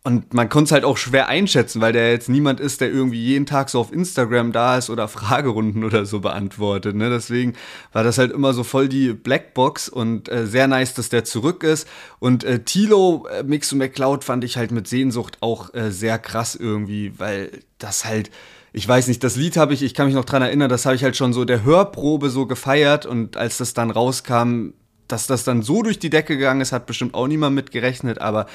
Und 0.06 0.34
man 0.34 0.50
konnte 0.50 0.68
es 0.68 0.72
halt 0.72 0.84
auch 0.84 0.98
schwer 0.98 1.28
einschätzen, 1.28 1.80
weil 1.80 1.94
der 1.94 2.10
jetzt 2.10 2.28
niemand 2.28 2.60
ist, 2.60 2.82
der 2.82 2.90
irgendwie 2.90 3.24
jeden 3.24 3.46
Tag 3.46 3.70
so 3.70 3.80
auf 3.80 3.90
Instagram 3.90 4.52
da 4.52 4.76
ist 4.76 4.90
oder 4.90 5.08
Fragerunden 5.08 5.82
oder 5.82 6.04
so 6.04 6.20
beantwortet. 6.20 6.94
Ne? 6.94 7.08
Deswegen 7.08 7.54
war 7.94 8.04
das 8.04 8.18
halt 8.18 8.30
immer 8.30 8.52
so 8.52 8.64
voll 8.64 8.90
die 8.90 9.14
Blackbox 9.14 9.88
und 9.88 10.28
äh, 10.28 10.46
sehr 10.46 10.68
nice, 10.68 10.92
dass 10.92 11.08
der 11.08 11.24
zurück 11.24 11.62
ist. 11.62 11.88
Und 12.18 12.44
äh, 12.44 12.62
Tilo, 12.62 13.26
äh, 13.28 13.44
Mix 13.44 13.72
und 13.72 13.78
McCloud 13.78 14.24
fand 14.24 14.44
ich 14.44 14.58
halt 14.58 14.72
mit 14.72 14.86
Sehnsucht 14.86 15.38
auch 15.40 15.72
äh, 15.72 15.90
sehr 15.90 16.18
krass 16.18 16.54
irgendwie, 16.54 17.18
weil 17.18 17.62
das 17.78 18.04
halt 18.04 18.30
ich 18.76 18.88
weiß 18.88 19.06
nicht, 19.06 19.22
das 19.22 19.36
Lied 19.36 19.56
habe 19.56 19.72
ich, 19.72 19.84
ich 19.84 19.94
kann 19.94 20.06
mich 20.06 20.16
noch 20.16 20.24
dran 20.24 20.42
erinnern, 20.42 20.68
das 20.68 20.84
habe 20.84 20.96
ich 20.96 21.04
halt 21.04 21.16
schon 21.16 21.32
so 21.32 21.44
der 21.44 21.62
Hörprobe 21.62 22.28
so 22.28 22.46
gefeiert 22.46 23.06
und 23.06 23.36
als 23.36 23.58
das 23.58 23.72
dann 23.72 23.92
rauskam, 23.92 24.70
dass 25.08 25.26
das 25.26 25.44
dann 25.44 25.62
so 25.62 25.82
durch 25.82 25.98
die 25.98 26.10
Decke 26.10 26.36
gegangen 26.36 26.60
ist, 26.60 26.72
hat 26.72 26.86
bestimmt 26.86 27.14
auch 27.14 27.26
niemand 27.26 27.54
mitgerechnet, 27.54 28.20
aber 28.20 28.46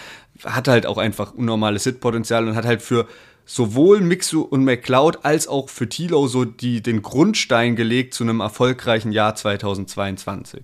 hat 0.43 0.67
halt 0.67 0.85
auch 0.85 0.97
einfach 0.97 1.33
unnormales 1.33 1.83
Hitpotenzial 1.83 2.47
und 2.47 2.55
hat 2.55 2.65
halt 2.65 2.81
für 2.81 3.07
sowohl 3.45 4.01
Mixu 4.01 4.41
und 4.41 4.63
McCloud 4.63 5.25
als 5.25 5.47
auch 5.47 5.69
für 5.69 5.89
Tilo 5.89 6.27
so 6.27 6.45
die, 6.45 6.81
den 6.81 7.01
Grundstein 7.01 7.75
gelegt 7.75 8.13
zu 8.13 8.23
einem 8.23 8.41
erfolgreichen 8.41 9.11
Jahr 9.11 9.35
2022. 9.35 10.61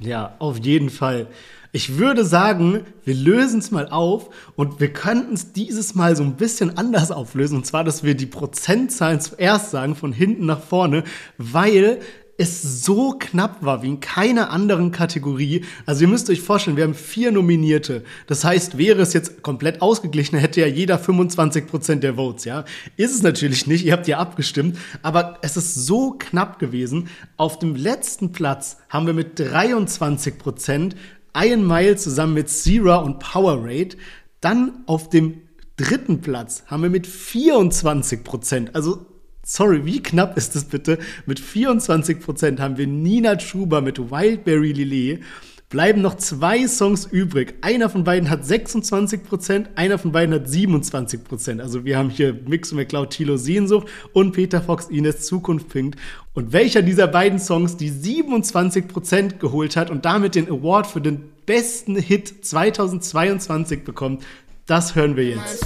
Ja, 0.00 0.34
auf 0.38 0.58
jeden 0.58 0.90
Fall. 0.90 1.28
Ich 1.72 1.98
würde 1.98 2.24
sagen, 2.24 2.84
wir 3.04 3.14
lösen 3.14 3.60
es 3.60 3.70
mal 3.70 3.88
auf 3.88 4.30
und 4.56 4.80
wir 4.80 4.92
könnten 4.92 5.34
es 5.34 5.52
dieses 5.52 5.94
Mal 5.94 6.16
so 6.16 6.22
ein 6.22 6.36
bisschen 6.36 6.78
anders 6.78 7.10
auflösen. 7.10 7.58
Und 7.58 7.66
zwar, 7.66 7.84
dass 7.84 8.02
wir 8.02 8.14
die 8.14 8.26
Prozentzahlen 8.26 9.20
zuerst 9.20 9.70
sagen, 9.70 9.94
von 9.94 10.12
hinten 10.12 10.46
nach 10.46 10.62
vorne, 10.62 11.04
weil 11.38 12.00
es 12.38 12.84
so 12.84 13.14
knapp 13.18 13.64
war 13.64 13.82
wie 13.82 13.88
in 13.88 14.00
keiner 14.00 14.50
anderen 14.50 14.90
Kategorie. 14.90 15.64
Also 15.86 16.02
ihr 16.02 16.08
müsst 16.08 16.28
euch 16.28 16.40
vorstellen, 16.40 16.76
wir 16.76 16.84
haben 16.84 16.94
vier 16.94 17.32
Nominierte. 17.32 18.04
Das 18.26 18.44
heißt, 18.44 18.76
wäre 18.76 19.00
es 19.00 19.12
jetzt 19.12 19.42
komplett 19.42 19.80
ausgeglichen, 19.80 20.38
hätte 20.38 20.60
ja 20.60 20.66
jeder 20.66 20.98
25 20.98 21.66
Prozent 21.66 22.02
der 22.02 22.16
Votes, 22.16 22.44
ja. 22.44 22.64
Ist 22.96 23.14
es 23.14 23.22
natürlich 23.22 23.66
nicht, 23.66 23.84
ihr 23.84 23.92
habt 23.92 24.06
ja 24.06 24.18
abgestimmt, 24.18 24.78
aber 25.02 25.38
es 25.42 25.56
ist 25.56 25.74
so 25.74 26.16
knapp 26.18 26.58
gewesen. 26.58 27.08
Auf 27.36 27.58
dem 27.58 27.74
letzten 27.74 28.32
Platz 28.32 28.78
haben 28.88 29.06
wir 29.06 29.14
mit 29.14 29.38
23 29.38 30.38
Prozent 30.38 30.96
Iron 31.34 31.66
Mile 31.66 31.96
zusammen 31.96 32.34
mit 32.34 32.48
Zera 32.48 32.96
und 32.96 33.18
Powerade. 33.18 33.96
Dann 34.40 34.84
auf 34.86 35.08
dem 35.08 35.42
dritten 35.76 36.20
Platz 36.20 36.64
haben 36.66 36.82
wir 36.82 36.90
mit 36.90 37.06
24 37.06 38.24
Prozent, 38.24 38.74
also 38.74 39.06
Sorry, 39.48 39.84
wie 39.84 40.02
knapp 40.02 40.36
ist 40.36 40.56
das 40.56 40.64
bitte? 40.64 40.98
Mit 41.24 41.38
24 41.38 42.18
Prozent 42.18 42.58
haben 42.58 42.78
wir 42.78 42.88
Nina 42.88 43.38
Schuber 43.38 43.80
mit 43.80 44.10
Wildberry 44.10 44.72
Lillet. 44.72 45.22
Bleiben 45.68 46.02
noch 46.02 46.16
zwei 46.16 46.66
Songs 46.66 47.06
übrig. 47.06 47.54
Einer 47.60 47.88
von 47.88 48.02
beiden 48.02 48.28
hat 48.28 48.44
26 48.44 49.22
Prozent, 49.22 49.70
einer 49.76 49.98
von 49.98 50.10
beiden 50.10 50.34
hat 50.34 50.48
27 50.48 51.22
Prozent. 51.22 51.60
Also 51.60 51.84
wir 51.84 51.96
haben 51.96 52.10
hier 52.10 52.36
Mix 52.48 52.72
McCloud 52.72 53.10
Tilo 53.10 53.36
Sehnsucht 53.36 53.86
und 54.12 54.32
Peter 54.32 54.60
Fox 54.60 54.86
Ines 54.86 55.26
Zukunft 55.26 55.68
pinkt. 55.68 55.96
Und 56.34 56.52
welcher 56.52 56.82
dieser 56.82 57.06
beiden 57.06 57.38
Songs 57.38 57.76
die 57.76 57.90
27 57.90 58.88
Prozent 58.88 59.38
geholt 59.38 59.76
hat 59.76 59.90
und 59.90 60.04
damit 60.04 60.34
den 60.34 60.48
Award 60.48 60.88
für 60.88 61.00
den 61.00 61.22
besten 61.46 61.94
Hit 61.94 62.44
2022 62.44 63.84
bekommt, 63.84 64.24
das 64.66 64.96
hören 64.96 65.14
wir 65.14 65.24
jetzt. 65.24 65.64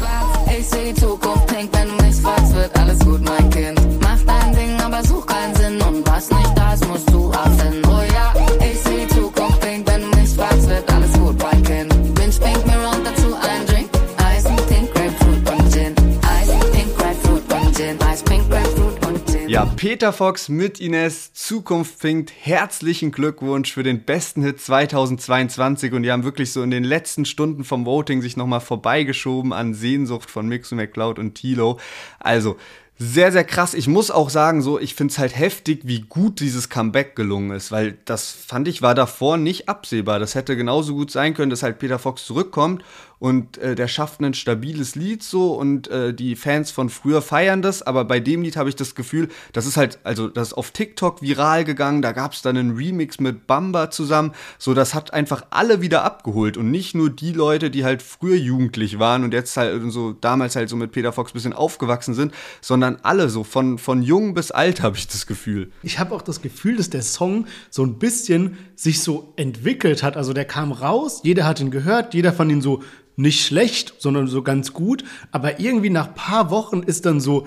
Ich 0.58 0.66
sehe 0.66 0.92
die 0.92 1.00
Zukunft 1.00 1.46
pink, 1.46 1.70
wenn 1.72 1.99
wird 2.60 2.78
alles 2.78 2.98
gut, 3.00 3.22
mein 3.22 3.50
Kind. 3.50 3.80
Mach 4.02 4.18
dein 4.26 4.52
Ding, 4.54 4.80
aber 4.80 5.02
such 5.02 5.26
keinen 5.26 5.54
Sinn 5.56 5.80
und 5.80 6.06
was 6.06 6.30
nicht 6.30 6.52
da 6.56 6.74
ist, 6.74 6.86
musst 6.88 7.09
Ja, 19.50 19.64
Peter 19.64 20.12
Fox 20.12 20.48
mit 20.48 20.78
Ines, 20.78 21.32
Zukunft 21.32 21.98
pinkt. 21.98 22.32
Herzlichen 22.40 23.10
Glückwunsch 23.10 23.72
für 23.72 23.82
den 23.82 24.04
besten 24.04 24.44
Hit 24.44 24.60
2022 24.60 25.92
und 25.92 26.04
die 26.04 26.12
haben 26.12 26.22
wirklich 26.22 26.52
so 26.52 26.62
in 26.62 26.70
den 26.70 26.84
letzten 26.84 27.24
Stunden 27.24 27.64
vom 27.64 27.84
Voting 27.84 28.22
sich 28.22 28.36
nochmal 28.36 28.60
vorbeigeschoben 28.60 29.52
an 29.52 29.74
Sehnsucht 29.74 30.30
von 30.30 30.46
Mix 30.46 30.70
und 30.70 30.78
McCloud 30.78 31.18
und 31.18 31.34
Tilo. 31.34 31.80
Also, 32.20 32.58
sehr, 32.96 33.32
sehr 33.32 33.44
krass. 33.44 33.74
Ich 33.74 33.88
muss 33.88 34.10
auch 34.10 34.30
sagen, 34.30 34.60
so, 34.62 34.78
ich 34.78 34.94
finde 34.94 35.10
es 35.10 35.18
halt 35.18 35.36
heftig, 35.36 35.80
wie 35.84 36.02
gut 36.02 36.38
dieses 36.38 36.68
Comeback 36.68 37.16
gelungen 37.16 37.50
ist, 37.50 37.72
weil 37.72 37.96
das 38.04 38.30
fand 38.30 38.68
ich 38.68 38.82
war 38.82 38.94
davor 38.94 39.36
nicht 39.36 39.68
absehbar. 39.68 40.20
Das 40.20 40.34
hätte 40.36 40.54
genauso 40.54 40.94
gut 40.94 41.10
sein 41.10 41.34
können, 41.34 41.50
dass 41.50 41.62
halt 41.64 41.78
Peter 41.80 41.98
Fox 41.98 42.24
zurückkommt 42.24 42.84
und 43.20 43.59
äh, 43.59 43.74
der 43.76 43.87
schafft 43.87 44.20
ein 44.20 44.35
stabiles 44.35 44.96
Lied 44.96 45.22
so 45.22 45.52
und 45.52 45.88
äh, 45.88 46.12
die 46.12 46.35
Fans 46.35 46.70
von 46.70 46.88
früher 46.88 47.22
feiern 47.22 47.62
das, 47.62 47.83
aber 47.83 48.04
bei 48.04 48.18
dem 48.18 48.42
Lied 48.42 48.56
habe 48.56 48.70
ich 48.70 48.76
das 48.76 48.94
Gefühl, 48.94 49.28
das 49.52 49.66
ist 49.66 49.76
halt, 49.76 49.98
also 50.04 50.26
das 50.26 50.48
ist 50.48 50.54
auf 50.54 50.70
TikTok 50.72 51.20
viral 51.20 51.64
gegangen, 51.64 52.00
da 52.00 52.12
gab 52.12 52.33
es 52.33 52.40
dann 52.40 52.56
einen 52.56 52.76
Remix 52.76 53.20
mit 53.20 53.46
Bamba 53.46 53.90
zusammen, 53.90 54.33
so 54.59 54.72
das 54.72 54.94
hat 54.94 55.12
einfach 55.12 55.44
alle 55.50 55.83
wieder 55.83 56.02
abgeholt. 56.02 56.56
Und 56.56 56.70
nicht 56.70 56.94
nur 56.94 57.11
die 57.11 57.33
Leute, 57.33 57.70
die 57.70 57.85
halt 57.85 58.02
früher 58.02 58.37
jugendlich 58.37 58.98
waren 58.98 59.22
und 59.22 59.35
jetzt 59.35 59.56
halt 59.56 59.80
so 59.92 60.12
damals 60.12 60.56
halt 60.56 60.70
so 60.70 60.76
mit 60.76 60.90
Peter 60.90 61.12
Fox 61.12 61.33
bisschen 61.33 61.52
aufgewachsen 61.52 62.14
sind, 62.14 62.33
sondern 62.62 62.96
alle 63.02 63.28
so 63.28 63.44
von, 63.44 63.76
von 63.76 64.02
jung 64.02 64.33
bis 64.33 64.50
alt 64.50 64.80
habe 64.80 64.96
ich 64.96 65.06
das 65.06 65.26
Gefühl. 65.26 65.70
Ich 65.83 65.98
habe 65.98 66.14
auch 66.14 66.22
das 66.22 66.40
Gefühl, 66.40 66.76
dass 66.76 66.88
der 66.88 67.02
Song 67.02 67.46
so 67.68 67.85
ein 67.85 67.98
bisschen 67.98 68.56
sich 68.76 69.02
so 69.02 69.35
entwickelt 69.37 70.02
hat, 70.02 70.16
also 70.16 70.33
der 70.33 70.46
kam 70.46 70.72
raus, 70.72 71.20
jeder 71.22 71.44
hat 71.44 71.61
ihn 71.61 71.70
gehört, 71.70 72.14
jeder 72.14 72.33
fand 72.33 72.50
ihn 72.50 72.62
so 72.62 72.83
nicht 73.20 73.44
schlecht, 73.44 73.94
sondern 73.98 74.26
so 74.26 74.42
ganz 74.42 74.72
gut. 74.72 75.04
Aber 75.30 75.61
irgendwie 75.61 75.90
nach 75.90 76.14
paar 76.14 76.50
Wochen 76.50 76.83
ist 76.83 77.06
dann 77.06 77.20
so, 77.20 77.46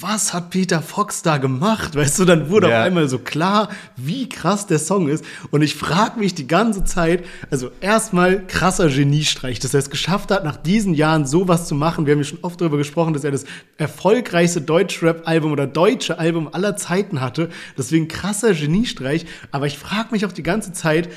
was 0.00 0.32
hat 0.32 0.50
Peter 0.50 0.80
Fox 0.80 1.22
da 1.22 1.36
gemacht? 1.36 1.94
Weißt 1.94 2.18
du, 2.18 2.24
dann 2.24 2.48
wurde 2.50 2.70
ja. 2.70 2.80
auf 2.80 2.86
einmal 2.86 3.08
so 3.08 3.18
klar, 3.18 3.68
wie 3.96 4.28
krass 4.28 4.66
der 4.66 4.78
Song 4.78 5.08
ist. 5.08 5.24
Und 5.50 5.62
ich 5.62 5.74
frage 5.74 6.18
mich 6.18 6.34
die 6.34 6.46
ganze 6.46 6.84
Zeit, 6.84 7.24
also 7.50 7.70
erstmal 7.80 8.46
krasser 8.46 8.88
Geniestreich, 8.88 9.58
dass 9.58 9.74
er 9.74 9.80
es 9.80 9.90
geschafft 9.90 10.30
hat, 10.30 10.44
nach 10.44 10.56
diesen 10.56 10.94
Jahren 10.94 11.26
sowas 11.26 11.68
zu 11.68 11.74
machen. 11.74 12.06
Wir 12.06 12.12
haben 12.12 12.20
ja 12.20 12.24
schon 12.24 12.38
oft 12.42 12.60
darüber 12.60 12.78
gesprochen, 12.78 13.12
dass 13.12 13.24
er 13.24 13.30
das 13.30 13.44
erfolgreichste 13.76 14.62
Deutschrap-Album 14.62 15.52
oder 15.52 15.66
deutsche 15.66 16.18
Album 16.18 16.48
aller 16.52 16.76
Zeiten 16.76 17.20
hatte. 17.20 17.50
Deswegen 17.76 18.08
krasser 18.08 18.54
Geniestreich. 18.54 19.26
Aber 19.50 19.66
ich 19.66 19.78
frage 19.78 20.08
mich 20.12 20.24
auch 20.24 20.32
die 20.32 20.42
ganze 20.42 20.72
Zeit, 20.72 21.10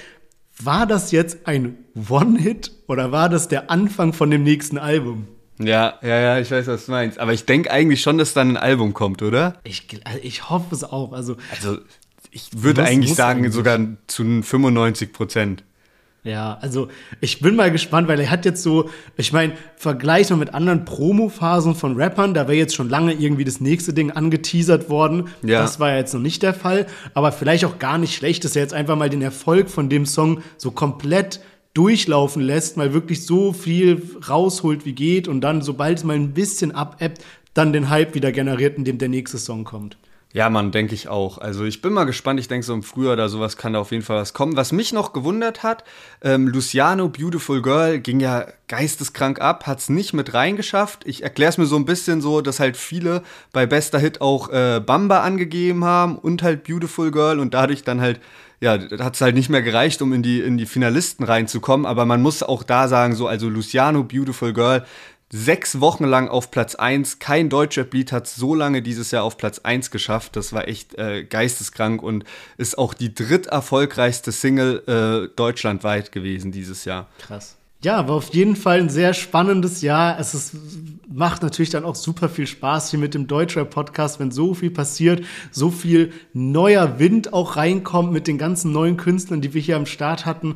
war 0.65 0.85
das 0.85 1.11
jetzt 1.11 1.47
ein 1.47 1.77
One-Hit 2.09 2.71
oder 2.87 3.11
war 3.11 3.29
das 3.29 3.47
der 3.47 3.69
Anfang 3.69 4.13
von 4.13 4.29
dem 4.31 4.43
nächsten 4.43 4.77
Album? 4.77 5.27
Ja, 5.59 5.99
ja, 6.01 6.19
ja, 6.19 6.39
ich 6.39 6.49
weiß, 6.49 6.67
was 6.67 6.85
du 6.85 6.91
meinst. 6.91 7.19
Aber 7.19 7.33
ich 7.33 7.45
denke 7.45 7.71
eigentlich 7.71 8.01
schon, 8.01 8.17
dass 8.17 8.33
dann 8.33 8.51
ein 8.51 8.57
Album 8.57 8.93
kommt, 8.93 9.21
oder? 9.21 9.59
Ich, 9.63 9.87
also 10.03 10.19
ich 10.21 10.49
hoffe 10.49 10.73
es 10.73 10.83
auch. 10.83 11.13
Also, 11.13 11.37
also 11.51 11.77
ich 12.31 12.49
würde 12.63 12.83
eigentlich 12.83 13.13
sagen, 13.13 13.41
eigentlich. 13.41 13.53
sogar 13.53 13.79
zu 14.07 14.23
95 14.23 15.13
Prozent. 15.13 15.63
Ja, 16.23 16.57
also 16.61 16.87
ich 17.19 17.41
bin 17.41 17.57
mal 17.57 17.69
gespannt, 17.69 18.07
weil 18.07 18.19
er 18.19 18.31
hat 18.31 18.45
jetzt 18.45 18.63
so, 18.63 18.89
ich 19.17 19.33
meine, 19.33 19.53
Vergleich 19.75 20.29
noch 20.29 20.37
mit 20.37 20.53
anderen 20.53 20.85
Promo-Phasen 20.85 21.75
von 21.75 21.97
Rappern, 21.97 22.33
da 22.33 22.47
wäre 22.47 22.57
jetzt 22.57 22.75
schon 22.75 22.87
lange 22.87 23.13
irgendwie 23.13 23.43
das 23.43 23.59
nächste 23.59 23.93
Ding 23.93 24.09
angeteasert 24.09 24.89
worden. 24.89 25.27
Ja. 25.41 25.61
Das 25.61 25.81
war 25.81 25.89
ja 25.89 25.97
jetzt 25.97 26.13
noch 26.13 26.21
nicht 26.21 26.41
der 26.41 26.53
Fall, 26.53 26.85
aber 27.13 27.33
vielleicht 27.33 27.65
auch 27.65 27.77
gar 27.77 27.97
nicht 27.97 28.15
schlecht, 28.15 28.45
dass 28.45 28.55
er 28.55 28.61
jetzt 28.61 28.73
einfach 28.73 28.95
mal 28.95 29.09
den 29.09 29.21
Erfolg 29.21 29.69
von 29.69 29.89
dem 29.89 30.05
Song 30.05 30.41
so 30.57 30.71
komplett 30.71 31.41
durchlaufen 31.73 32.41
lässt, 32.41 32.77
mal 32.77 32.93
wirklich 32.93 33.25
so 33.25 33.51
viel 33.51 34.01
rausholt 34.29 34.85
wie 34.85 34.93
geht 34.93 35.27
und 35.27 35.41
dann, 35.41 35.61
sobald 35.61 35.97
es 35.97 36.03
mal 36.05 36.15
ein 36.15 36.33
bisschen 36.33 36.71
abebbt, 36.71 37.23
dann 37.53 37.73
den 37.73 37.89
Hype 37.89 38.15
wieder 38.15 38.31
generiert, 38.31 38.77
indem 38.77 38.97
der 38.97 39.09
nächste 39.09 39.37
Song 39.37 39.65
kommt. 39.65 39.97
Ja, 40.35 40.49
man, 40.49 40.71
denke 40.71 40.95
ich 40.95 41.09
auch. 41.09 41.37
Also 41.37 41.63
ich 41.63 41.83
bin 41.83 41.93
mal 41.93 42.05
gespannt. 42.05 42.39
Ich 42.39 42.47
denke, 42.47 42.65
so 42.65 42.73
im 42.73 42.81
Frühjahr 42.81 43.13
oder 43.13 43.29
sowas 43.29 43.55
kann 43.55 43.73
da 43.73 43.79
auf 43.79 43.91
jeden 43.91 44.03
Fall 44.03 44.17
was 44.17 44.33
kommen. 44.33 44.57
Was 44.57 44.71
mich 44.71 44.91
noch 44.91 45.13
gewundert 45.13 45.61
hat, 45.61 45.83
ähm, 46.23 46.47
Luciano 46.47 47.07
Beautiful 47.07 47.61
Girl 47.61 47.99
ging 47.99 48.19
ja 48.19 48.47
geisteskrank 48.67 49.39
ab, 49.39 49.67
hat 49.67 49.77
es 49.77 49.89
nicht 49.89 50.13
mit 50.13 50.33
reingeschafft. 50.33 51.05
Ich 51.05 51.21
erkläre 51.21 51.49
es 51.49 51.59
mir 51.59 51.67
so 51.67 51.75
ein 51.75 51.85
bisschen 51.85 52.19
so, 52.19 52.41
dass 52.41 52.59
halt 52.59 52.77
viele 52.77 53.21
bei 53.51 53.67
Bester 53.67 53.99
Hit 53.99 54.21
auch 54.21 54.49
äh, 54.49 54.81
Bamba 54.83 55.21
angegeben 55.21 55.85
haben 55.85 56.17
und 56.17 56.41
halt 56.41 56.63
Beautiful 56.63 57.11
Girl 57.11 57.39
und 57.39 57.53
dadurch 57.53 57.83
dann 57.83 58.01
halt 58.01 58.19
ja, 58.63 58.79
hat 58.99 59.15
es 59.15 59.21
halt 59.21 59.35
nicht 59.35 59.49
mehr 59.49 59.61
gereicht, 59.61 60.01
um 60.01 60.13
in 60.13 60.23
die, 60.23 60.39
in 60.39 60.57
die 60.57 60.65
Finalisten 60.65 61.25
reinzukommen. 61.25 61.85
Aber 61.85 62.05
man 62.05 62.21
muss 62.21 62.41
auch 62.41 62.63
da 62.63 62.87
sagen, 62.87 63.13
so, 63.13 63.27
also 63.27 63.49
Luciano, 63.49 64.03
Beautiful 64.03 64.53
Girl, 64.53 64.85
sechs 65.33 65.81
Wochen 65.81 66.05
lang 66.05 66.27
auf 66.29 66.51
Platz 66.51 66.75
1. 66.75 67.17
Kein 67.17 67.49
deutscher 67.49 67.85
Lied 67.91 68.11
hat 68.11 68.27
so 68.27 68.53
lange 68.53 68.83
dieses 68.83 69.09
Jahr 69.09 69.23
auf 69.23 69.35
Platz 69.35 69.59
1 69.59 69.89
geschafft. 69.89 70.35
Das 70.35 70.53
war 70.53 70.67
echt 70.67 70.95
äh, 70.99 71.23
geisteskrank 71.23 72.03
und 72.03 72.23
ist 72.57 72.77
auch 72.77 72.93
die 72.93 73.15
dritterfolgreichste 73.15 74.31
Single 74.31 74.83
äh, 74.85 75.35
deutschlandweit 75.35 76.11
gewesen 76.11 76.51
dieses 76.51 76.85
Jahr. 76.85 77.07
Krass. 77.17 77.57
Ja, 77.83 78.07
war 78.07 78.15
auf 78.15 78.33
jeden 78.33 78.55
Fall 78.55 78.79
ein 78.79 78.89
sehr 78.89 79.13
spannendes 79.13 79.81
Jahr. 79.81 80.17
Es 80.17 80.33
ist, 80.35 80.55
macht 81.11 81.41
natürlich 81.41 81.71
dann 81.71 81.83
auch 81.83 81.95
super 81.95 82.29
viel 82.29 82.47
Spaß 82.47 82.91
hier 82.91 82.99
mit 82.99 83.13
dem 83.13 83.27
Deutschrap-Podcast, 83.27 84.21
wenn 84.21 84.31
so 84.31 84.53
viel 84.53 84.71
passiert, 84.71 85.25
so 85.51 85.69
viel 85.69 86.13
neuer 86.31 86.99
Wind 86.99 87.33
auch 87.33 87.57
reinkommt 87.57 88.13
mit 88.13 88.27
den 88.27 88.37
ganzen 88.37 88.71
neuen 88.71 88.95
Künstlern, 88.95 89.41
die 89.41 89.53
wir 89.53 89.61
hier 89.61 89.75
am 89.75 89.85
Start 89.85 90.25
hatten. 90.25 90.55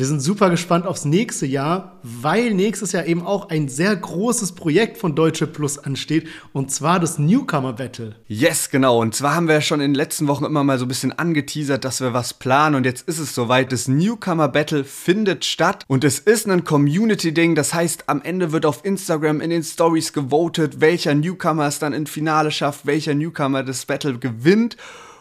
Wir 0.00 0.06
sind 0.06 0.20
super 0.20 0.48
gespannt 0.48 0.86
aufs 0.86 1.04
nächste 1.04 1.44
Jahr, 1.44 1.98
weil 2.02 2.54
nächstes 2.54 2.92
Jahr 2.92 3.04
eben 3.04 3.22
auch 3.22 3.50
ein 3.50 3.68
sehr 3.68 3.94
großes 3.94 4.52
Projekt 4.52 4.96
von 4.96 5.14
Deutsche 5.14 5.46
Plus 5.46 5.76
ansteht 5.76 6.26
und 6.54 6.70
zwar 6.70 7.00
das 7.00 7.18
Newcomer 7.18 7.74
Battle. 7.74 8.14
Yes, 8.26 8.70
genau. 8.70 8.98
Und 9.02 9.14
zwar 9.14 9.34
haben 9.34 9.46
wir 9.46 9.56
ja 9.56 9.60
schon 9.60 9.82
in 9.82 9.90
den 9.90 9.94
letzten 9.94 10.26
Wochen 10.26 10.46
immer 10.46 10.64
mal 10.64 10.78
so 10.78 10.86
ein 10.86 10.88
bisschen 10.88 11.12
angeteasert, 11.12 11.84
dass 11.84 12.00
wir 12.00 12.14
was 12.14 12.32
planen 12.32 12.76
und 12.76 12.86
jetzt 12.86 13.06
ist 13.08 13.18
es 13.18 13.34
soweit. 13.34 13.72
Das 13.72 13.88
Newcomer 13.88 14.48
Battle 14.48 14.84
findet 14.84 15.44
statt 15.44 15.84
und 15.86 16.02
es 16.02 16.18
ist 16.18 16.48
ein 16.48 16.64
Community-Ding. 16.64 17.54
Das 17.54 17.74
heißt, 17.74 18.04
am 18.06 18.22
Ende 18.22 18.52
wird 18.52 18.64
auf 18.64 18.86
Instagram 18.86 19.42
in 19.42 19.50
den 19.50 19.62
Stories 19.62 20.14
gewotet, 20.14 20.80
welcher 20.80 21.14
Newcomer 21.14 21.66
es 21.66 21.78
dann 21.78 21.92
ins 21.92 22.08
Finale 22.08 22.52
schafft, 22.52 22.86
welcher 22.86 23.12
Newcomer 23.12 23.64
das 23.64 23.84
Battle 23.84 24.18
gewinnt. 24.18 24.78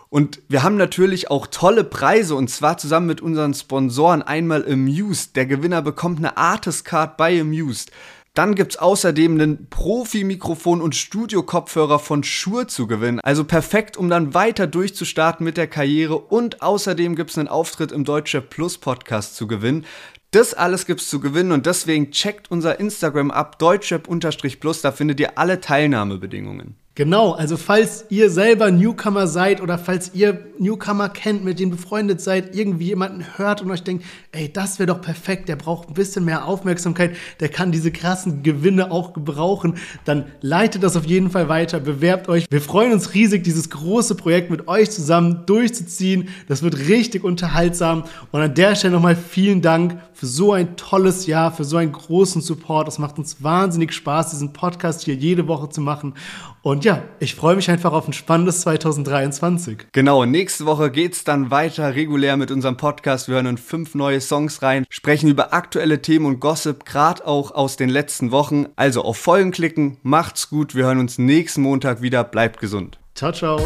Und 0.10 0.42
wir 0.48 0.64
haben 0.64 0.76
natürlich 0.76 1.30
auch 1.30 1.46
tolle 1.48 1.84
Preise 1.84 2.34
und 2.34 2.50
zwar 2.50 2.78
zusammen 2.78 3.06
mit 3.06 3.22
unseren 3.22 3.54
Sponsoren 3.54 4.24
einmal 4.24 4.66
Amused. 4.70 5.36
Der 5.36 5.46
Gewinner 5.46 5.84
bekommt 5.84 6.18
eine 6.18 6.36
Artist 6.36 6.84
Card 6.84 7.16
bei 7.16 7.40
Amused. 7.40 7.92
Dann 8.34 8.56
gibt 8.56 8.74
es 8.74 8.80
außerdem 8.80 9.34
einen 9.34 9.68
Profi-Mikrofon 9.70 10.82
und 10.82 10.96
Studio-Kopfhörer 10.96 12.00
von 12.00 12.24
Shure 12.24 12.68
zu 12.68 12.88
gewinnen. 12.88 13.20
Also 13.20 13.44
perfekt, 13.44 13.98
um 13.98 14.10
dann 14.10 14.34
weiter 14.34 14.66
durchzustarten 14.66 15.44
mit 15.44 15.58
der 15.58 15.68
Karriere. 15.68 16.18
Und 16.18 16.62
außerdem 16.62 17.16
gibt 17.16 17.32
es 17.32 17.38
einen 17.38 17.48
Auftritt 17.48 17.92
im 17.92 18.04
Deutsche 18.04 18.42
Plus 18.42 18.78
Podcast 18.78 19.36
zu 19.36 19.46
gewinnen. 19.46 19.86
Das 20.32 20.54
alles 20.54 20.86
gibt 20.86 21.02
es 21.02 21.10
zu 21.10 21.20
gewinnen 21.20 21.52
und 21.52 21.66
deswegen 21.66 22.12
checkt 22.12 22.52
unser 22.52 22.80
Instagram 22.80 23.32
ab, 23.32 23.58
deutschrap-plus, 23.58 24.82
da 24.82 24.92
findet 24.92 25.20
ihr 25.20 25.40
alle 25.40 25.60
Teilnahmebedingungen. 25.60 26.79
Genau, 26.96 27.32
also 27.32 27.56
falls 27.56 28.06
ihr 28.10 28.30
selber 28.30 28.72
Newcomer 28.72 29.26
seid 29.28 29.62
oder 29.62 29.78
falls 29.78 30.12
ihr 30.16 30.48
Newcomer 30.58 31.08
kennt, 31.08 31.46
mit 31.46 31.58
denen 31.60 31.72
befreundet 31.72 32.20
seid, 32.20 32.54
irgendwie 32.54 32.88
jemanden 32.88 33.24
hört 33.38 33.62
und 33.62 33.72
euch 33.72 33.84
denkt, 33.84 34.04
ey, 34.34 34.52
das 34.52 34.80
wäre 34.80 34.88
doch 34.88 35.00
perfekt, 35.00 35.48
der 35.48 35.56
braucht 35.56 35.88
ein 35.88 35.94
bisschen 35.94 36.26
mehr 36.26 36.44
Aufmerksamkeit, 36.44 37.16
der 37.40 37.48
kann 37.48 37.72
diese 37.72 37.92
krassen 37.92 38.44
Gewinne 38.44 38.92
auch 38.92 39.14
gebrauchen, 39.14 39.76
dann 40.04 40.26
leitet 40.42 40.84
das 40.84 40.98
auf 40.98 41.06
jeden 41.06 41.32
Fall 41.32 41.48
weiter, 41.48 41.80
bewerbt 41.80 42.28
euch. 42.28 42.46
Wir 42.50 42.60
freuen 42.60 42.92
uns 42.92 43.14
riesig, 43.14 43.46
dieses 43.46 43.70
große 43.70 44.16
Projekt 44.16 44.52
mit 44.52 44.68
euch 44.68 44.92
zusammen 44.92 45.44
durchzuziehen. 45.46 46.28
Das 46.50 46.64
wird 46.64 46.78
richtig 46.90 47.24
unterhaltsam 47.24 48.04
und 48.32 48.42
an 48.42 48.54
der 48.54 48.76
Stelle 48.76 48.96
nochmal 48.96 49.16
vielen 49.16 49.62
Dank 49.62 50.02
für 50.12 50.26
so 50.26 50.52
ein 50.52 50.76
tolles 50.76 51.28
Jahr, 51.28 51.54
für 51.54 51.64
so 51.64 51.78
einen 51.78 51.94
großen 51.94 52.42
Support. 52.42 52.90
Es 52.90 53.00
macht 53.00 53.18
uns 53.18 53.42
wahnsinnig 53.42 53.94
Spaß, 53.94 54.32
diesen 54.32 54.52
Podcast 54.52 55.06
hier 55.06 55.16
jede 55.16 55.48
Woche 55.48 55.70
zu 55.70 55.80
machen. 55.80 56.14
Und 56.62 56.84
ja, 56.84 57.04
ich 57.20 57.36
freue 57.36 57.56
mich 57.56 57.70
einfach 57.70 57.94
auf 57.94 58.08
ein 58.08 58.14
spannendes 58.14 58.62
2023. 58.62 59.88
Genau, 59.92 60.26
nächste 60.26 60.66
Woche 60.66 60.92
geht 60.92 61.14
es 61.14 61.24
dann 61.24 61.52
weiter 61.52 61.96
regulär 61.96 62.38
mit 62.38 62.52
unserem 62.52 62.78
Podcast. 62.78 63.28
Wir 63.28 63.36
hören 63.36 63.46
in 63.46 63.58
fünf 63.58 63.96
neue 63.96 64.22
Songs 64.22 64.62
rein, 64.62 64.86
sprechen 64.90 65.30
über 65.30 65.54
aktuelle 65.54 66.02
Themen 66.02 66.26
und 66.26 66.40
Gossip, 66.40 66.86
gerade 66.86 67.26
auch 67.26 67.52
aus 67.52 67.78
den 67.78 67.90
letzten 67.90 68.32
Wochen. 68.32 68.68
Also 68.76 69.04
auf 69.04 69.18
Folgen 69.18 69.52
klicken, 69.52 69.98
macht's 70.04 70.50
gut. 70.50 70.76
Wir 70.76 70.86
hören 70.86 71.00
uns 71.00 71.18
nächsten 71.18 71.62
Montag 71.62 72.02
wieder. 72.02 72.24
Bleibt 72.24 72.60
gesund. 72.60 73.00
Ciao, 73.16 73.32
ciao. 73.32 73.60